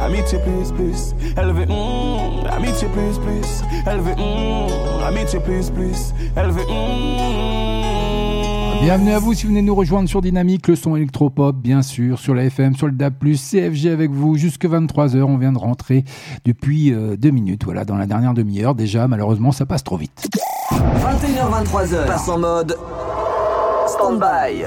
Amitié 0.00 0.38
plus 0.38 0.72
plus, 0.72 1.14
elle 1.36 1.52
veut 1.52 1.66
Amitié 2.50 2.88
plus 2.88 3.18
plus, 3.18 3.62
elle 3.86 4.00
veut 4.00 4.14
Amitié 5.06 5.40
plus 5.40 5.70
plus, 5.70 6.14
elle 6.36 6.50
veut 6.50 6.64
Bienvenue 8.82 9.10
à 9.10 9.18
vous 9.18 9.34
si 9.34 9.42
vous 9.42 9.48
venez 9.48 9.60
nous 9.60 9.74
rejoindre 9.74 10.08
sur 10.08 10.22
Dynamique, 10.22 10.68
le 10.68 10.76
son 10.76 10.94
électropop, 10.94 11.56
bien 11.56 11.82
sûr, 11.82 12.18
sur 12.18 12.34
la 12.34 12.44
FM, 12.44 12.76
sur 12.76 12.86
le 12.86 12.92
DAB+, 12.92 13.34
CFG 13.34 13.88
avec 13.88 14.12
vous, 14.12 14.36
jusque 14.36 14.64
23h. 14.64 15.20
On 15.22 15.36
vient 15.36 15.52
de 15.52 15.58
rentrer 15.58 16.04
depuis 16.44 16.92
euh, 16.92 17.16
deux 17.16 17.30
minutes, 17.30 17.64
voilà, 17.64 17.84
dans 17.84 17.96
la 17.96 18.06
dernière 18.06 18.34
demi-heure. 18.34 18.74
Déjà, 18.74 19.08
malheureusement, 19.08 19.50
ça 19.50 19.66
passe 19.66 19.82
trop 19.82 19.96
vite. 19.96 20.30
21h23h, 20.70 22.06
passe 22.06 22.28
en 22.28 22.38
mode 22.38 22.76
stand-by. 23.86 24.66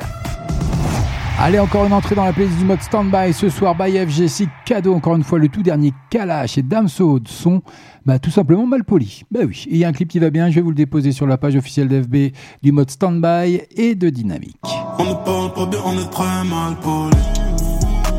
Allez, 1.40 1.60
encore 1.60 1.86
une 1.86 1.94
entrée 1.94 2.16
dans 2.16 2.26
la 2.26 2.34
playlist 2.34 2.58
du 2.58 2.66
mode 2.66 2.82
stand-by 2.82 3.34
ce 3.34 3.50
soir 3.50 3.76
by 3.76 3.92
FG6. 3.92 4.48
Cadeau, 4.66 4.94
encore 4.94 5.16
une 5.16 5.24
fois, 5.24 5.40
le 5.40 5.48
tout 5.48 5.62
dernier 5.62 5.94
Kalash 6.10 6.58
et 6.58 6.62
Damso 6.64 7.20
de 7.20 7.28
son, 7.28 7.62
bah, 8.06 8.20
tout 8.20 8.32
simplement 8.32 8.66
mal 8.66 8.84
poli. 8.84 9.24
Bah 9.32 9.42
oui, 9.48 9.66
il 9.70 9.78
y 9.78 9.86
a 9.86 9.88
un 9.88 9.92
clip 9.92 10.10
qui 10.10 10.20
va 10.20 10.30
bien, 10.30 10.50
je 10.50 10.56
vais 10.56 10.62
vous 10.62 10.70
le 10.70 10.76
déposer 10.76 11.12
sur 11.12 11.28
la 11.28 11.38
page 11.38 11.56
officielle 11.56 11.88
d'FB 11.88 12.34
du 12.62 12.72
mode 12.72 12.90
stand-by 12.90 13.62
et 13.76 13.96
de 13.96 14.10
Dynamique. 14.10 14.58
On 14.98 15.04
ne 15.04 15.14
parle 15.14 15.54
pas 15.54 15.66
bien, 15.66 15.80
on 15.86 15.94
est 16.00 16.10
très 16.10 16.44
mal 16.44 16.76
poli. 16.82 17.18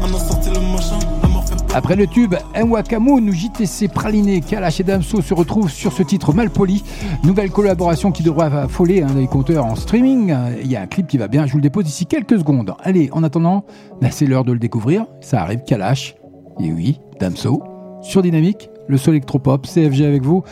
On 0.02 0.14
a 0.14 0.18
sorti 0.18 0.50
le 0.50 0.60
machin, 0.72 0.98
Après 1.74 1.96
le 1.96 2.06
tube 2.06 2.34
Nwakamoon, 2.54 3.32
JTC 3.32 3.88
Praliné, 3.88 4.42
Kalash 4.42 4.80
et 4.80 4.82
Damso 4.82 5.22
se 5.22 5.32
retrouvent 5.32 5.70
sur 5.70 5.94
ce 5.94 6.02
titre 6.02 6.34
Malpoli. 6.34 6.84
Nouvelle 7.24 7.50
collaboration 7.50 8.12
qui 8.12 8.22
devrait 8.22 8.54
affoler 8.54 9.02
hein, 9.02 9.08
les 9.16 9.26
compteurs 9.26 9.64
en 9.64 9.74
streaming. 9.74 10.34
Il 10.62 10.70
y 10.70 10.76
a 10.76 10.82
un 10.82 10.86
clip 10.86 11.06
qui 11.06 11.16
va 11.16 11.28
bien, 11.28 11.46
je 11.46 11.52
vous 11.52 11.58
le 11.58 11.62
dépose 11.62 11.84
d'ici 11.84 12.04
quelques 12.04 12.38
secondes. 12.38 12.74
Allez, 12.82 13.08
en 13.12 13.22
attendant, 13.22 13.64
bah, 14.02 14.08
c'est 14.10 14.26
l'heure 14.26 14.44
de 14.44 14.52
le 14.52 14.58
découvrir. 14.58 15.06
Ça 15.22 15.40
arrive, 15.40 15.62
Kalash. 15.66 16.14
Et 16.60 16.70
oui, 16.70 17.00
Damso. 17.18 17.62
Sur 18.02 18.20
Dynamique, 18.20 18.68
le 18.86 18.98
sol 18.98 19.14
électropop, 19.14 19.66
CFG 19.66 20.04
avec 20.04 20.22
vous. 20.22 20.42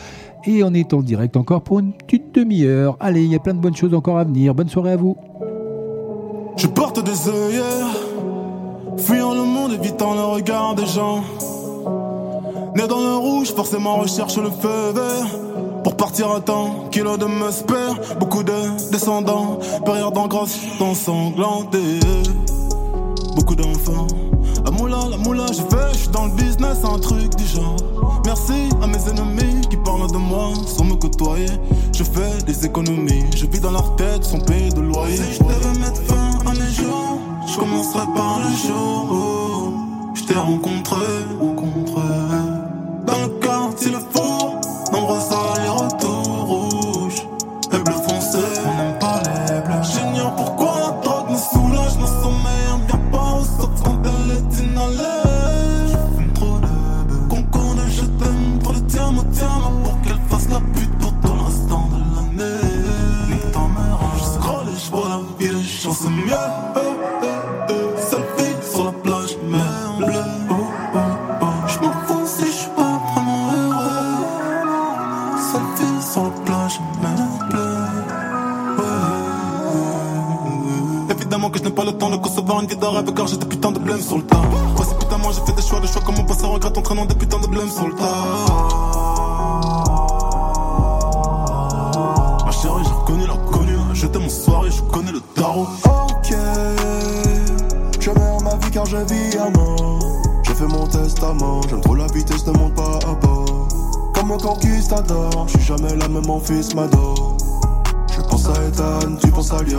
Et 0.45 0.63
on 0.63 0.73
est 0.73 0.91
en 0.91 1.03
direct 1.03 1.37
encore 1.37 1.61
pour 1.61 1.79
une 1.79 1.93
petite 1.93 2.33
demi-heure. 2.33 2.97
Allez, 2.99 3.23
il 3.23 3.31
y 3.31 3.35
a 3.35 3.39
plein 3.39 3.53
de 3.53 3.59
bonnes 3.59 3.75
choses 3.75 3.93
encore 3.93 4.17
à 4.17 4.23
venir. 4.23 4.55
Bonne 4.55 4.69
soirée 4.69 4.93
à 4.93 4.97
vous. 4.97 5.15
Je 6.57 6.65
porte 6.65 7.03
des 7.03 7.29
œillères, 7.29 7.95
fuyant 8.97 9.33
le 9.33 9.43
monde, 9.43 9.73
évitant 9.73 10.13
le 10.13 10.23
regard 10.23 10.75
des 10.75 10.85
gens. 10.85 11.23
Né 12.75 12.87
dans 12.87 13.01
le 13.01 13.15
rouge, 13.15 13.53
forcément 13.53 13.97
recherche 13.97 14.37
le 14.37 14.49
feu 14.49 14.91
vert. 14.93 15.27
Pour 15.83 15.95
partir 15.95 16.31
à 16.31 16.39
temps, 16.39 16.87
kilo 16.91 17.17
de 17.17 17.25
musper, 17.25 18.15
beaucoup 18.19 18.43
de 18.43 18.53
descendants, 18.91 19.59
période 19.83 20.13
d'engraisse, 20.13 20.59
ensanglanté. 20.79 21.99
Beaucoup 23.35 23.55
d'enfants. 23.55 24.07
La 24.63 24.71
moula, 24.71 24.99
la 25.09 25.17
moula, 25.17 25.45
j'ai 25.47 25.63
fait, 25.63 25.93
je 25.93 25.97
suis 25.97 26.07
dans 26.09 26.25
le 26.25 26.31
business, 26.33 26.77
un 26.83 26.99
truc 26.99 27.35
du 27.35 27.45
genre. 27.45 27.75
Merci 28.25 28.69
à 28.81 28.87
mes 28.87 29.09
ennemis 29.09 29.61
qui 29.69 29.77
parlent 29.77 30.11
de 30.11 30.17
moi 30.17 30.53
sans 30.67 30.85
me 30.85 30.95
côtoyer. 30.95 31.49
Je 31.95 32.03
fais 32.03 32.43
des 32.45 32.65
économies, 32.65 33.25
je 33.35 33.45
vis 33.47 33.59
dans 33.59 33.71
leur 33.71 33.95
tête 33.95 34.23
sans 34.23 34.39
payer 34.39 34.69
de 34.69 34.81
loyer. 34.81 35.17
Si 35.17 35.33
je 35.33 35.39
devais 35.43 35.79
mettre 35.79 36.01
fin 36.03 36.30
je 37.51 37.57
commencerai 37.59 38.05
par 38.15 38.39
le 38.39 38.49
jour 38.55 39.07
où 39.11 40.15
je 40.15 40.23
t'ai 40.23 40.35
rencontré. 40.35 41.05
Dans 43.05 43.23
le 43.23 43.39
quartier, 43.39 43.91
concevoir 82.21 82.61
une 82.61 82.67
de 82.67 82.85
rêve 82.85 83.13
car 83.13 83.27
j'ai 83.27 83.37
des 83.37 83.45
putains 83.45 83.71
de 83.71 83.79
blême 83.79 84.01
sur 84.01 84.17
le 84.17 84.23
tas. 84.23 84.41
C'est 84.87 84.97
putain, 84.97 85.17
moi 85.17 85.31
j'ai 85.33 85.41
fait 85.45 85.55
des 85.55 85.61
choix, 85.61 85.79
des 85.79 85.87
choix 85.87 86.01
comme 86.01 86.19
on 86.19 86.23
passe 86.23 86.43
à 86.43 86.47
regret 86.47 86.77
entraînant 86.77 87.05
des 87.05 87.15
putains 87.15 87.39
de 87.39 87.47
blême 87.47 87.69
sur 87.69 87.87
le 87.87 87.95
tas. 87.95 88.05
Ma 92.45 92.51
chérie, 92.51 92.83
j'ai 92.83 92.93
reconnu 92.93 93.27
l'inconnu. 93.27 93.77
J'étais 93.93 94.19
mon 94.19 94.29
soirée, 94.29 94.71
je 94.71 94.81
connais 94.83 95.11
le 95.11 95.19
tarot. 95.35 95.67
Ok, 95.85 96.33
je 97.99 98.09
meurs 98.11 98.41
ma 98.41 98.55
vie 98.55 98.71
car 98.71 98.85
je 98.85 98.97
vis 98.97 99.37
à 99.37 99.49
mort. 99.49 99.99
J'ai 100.43 100.53
fait 100.53 100.67
mon 100.67 100.87
testament, 100.87 101.61
j'aime 101.69 101.81
trop 101.81 101.95
la 101.95 102.07
vitesse, 102.07 102.45
ne 102.47 102.57
monte 102.57 102.75
pas 102.75 102.99
à 103.09 103.13
bord. 103.15 103.67
Comme 104.13 104.31
un 104.31 104.37
conquistador, 104.37 105.47
je 105.47 105.57
suis 105.57 105.67
jamais 105.67 105.95
là, 105.95 106.07
même 106.07 106.25
mon 106.25 106.39
fils 106.39 106.73
m'adore. 106.75 107.35
Je 108.15 108.21
pense 108.21 108.45
à 108.47 108.53
Ethan, 108.67 109.15
tu 109.19 109.27
penses 109.27 109.51
à 109.51 109.63
Lia. 109.63 109.77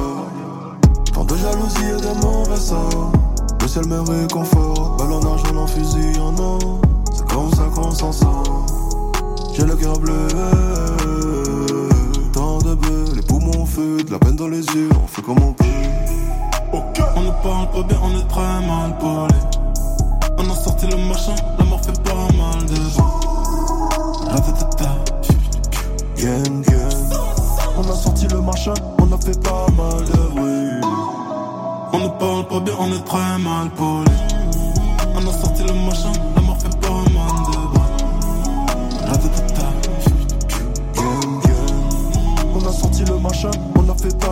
Tant 1.23 1.35
de 1.35 1.41
jalousie 1.41 1.85
et 1.85 2.01
de 2.01 2.27
mauvais 2.27 2.57
sort. 2.57 3.13
Le 3.61 3.69
ciel 3.69 3.87
me 3.87 4.01
réconforte, 4.01 4.99
balle 4.99 5.13
en 5.13 5.23
argent, 5.23 5.57
en 5.57 5.69
fusil 5.69 6.19
en 6.19 6.37
or. 6.37 6.81
C'est 7.15 7.25
comme 7.29 7.49
ça 7.55 7.63
qu'on 7.73 7.93
s'en 7.93 8.11
sort. 8.11 8.67
J'ai 9.55 9.65
le 9.65 9.77
cœur 9.77 10.01
bleu, 10.01 10.27
tant 12.33 12.59
de 12.59 12.75
bleu, 12.75 13.05
les 13.15 13.23
poumons 13.23 13.65
feu, 13.67 14.03
de 14.03 14.11
la 14.11 14.19
peine 14.19 14.35
dans 14.35 14.49
les 14.49 14.67
yeux, 14.67 14.89
on 15.01 15.07
fait 15.07 15.23
comme 15.23 15.41
on 15.41 15.53
peut. 15.53 15.65
On 16.73 17.21
ne 17.21 17.31
parle 17.41 17.71
pas 17.71 17.83
bien, 17.85 17.99
on 18.03 18.19
est 18.19 18.27
très 18.27 18.67
mal 18.67 18.99
poli. 18.99 19.39
On 20.39 20.51
a 20.51 20.57
sorti 20.57 20.89
le 20.89 20.97
machin, 20.97 21.37
la 21.57 21.65
mort 21.67 21.83
fait 21.83 22.03
pas 22.03 22.27
mal 22.37 22.67
de 22.67 22.75
gang. 26.21 26.65
On 27.79 27.83
a 27.89 27.95
sorti 27.95 28.27
le 28.27 28.41
machin, 28.41 28.75
on 29.01 29.13
a 29.13 29.19
fait 29.19 29.41
pas 29.41 29.67
mal 29.77 30.05
de 30.05 30.32
pas 32.53 32.61
bien, 32.61 32.75
on 32.79 32.93
est 32.93 33.05
très 33.05 33.39
mal 33.39 33.71
poli. 33.71 34.11
On 35.15 35.27
a 35.27 35.33
sorti 35.33 35.63
le 35.63 35.73
machin, 35.73 36.13
la 36.35 36.41
mort 36.43 36.59
fait 36.59 36.77
pas 36.81 37.03
mal 37.17 37.35
de 37.47 37.57
bruit. 37.73 37.93
Gang, 40.95 41.33
gang. 41.45 42.55
On 42.55 42.63
a 42.69 42.73
sorti 42.73 43.03
le 43.05 43.17
machin, 43.19 43.51
on 43.77 43.89
a 43.89 43.95
fait 43.95 44.17
pas 44.19 44.32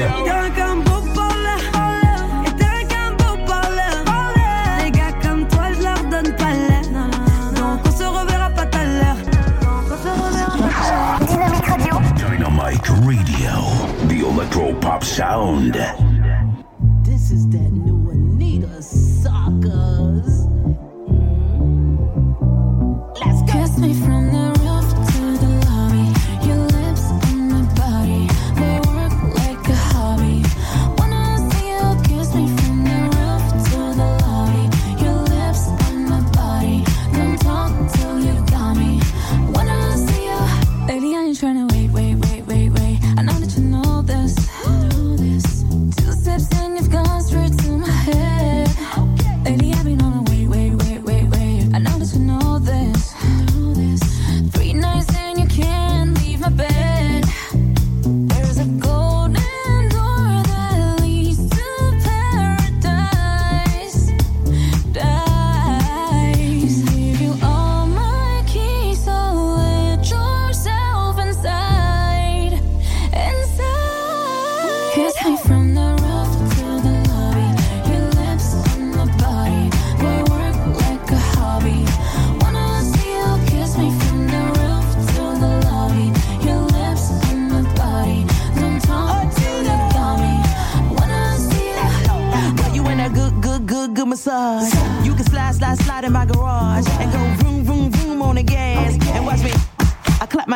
Radio. 0.00 0.40
Dynamite 12.16 12.88
Radio. 13.02 14.08
The 14.08 14.20
Electro 14.20 14.74
Pop 14.80 15.04
Sound. 15.04 15.99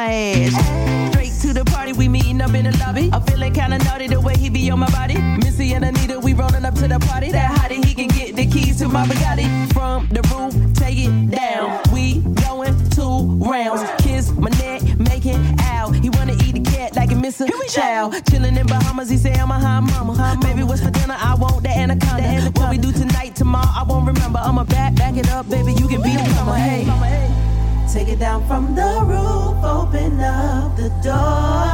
My 0.05 0.13
ass. 0.13 1.13
Straight 1.13 1.33
to 1.43 1.53
the 1.53 1.65
party, 1.65 1.93
we 1.93 2.09
meeting 2.09 2.41
up 2.41 2.55
in 2.55 2.65
the 2.65 2.77
lobby. 2.79 3.11
I'm 3.13 3.23
feeling 3.23 3.53
kinda 3.53 3.79
naughty 3.79 4.09
the 4.09 4.21
way 4.21 4.37
he 4.37 4.49
be 4.49 4.71
on 4.71 4.79
my 4.79 4.91
body. 4.91 5.17
Missy 5.43 5.73
and 5.75 5.85
Anita, 5.85 6.19
we 6.21 6.33
rolling 6.35 6.65
up 6.65 6.75
to 6.75 6.87
the 6.89 6.99
party. 6.99 7.31
That 7.33 7.51
hottie, 7.57 7.85
he 7.85 7.95
can 7.95 8.09
get 8.09 8.37
the 8.37 8.47
keys 8.47 8.79
to 8.79 8.89
my 8.89 9.05
Bugatti. 9.07 9.47
From 9.73 10.09
the 10.17 10.23
roof, 10.31 10.53
take 10.75 10.99
it 10.99 11.15
down. 11.31 11.67
We 11.93 12.21
going 12.47 12.77
two 12.91 13.17
rounds. 13.51 13.83
Kiss 14.05 14.33
my 14.33 14.51
neck, 14.65 14.81
make 14.99 15.25
it 15.27 15.41
out. 15.75 15.95
He 15.95 16.09
wanna 16.11 16.37
eat 16.45 16.55
the 16.59 16.65
cat 16.73 16.97
like 16.97 17.11
a 17.13 17.19
missing 17.25 17.51
child. 17.69 18.09
Chilling 18.29 18.57
in 18.57 18.67
Bahamas, 18.67 19.09
he 19.09 19.17
say 19.17 19.33
I'm 19.43 19.51
a 19.51 19.59
high 19.59 19.81
mama. 19.81 20.39
Baby, 20.43 20.63
what's 20.65 20.83
for 20.83 20.91
dinner? 20.91 21.17
I 21.19 21.35
want 21.35 21.63
the 21.63 21.71
anaconda. 21.71 22.51
What 22.59 22.71
we 22.71 22.79
do 22.79 22.93
tonight, 22.93 23.35
tomorrow, 23.37 23.73
I 23.81 23.83
won't 23.89 24.07
remember. 24.07 24.39
I'ma 24.39 24.65
back, 24.65 24.95
back 24.97 25.17
it 25.17 25.29
up, 25.31 25.49
baby. 25.49 25.73
You 25.73 25.87
can 25.89 26.03
be 26.03 26.13
the 26.17 26.29
mama. 26.37 26.59
Hey. 26.59 27.54
Take 27.95 28.09
it 28.09 28.19
down 28.19 28.45
from 28.49 28.75
the 28.75 29.05
roof, 29.07 29.63
open 29.63 30.19
up 30.19 30.77
the 30.77 30.89
door, 31.01 31.71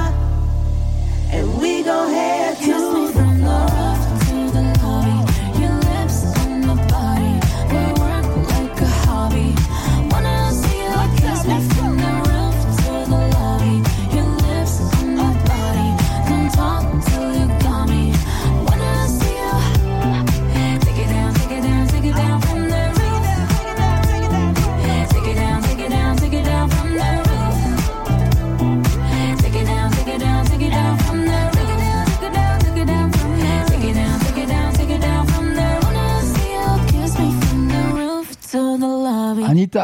and 1.33 1.59
we 1.59 1.83
gon' 1.83 2.11
head 2.13 2.59
to 2.59 3.13
the 3.15 3.25
floor. 3.39 4.00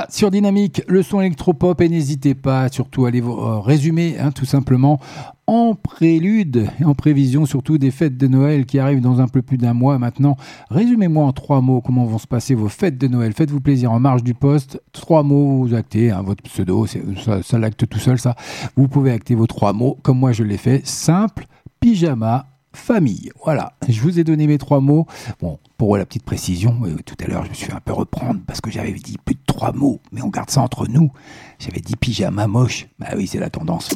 Sur 0.09 0.31
Dynamique, 0.31 0.83
le 0.89 1.03
son 1.03 1.21
électropop 1.21 1.81
et 1.81 1.89
n'hésitez 1.89 2.35
pas 2.35 2.69
surtout 2.69 3.05
à 3.05 3.09
aller 3.09 3.21
vous 3.21 3.33
euh, 3.33 3.61
résumer 3.61 4.17
hein, 4.19 4.31
tout 4.33 4.45
simplement 4.45 5.01
en 5.47 5.75
prélude 5.75 6.69
et 6.81 6.85
en 6.85 6.95
prévision 6.95 7.47
surtout 7.47 7.79
des 7.79 7.91
fêtes 7.91 8.17
de 8.17 8.27
Noël 8.27 8.67
qui 8.67 8.79
arrivent 8.79 9.01
dans 9.01 9.21
un 9.21 9.29
peu 9.29 9.43
plus 9.43 9.59
d'un 9.59 9.75
mois 9.75 9.99
maintenant. 9.99 10.37
Résumez-moi 10.71 11.25
en 11.25 11.33
trois 11.33 11.61
mots 11.61 11.81
comment 11.81 12.05
vont 12.05 12.19
se 12.19 12.27
passer 12.27 12.55
vos 12.55 12.69
fêtes 12.69 12.99
de 12.99 13.07
Noël. 13.07 13.33
Faites-vous 13.33 13.61
plaisir 13.61 13.93
en 13.93 14.01
marge 14.01 14.23
du 14.23 14.35
poste. 14.35 14.81
Trois 14.93 15.23
mots, 15.23 15.65
vous 15.65 15.75
actez 15.75 16.11
hein, 16.11 16.23
votre 16.23 16.43
pseudo, 16.43 16.87
ça, 16.87 17.43
ça 17.43 17.59
l'acte 17.59 17.89
tout 17.89 17.99
seul 17.99 18.19
ça. 18.19 18.35
Vous 18.77 18.89
pouvez 18.89 19.13
acter 19.13 19.35
vos 19.35 19.47
trois 19.47 19.73
mots 19.73 19.99
comme 20.03 20.19
moi 20.19 20.33
je 20.33 20.43
l'ai 20.43 20.59
fait. 20.59 20.87
Simple, 20.87 21.47
pyjama, 21.81 22.47
famille. 22.73 23.31
Voilà, 23.45 23.73
je 23.89 24.01
vous 24.01 24.19
ai 24.19 24.25
donné 24.25 24.47
mes 24.47 24.59
trois 24.59 24.81
mots. 24.81 25.07
Bon, 25.41 25.59
pour 25.77 25.97
la 25.97 26.07
petite 26.07 26.25
précision, 26.25 26.79
euh, 26.85 26.97
tout 27.05 27.17
à 27.23 27.27
l'heure, 27.27 27.45
je 27.45 27.51
me 27.51 27.55
suis 27.55 27.73
un 27.73 27.81
peu 27.81 27.93
reprendre 27.93 28.41
parce 28.47 28.61
que 28.61 28.71
j'avais 28.71 28.93
dit 28.93 29.17
plus 29.25 29.35
de 29.35 29.41
trois 29.47 29.73
mots, 29.73 30.01
mais 30.13 30.23
on 30.23 30.29
garde 30.29 30.51
ça 30.51 30.63
entre 30.63 30.87
nous. 30.89 31.11
J'avais 31.59 31.81
dit 31.81 31.97
pyjama 31.97 32.47
moche. 32.47 32.87
Bah 32.99 33.09
oui, 33.17 33.27
c'est 33.27 33.39
la 33.39 33.51
tendance. 33.51 33.91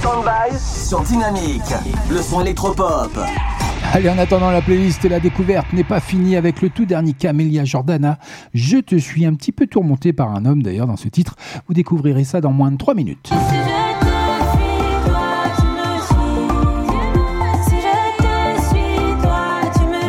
Stand-by 0.00 0.58
sur 0.58 1.02
Dynamique, 1.02 1.62
le 2.10 2.20
son 2.22 2.40
électropop. 2.40 3.10
Allez, 3.92 4.08
en 4.08 4.18
attendant, 4.18 4.50
la 4.50 4.62
playlist 4.62 5.04
et 5.04 5.08
la 5.08 5.20
découverte 5.20 5.72
n'est 5.72 5.84
pas 5.84 6.00
finie 6.00 6.36
avec 6.36 6.62
le 6.62 6.70
tout 6.70 6.86
dernier 6.86 7.12
Camélia 7.12 7.64
Jordana. 7.64 8.18
Je 8.54 8.76
te 8.76 8.96
suis 8.96 9.26
un 9.26 9.34
petit 9.34 9.52
peu 9.52 9.66
tourmenté 9.66 10.12
par 10.12 10.34
un 10.34 10.44
homme 10.44 10.62
d'ailleurs 10.62 10.86
dans 10.86 10.96
ce 10.96 11.08
titre. 11.08 11.34
Vous 11.66 11.74
découvrirez 11.74 12.24
ça 12.24 12.40
dans 12.40 12.52
moins 12.52 12.70
de 12.70 12.76
trois 12.76 12.94
minutes. 12.94 13.30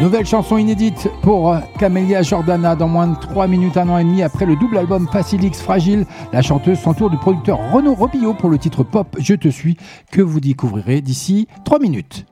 Nouvelle 0.02 0.26
chanson 0.26 0.58
inédite 0.58 1.12
pour 1.22 1.56
Camélia 1.78 2.24
Jordana 2.24 2.76
dans 2.76 2.88
moins 2.88 3.06
de 3.06 3.16
3 3.20 3.46
minutes, 3.46 3.78
un 3.78 3.88
an 3.88 4.00
et 4.00 4.04
demi 4.04 4.24
après 4.24 4.48
le 4.48 4.56
double 4.56 4.80
album 4.80 5.08
Facilix 5.08 5.62
Fragile. 5.62 6.08
La 6.34 6.42
chanteuse 6.42 6.80
s'entoure 6.80 7.12
du 7.12 7.18
producteur 7.18 7.60
Renaud 7.72 7.94
Robillot 7.94 8.34
pour 8.34 8.50
le 8.50 8.58
titre 8.58 8.84
pop 8.84 9.16
Je 9.20 9.36
te 9.36 9.48
suis 9.48 9.78
que 10.12 10.24
vous 10.24 10.40
découvrirez 10.40 11.02
d'ici 11.02 11.48
3 11.66 11.78
minutes. 11.78 12.26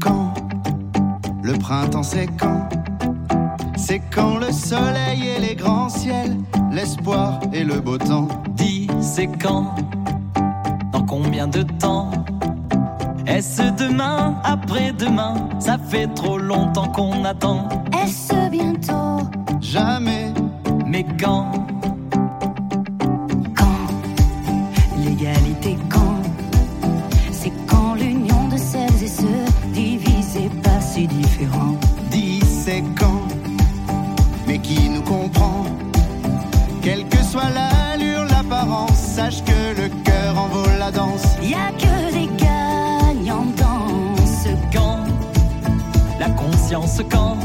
Quand 0.00 0.34
le 1.44 1.52
printemps 1.52 2.02
c'est 2.02 2.26
quand? 2.26 2.68
C'est 3.76 4.02
quand 4.12 4.38
le 4.38 4.50
soleil 4.50 5.28
et 5.28 5.40
les 5.40 5.54
grands 5.54 5.88
ciels, 5.88 6.36
l'espoir 6.72 7.38
et 7.52 7.62
le 7.62 7.78
beau 7.78 7.98
temps. 7.98 8.26
Dis, 8.56 8.88
c'est 9.00 9.28
quand? 9.28 9.76
Dans 10.92 11.04
combien 11.04 11.46
de 11.46 11.62
temps? 11.62 12.10
Est-ce 13.26 13.62
demain, 13.76 14.36
après-demain 14.44 15.48
Ça 15.58 15.76
fait 15.78 16.06
trop 16.14 16.38
longtemps 16.38 16.88
qu'on 16.88 17.24
attend. 17.24 17.68
Est-ce 18.02 18.48
bientôt 18.50 19.28
Jamais. 19.60 20.32
Mais 20.86 21.04
quand 21.20 21.66
L'égalité 25.04 25.76
quand 25.88 26.22
C'est 27.32 27.52
quand 27.66 27.94
l'union 27.94 28.48
de 28.48 28.56
celles 28.56 29.02
et 29.02 29.08
ceux 29.08 29.44
divisés 29.72 30.50
pas 30.62 30.80
si 30.80 31.06
différents. 31.06 31.76
Dis 32.10 32.40
c'est 32.40 32.82
quand 32.98 33.22
Mais 34.46 34.58
qui 34.58 34.88
nous 34.88 35.02
comprend 35.02 35.64
Quelle 36.82 37.06
que 37.08 37.22
soit 37.22 37.50
l'allure, 37.50 38.24
l'apparence, 38.24 38.96
sache 38.96 39.42
que 39.44 39.80
le 39.80 39.88
cœur 40.04 40.38
en 40.38 40.48
vaut 40.48 40.70
la 40.78 40.90
danse. 40.90 41.36
Y 41.42 41.54
a 41.54 41.85
Quand 47.10 47.36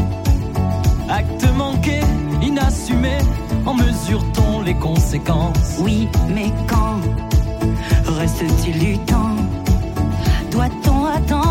Acte 1.07 1.45
manqué, 1.55 1.99
inassumé, 2.41 3.19
en 3.67 3.75
mesure-t-on 3.75 4.61
les 4.61 4.73
conséquences? 4.73 5.77
Oui, 5.79 6.09
mais 6.27 6.51
quand 6.67 6.99
reste-t-il 8.17 8.79
du 8.79 8.97
temps? 8.99 9.35
Doit-on 10.51 11.05
attendre 11.05 11.50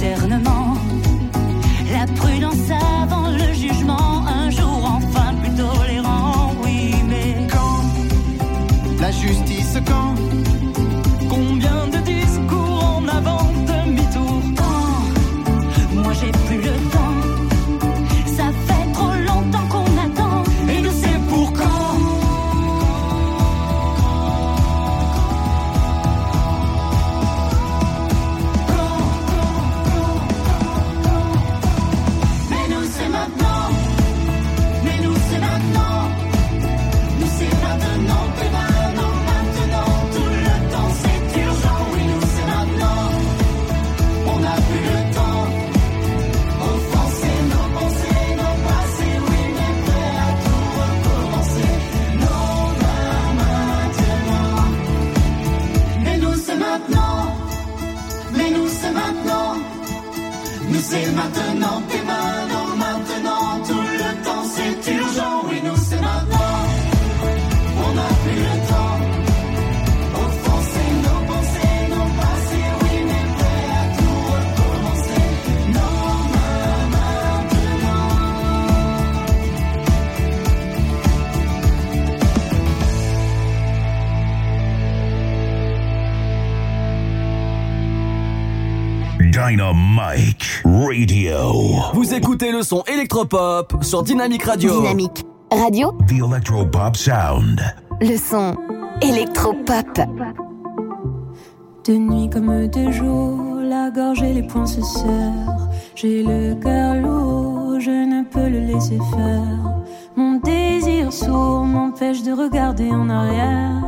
discernement 0.00 0.59
Vous 91.94 92.12
écoutez 92.12 92.52
le 92.52 92.62
son 92.62 92.82
électropop 92.82 93.82
sur 93.82 94.02
Dynamic 94.02 94.42
Radio. 94.42 94.82
Dynamique 94.82 95.24
Radio. 95.50 95.92
The 96.06 96.22
Electropop 96.30 96.94
Sound. 96.94 97.58
Le 98.02 98.18
son 98.18 98.54
électropop. 99.00 99.98
De 101.86 101.94
nuit 101.94 102.28
comme 102.28 102.68
de 102.68 102.90
jour, 102.90 103.60
la 103.62 103.90
gorge 103.90 104.22
et 104.22 104.34
les 104.34 104.42
poings 104.42 104.66
se 104.66 104.82
serrent. 104.82 105.70
J'ai 105.94 106.22
le 106.22 106.54
cœur 106.56 106.96
lourd, 106.96 107.80
je 107.80 107.90
ne 107.90 108.22
peux 108.24 108.50
le 108.50 108.60
laisser 108.60 108.98
faire. 109.16 109.80
Mon 110.16 110.38
désir 110.40 111.10
sourd 111.10 111.64
m'empêche 111.64 112.22
de 112.22 112.32
regarder 112.32 112.90
en 112.90 113.08
arrière. 113.08 113.82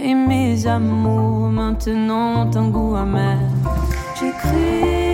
Et 0.00 0.14
mes 0.14 0.66
amours 0.66 1.48
maintenant 1.48 2.44
ont 2.44 2.56
un 2.56 2.68
goût 2.70 2.96
amer. 2.96 3.38
J'ai 4.18 4.32
cru. 4.32 5.05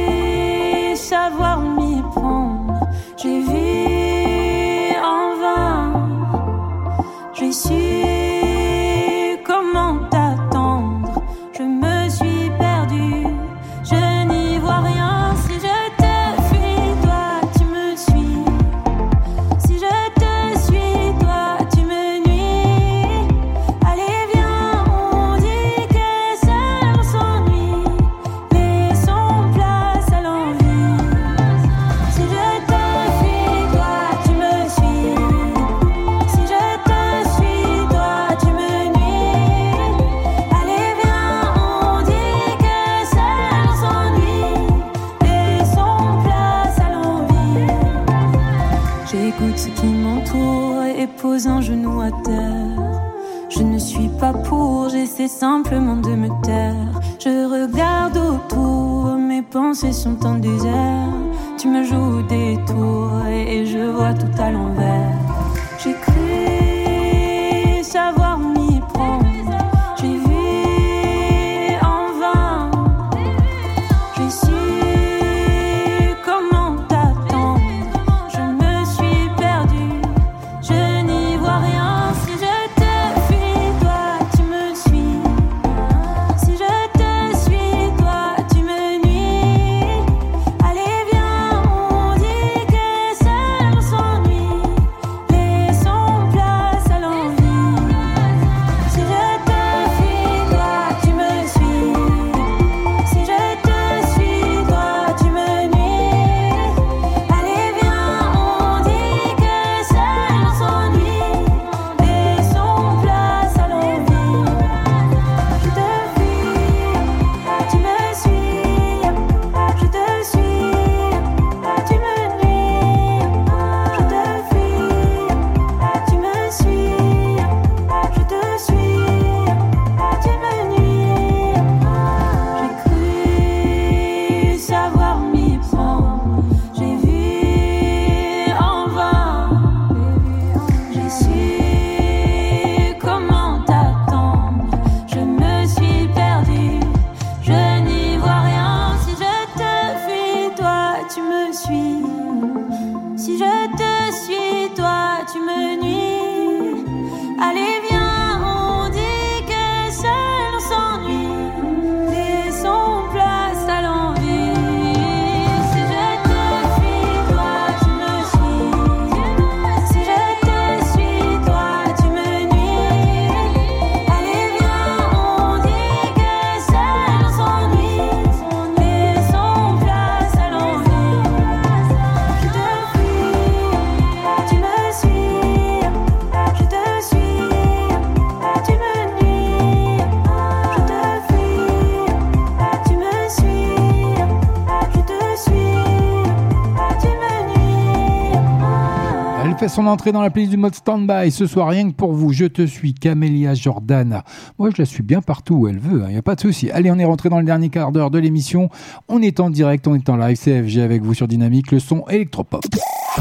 son 199.72 199.86
entrée 199.86 200.12
dans 200.12 200.20
la 200.20 200.28
playlist 200.28 200.50
du 200.50 200.58
mode 200.58 200.74
stand-by. 200.74 201.30
Ce 201.30 201.46
soir, 201.46 201.68
rien 201.68 201.90
que 201.90 201.94
pour 201.94 202.12
vous, 202.12 202.30
je 202.32 202.44
te 202.44 202.66
suis 202.66 202.92
Camélia 202.92 203.54
Jordana. 203.54 204.22
Moi, 204.58 204.68
je 204.70 204.82
la 204.82 204.84
suis 204.84 205.02
bien 205.02 205.22
partout 205.22 205.54
où 205.54 205.68
elle 205.68 205.78
veut, 205.78 206.02
hein, 206.02 206.06
il 206.08 206.12
n'y 206.12 206.18
a 206.18 206.22
pas 206.22 206.34
de 206.34 206.40
souci. 206.40 206.70
Allez, 206.70 206.90
on 206.90 206.98
est 206.98 207.04
rentré 207.06 207.30
dans 207.30 207.38
le 207.38 207.44
dernier 207.44 207.70
quart 207.70 207.90
d'heure 207.90 208.10
de 208.10 208.18
l'émission. 208.18 208.68
On 209.08 209.22
est 209.22 209.40
en 209.40 209.48
direct, 209.48 209.86
on 209.88 209.94
est 209.94 210.08
en 210.10 210.16
live. 210.16 210.36
CFG 210.36 210.82
avec 210.82 211.02
vous 211.02 211.14
sur 211.14 211.26
Dynamique, 211.26 211.72
le 211.72 211.78
son 211.78 212.04
électropop. 212.08 212.64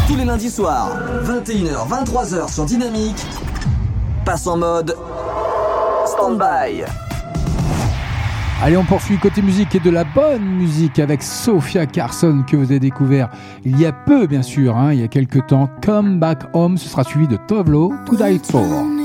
Tous 0.07 0.15
les 0.15 0.25
lundis 0.25 0.49
soirs, 0.49 0.97
21h, 1.23 1.87
23h 1.87 2.53
sur 2.53 2.65
Dynamique, 2.65 3.25
passe 4.25 4.45
en 4.45 4.57
mode 4.57 4.95
stand-by. 6.05 6.83
Allez, 8.63 8.77
on 8.77 8.83
poursuit 8.83 9.17
côté 9.17 9.41
musique 9.41 9.73
et 9.73 9.79
de 9.79 9.89
la 9.89 10.03
bonne 10.03 10.45
musique 10.45 10.99
avec 10.99 11.23
Sophia 11.23 11.87
Carson 11.87 12.43
que 12.47 12.55
vous 12.55 12.65
avez 12.65 12.79
découvert 12.79 13.27
il 13.65 13.79
y 13.79 13.87
a 13.87 13.91
peu, 13.91 14.27
bien 14.27 14.43
sûr, 14.43 14.77
hein, 14.77 14.93
il 14.93 14.99
y 14.99 15.03
a 15.03 15.07
quelques 15.07 15.47
temps. 15.47 15.67
Come 15.83 16.19
Back 16.19 16.43
Home, 16.53 16.77
ce 16.77 16.87
sera 16.87 17.03
suivi 17.03 17.27
de 17.27 17.37
Tovlo, 17.47 17.91
To 18.05 18.15
Die 18.15 18.39
For. 18.43 19.00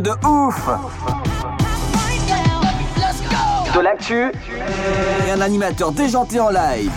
de 0.00 0.10
ouf 0.26 0.68
De 3.74 3.80
l'actu 3.80 4.32
et 5.26 5.30
un 5.30 5.40
animateur 5.40 5.92
déjanté 5.92 6.40
en 6.40 6.50
live. 6.50 6.92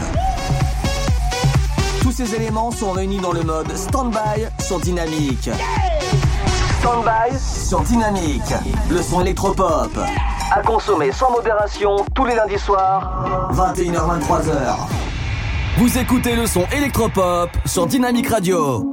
Tous 2.02 2.12
ces 2.12 2.36
éléments 2.36 2.72
sont 2.72 2.92
réunis 2.92 3.20
dans 3.20 3.32
le 3.32 3.44
mode 3.44 3.76
Standby 3.76 4.48
sur 4.60 4.80
Dynamique. 4.80 5.50
Standby 6.80 7.38
sur 7.40 7.82
Dynamique, 7.82 8.54
le 8.90 9.02
son 9.02 9.22
électropop. 9.22 9.92
À 10.52 10.62
consommer 10.62 11.12
sans 11.12 11.32
modération 11.32 12.06
tous 12.14 12.26
les 12.26 12.36
lundis 12.36 12.60
soirs, 12.60 13.26
21h-23h. 13.54 14.76
Vous 15.78 15.98
écoutez 15.98 16.36
le 16.36 16.46
son 16.46 16.66
électropop 16.76 17.50
sur 17.66 17.88
Dynamique 17.88 18.30
Radio. 18.30 18.91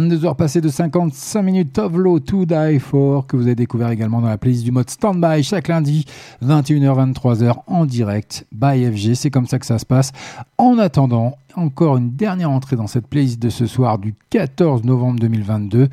22h 0.00 0.34
passées 0.34 0.62
de 0.62 0.68
55 0.70 1.42
minutes 1.42 1.78
of 1.78 1.92
Low 1.94 2.20
to 2.20 2.46
Die 2.46 2.78
For 2.78 3.26
que 3.26 3.36
vous 3.36 3.42
avez 3.42 3.54
découvert 3.54 3.90
également 3.90 4.22
dans 4.22 4.28
la 4.28 4.38
playlist 4.38 4.64
du 4.64 4.72
mode 4.72 4.88
Standby 4.88 5.42
chaque 5.42 5.68
lundi 5.68 6.06
21h 6.42 7.12
23h 7.12 7.54
en 7.66 7.84
direct 7.84 8.46
by 8.50 8.86
FG 8.90 9.14
c'est 9.14 9.30
comme 9.30 9.46
ça 9.46 9.58
que 9.58 9.66
ça 9.66 9.78
se 9.78 9.84
passe. 9.84 10.12
En 10.56 10.78
attendant 10.78 11.36
encore 11.54 11.98
une 11.98 12.12
dernière 12.12 12.50
entrée 12.50 12.76
dans 12.76 12.86
cette 12.86 13.08
playlist 13.08 13.38
de 13.40 13.50
ce 13.50 13.66
soir 13.66 13.98
du 13.98 14.14
14 14.30 14.84
novembre 14.84 15.20
2022 15.20 15.88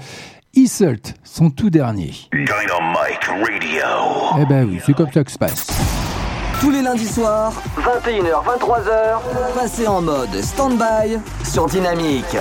Isult 0.54 1.16
son 1.26 1.50
tout 1.50 1.70
dernier. 1.70 2.14
Dynamite 2.32 3.26
Radio. 3.28 4.40
eh 4.40 4.46
ben 4.46 4.66
oui 4.70 4.80
c'est 4.86 4.94
comme 4.94 5.12
ça 5.12 5.24
que 5.24 5.32
ça 5.32 5.34
se 5.34 5.40
passe. 5.40 5.68
Tous 6.62 6.72
les 6.72 6.82
lundis 6.82 7.06
soirs, 7.06 7.54
21h, 7.78 8.44
23h, 8.58 9.54
passez 9.54 9.86
en 9.86 10.02
mode 10.02 10.34
stand-by 10.42 11.18
sur 11.44 11.68
Dynamique. 11.68 12.36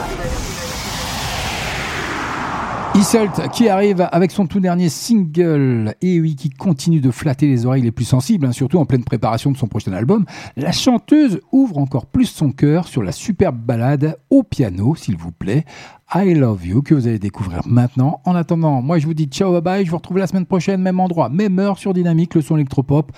Isult 2.98 3.50
qui 3.52 3.68
arrive 3.68 4.08
avec 4.10 4.30
son 4.30 4.46
tout 4.46 4.58
dernier 4.58 4.88
single 4.88 5.94
et 6.00 6.18
oui 6.18 6.34
qui 6.34 6.48
continue 6.48 7.00
de 7.00 7.10
flatter 7.10 7.46
les 7.46 7.66
oreilles 7.66 7.82
les 7.82 7.92
plus 7.92 8.06
sensibles, 8.06 8.46
hein, 8.46 8.52
surtout 8.52 8.78
en 8.78 8.86
pleine 8.86 9.04
préparation 9.04 9.50
de 9.50 9.56
son 9.58 9.66
prochain 9.66 9.92
album. 9.92 10.24
La 10.56 10.72
chanteuse 10.72 11.40
ouvre 11.52 11.76
encore 11.76 12.06
plus 12.06 12.24
son 12.24 12.52
cœur 12.52 12.88
sur 12.88 13.02
la 13.02 13.12
superbe 13.12 13.58
balade 13.58 14.18
au 14.30 14.42
piano, 14.44 14.94
s'il 14.94 15.18
vous 15.18 15.30
plaît. 15.30 15.66
I 16.14 16.34
Love 16.34 16.64
You 16.64 16.82
que 16.82 16.94
vous 16.94 17.08
allez 17.08 17.18
découvrir 17.18 17.62
maintenant. 17.66 18.20
En 18.24 18.36
attendant, 18.36 18.80
moi 18.80 19.00
je 19.00 19.06
vous 19.06 19.12
dis 19.12 19.24
ciao 19.24 19.50
bye 19.50 19.60
bye, 19.60 19.84
je 19.84 19.90
vous 19.90 19.96
retrouve 19.96 20.18
la 20.18 20.28
semaine 20.28 20.46
prochaine, 20.46 20.80
même 20.80 21.00
endroit, 21.00 21.28
même 21.28 21.58
heure 21.58 21.78
sur 21.78 21.92
Dynamique, 21.92 22.36
le 22.36 22.42
son 22.42 22.54
électropop, 22.54 23.10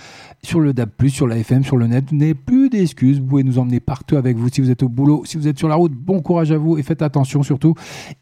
sur 0.42 0.60
le 0.60 0.72
DAB+, 0.72 0.90
sur 1.08 1.26
la 1.26 1.36
FM, 1.36 1.64
sur 1.64 1.76
le 1.76 1.86
net. 1.86 2.12
N'avez 2.12 2.34
plus 2.34 2.70
d'excuses, 2.70 3.20
vous 3.20 3.26
pouvez 3.26 3.42
nous 3.42 3.58
emmener 3.58 3.78
partout 3.78 4.16
avec 4.16 4.38
vous 4.38 4.48
si 4.48 4.62
vous 4.62 4.70
êtes 4.70 4.82
au 4.82 4.88
boulot, 4.88 5.22
si 5.26 5.36
vous 5.36 5.46
êtes 5.46 5.58
sur 5.58 5.68
la 5.68 5.74
route, 5.74 5.92
bon 5.92 6.22
courage 6.22 6.50
à 6.50 6.56
vous 6.56 6.78
et 6.78 6.82
faites 6.82 7.02
attention 7.02 7.42
surtout. 7.42 7.74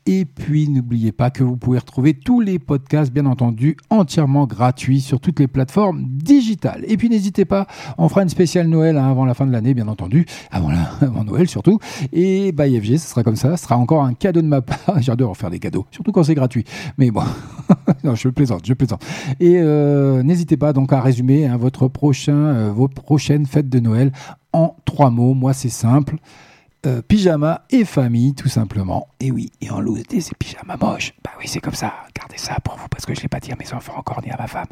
Et 0.05 0.25
puis 0.25 0.69
n'oubliez 0.69 1.13
pas 1.13 1.31
que 1.31 1.45
vous 1.45 1.57
pouvez 1.57 1.79
retrouver 1.79 2.15
tous 2.15 2.41
les 2.41 2.59
podcasts, 2.59 3.13
bien 3.13 3.27
entendu, 3.27 3.77
entièrement 3.91 4.49
gratuits 4.49 5.01
sur 5.01 5.21
toutes 5.21 5.39
les 5.39 5.47
plateformes 5.47 6.05
digitales. 6.09 6.85
Et 6.89 6.97
puis 6.97 7.09
n'hésitez 7.09 7.45
pas, 7.45 7.69
on 7.99 8.09
fera 8.09 8.23
une 8.25 8.29
spéciale 8.29 8.67
Noël 8.67 8.97
hein, 8.97 9.09
avant 9.09 9.27
la 9.27 9.35
fin 9.35 9.47
de 9.47 9.53
l'année, 9.53 9.75
bien 9.75 9.87
entendu, 9.87 10.27
avant, 10.51 10.71
avant 11.01 11.23
Noël 11.23 11.49
surtout. 11.49 11.79
Et 12.13 12.51
bah 12.51 12.65
FG, 12.67 12.97
ce 12.97 13.09
sera 13.11 13.23
comme 13.23 13.37
ça, 13.37 13.57
ce 13.57 13.63
sera 13.63 13.77
encore 13.77 14.03
un 14.03 14.15
cadeau 14.15 14.43
de 14.43 14.49
ma 14.49 14.56
part. 14.61 14.79
J'adore 15.01 15.37
faire 15.37 15.51
des 15.51 15.59
cadeaux, 15.59 15.87
surtout 15.91 16.13
quand 16.13 16.23
c'est 16.23 16.35
gratuit. 16.35 16.65
Mais 16.99 17.11
bon, 17.11 17.23
je 18.15 18.29
plaisante, 18.29 18.67
je 18.67 18.75
plaisante. 18.75 19.05
Et 19.41 19.57
euh, 19.59 20.23
n'hésitez 20.23 20.57
pas 20.57 20.73
donc 20.73 20.93
à 20.93 21.01
résumer 21.01 21.47
hein, 21.47 21.57
votre 21.57 21.89
prochain, 21.89 22.37
euh, 22.37 22.73
vos 22.73 22.89
prochaines 22.89 23.47
fêtes 23.47 23.69
de 23.69 23.81
Noël 23.81 24.13
en 24.53 24.77
trois 24.85 25.11
mots. 25.11 25.35
Moi, 25.35 25.53
c'est 25.53 25.69
simple. 25.69 26.17
Euh, 26.87 27.03
pyjama 27.03 27.63
et 27.71 27.85
famille, 27.85 28.35
tout 28.35 28.49
simplement. 28.49 29.09
Et 29.19 29.33
oui, 29.33 29.51
et 29.61 29.71
en 29.71 29.81
loose 29.81 30.05
des 30.05 30.21
pyjamas 30.39 30.77
moches. 30.81 31.15
Bah 31.25 31.33
oui, 31.41 31.47
c'est 31.49 31.61
comme 31.61 31.75
ça. 31.75 31.93
Gardez 32.15 32.39
ça 32.39 32.57
pour 32.63 32.77
vous, 32.77 32.87
parce 32.89 33.05
que 33.07 33.13
je 33.15 33.21
ne 33.21 33.23
l'ai 33.23 33.29
pas 33.29 33.41
dit 33.41 33.51
à 33.51 33.57
mes 33.57 33.73
enfants 33.73 33.95
encore, 33.97 34.23
ni 34.23 34.31
à 34.31 34.37
ma 34.37 34.47
femme. 34.47 34.69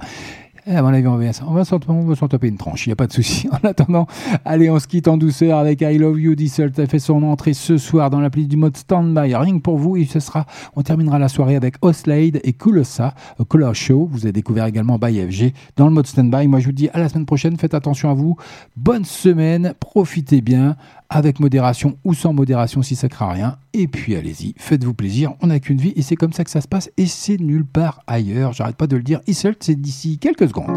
Et 0.67 0.75
à 0.75 0.83
mon 0.83 0.89
avis, 0.89 1.07
on 1.07 1.53
va, 1.53 1.65
s'en 1.65 2.29
taper 2.29 2.49
une 2.49 2.57
tranche, 2.57 2.87
il 2.87 2.89
n'y 2.89 2.95
a 2.95 2.97
pas 2.97 3.07
de 3.07 3.13
souci. 3.13 3.49
En 3.53 3.69
attendant, 3.69 4.07
allez, 4.45 4.71
on 4.71 4.79
se 4.79 4.87
quitte 4.87 5.09
en 5.09 5.19
douceur 5.19 5.59
avec 5.59 5.83
I 5.83 5.99
Love 5.99 6.19
You. 6.19 6.35
Diesel 6.35 6.73
a 6.79 6.87
fait 6.87 6.99
son 6.99 7.23
entrée 7.23 7.53
ce 7.53 7.77
soir 7.77 8.09
dans 8.09 8.19
l'appli 8.19 8.47
du 8.47 8.57
mode 8.57 8.77
Standby. 8.77 9.33
Que 9.33 9.59
pour 9.59 9.77
vous, 9.77 9.97
et 9.97 10.07
ce 10.07 10.21
sera, 10.21 10.47
on 10.75 10.83
terminera 10.83 11.19
la 11.19 11.29
soirée 11.29 11.57
avec 11.57 11.77
Oslade 11.83 12.41
et 12.43 12.53
Kulosa, 12.55 13.15
Color 13.47 13.75
Show. 13.75 14.09
Vous 14.11 14.25
avez 14.25 14.33
découvert 14.33 14.65
également 14.65 14.99
by 14.99 15.21
FG 15.21 15.53
dans 15.77 15.87
le 15.87 15.93
mode 15.93 16.07
Standby. 16.07 16.49
Moi, 16.49 16.61
je 16.61 16.67
vous 16.67 16.73
dis 16.73 16.89
à 16.95 16.99
la 16.99 17.11
semaine 17.11 17.27
prochaine. 17.27 17.59
Faites 17.59 17.75
attention 17.75 18.11
à 18.11 18.15
vous. 18.15 18.37
Bonne 18.75 19.05
semaine. 19.05 19.75
Profitez 19.79 20.41
bien 20.41 20.77
avec 21.15 21.39
modération 21.39 21.97
ou 22.05 22.13
sans 22.13 22.33
modération 22.33 22.83
si 22.83 22.97
ça 22.97 23.09
craint 23.09 23.31
rien. 23.31 23.57
Et 23.73 23.87
puis 23.87 24.17
allez-y, 24.17 24.55
faites-vous 24.57 24.95
plaisir, 24.95 25.35
on 25.41 25.47
n'a 25.47 25.61
qu'une 25.61 25.79
vie 25.79 25.93
et 25.97 26.03
c'est 26.03 26.17
comme 26.17 26.33
ça 26.33 26.43
que 26.45 26.51
ça 26.51 26.61
se 26.61 26.69
passe 26.69 26.91
et 26.97 27.07
c'est 27.07 27.39
nulle 27.39 27.65
part 27.65 28.01
ailleurs. 28.07 28.53
J'arrête 28.53 28.77
pas 28.77 28.89
de 28.89 28.97
le 28.97 29.03
dire, 29.03 29.21
Isselt, 29.29 29.63
c'est 29.63 29.81
d'ici 29.81 30.19
quelques 30.19 30.49
secondes. 30.49 30.77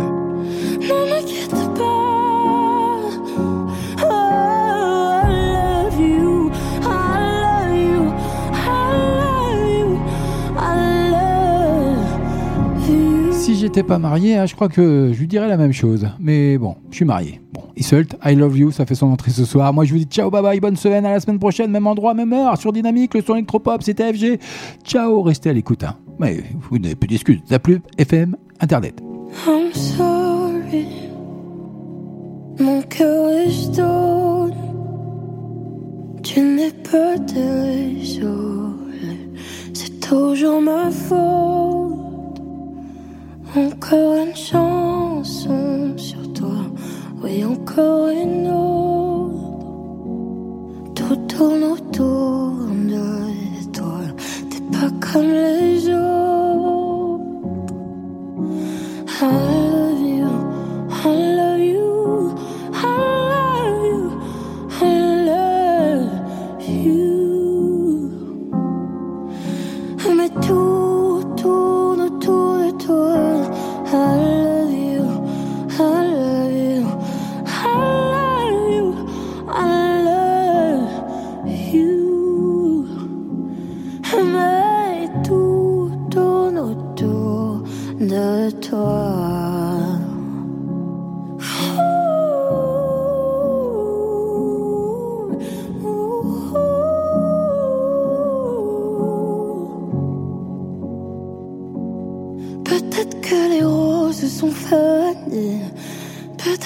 Si 13.48 13.56
j'étais 13.56 13.82
pas 13.82 13.98
marié, 13.98 14.36
hein, 14.36 14.46
je 14.46 14.56
crois 14.56 14.68
que 14.68 15.12
je 15.14 15.18
lui 15.22 15.26
dirais 15.26 15.48
la 15.48 15.56
même 15.56 15.72
chose. 15.72 16.06
Mais 16.20 16.58
bon, 16.58 16.76
je 16.92 16.98
suis 16.98 17.06
marié. 17.06 17.40
Bon, 17.54 17.62
Isselt, 17.78 18.18
I 18.26 18.36
love 18.36 18.58
you, 18.58 18.72
ça 18.72 18.86
fait 18.86 18.94
son 18.94 19.08
entrée 19.08 19.32
ce 19.32 19.46
soir. 19.46 19.72
Moi 19.72 19.86
je 19.86 19.94
vous 19.94 20.00
dis 20.00 20.04
ciao, 20.04 20.30
bye 20.30 20.42
bye, 20.42 20.60
bonne 20.60 20.76
semaine, 20.76 21.06
à 21.06 21.12
la 21.12 21.22
semaine 21.22 21.40
prochaine, 21.40 21.72
même 21.72 21.88
endroit, 21.88 22.14
même 22.14 22.34
heure, 22.34 22.58
sur 22.58 22.74
Dynamique, 22.74 23.14
le 23.14 23.22
son 23.22 23.36
électropop, 23.36 23.84
c'était 23.84 24.12
FG. 24.12 24.38
Ciao, 24.84 25.22
restez 25.22 25.50
à 25.52 25.54
l'écoute. 25.54 25.86
hein. 25.86 25.96
Mais 26.20 26.44
vous 26.70 26.78
n'avez 26.78 26.96
plus 26.96 27.08
d'excuses. 27.08 27.40
La 27.50 27.58
FM, 27.98 28.36
Internet. 28.60 29.02
I'm 29.48 29.72
sorry. 29.74 30.88
Mon 32.60 32.82
cœur 32.82 33.30
est. 33.30 33.82
Tu 36.22 36.42
n'es. 36.42 36.74
C'est 39.74 40.00
toujours 40.02 40.62
ma 40.62 40.92
faute. 40.92 42.07
Encore 43.56 44.16
une 44.16 44.36
chanson 44.36 45.98
sur 45.98 46.34
toi. 46.34 46.66
Oui, 47.24 47.44
encore 47.46 48.10
une 48.10 48.48
autre. 48.48 49.34
Tout 50.96 51.16
tourne 51.28 51.64
autour 51.64 52.52
de 52.70 53.72
toi. 53.72 54.02
T'es 54.50 54.62
pas 54.72 54.90
comme 55.00 55.32
les 55.32 55.90
autres. 55.90 56.08
I 59.20 59.87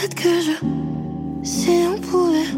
Peut-être 0.01 0.15
que 0.15 0.41
je. 0.41 0.51
Si 1.43 1.69
on 1.87 1.99
pouvait 2.01 2.49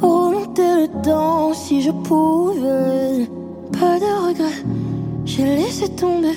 remonter 0.00 0.62
le 0.62 1.02
temps, 1.02 1.52
si 1.54 1.82
je 1.82 1.90
pouvais. 1.90 3.26
Pas 3.72 3.98
de 3.98 4.28
regrets, 4.28 4.62
j'ai 5.24 5.44
laissé 5.44 5.88
tomber. 5.88 6.36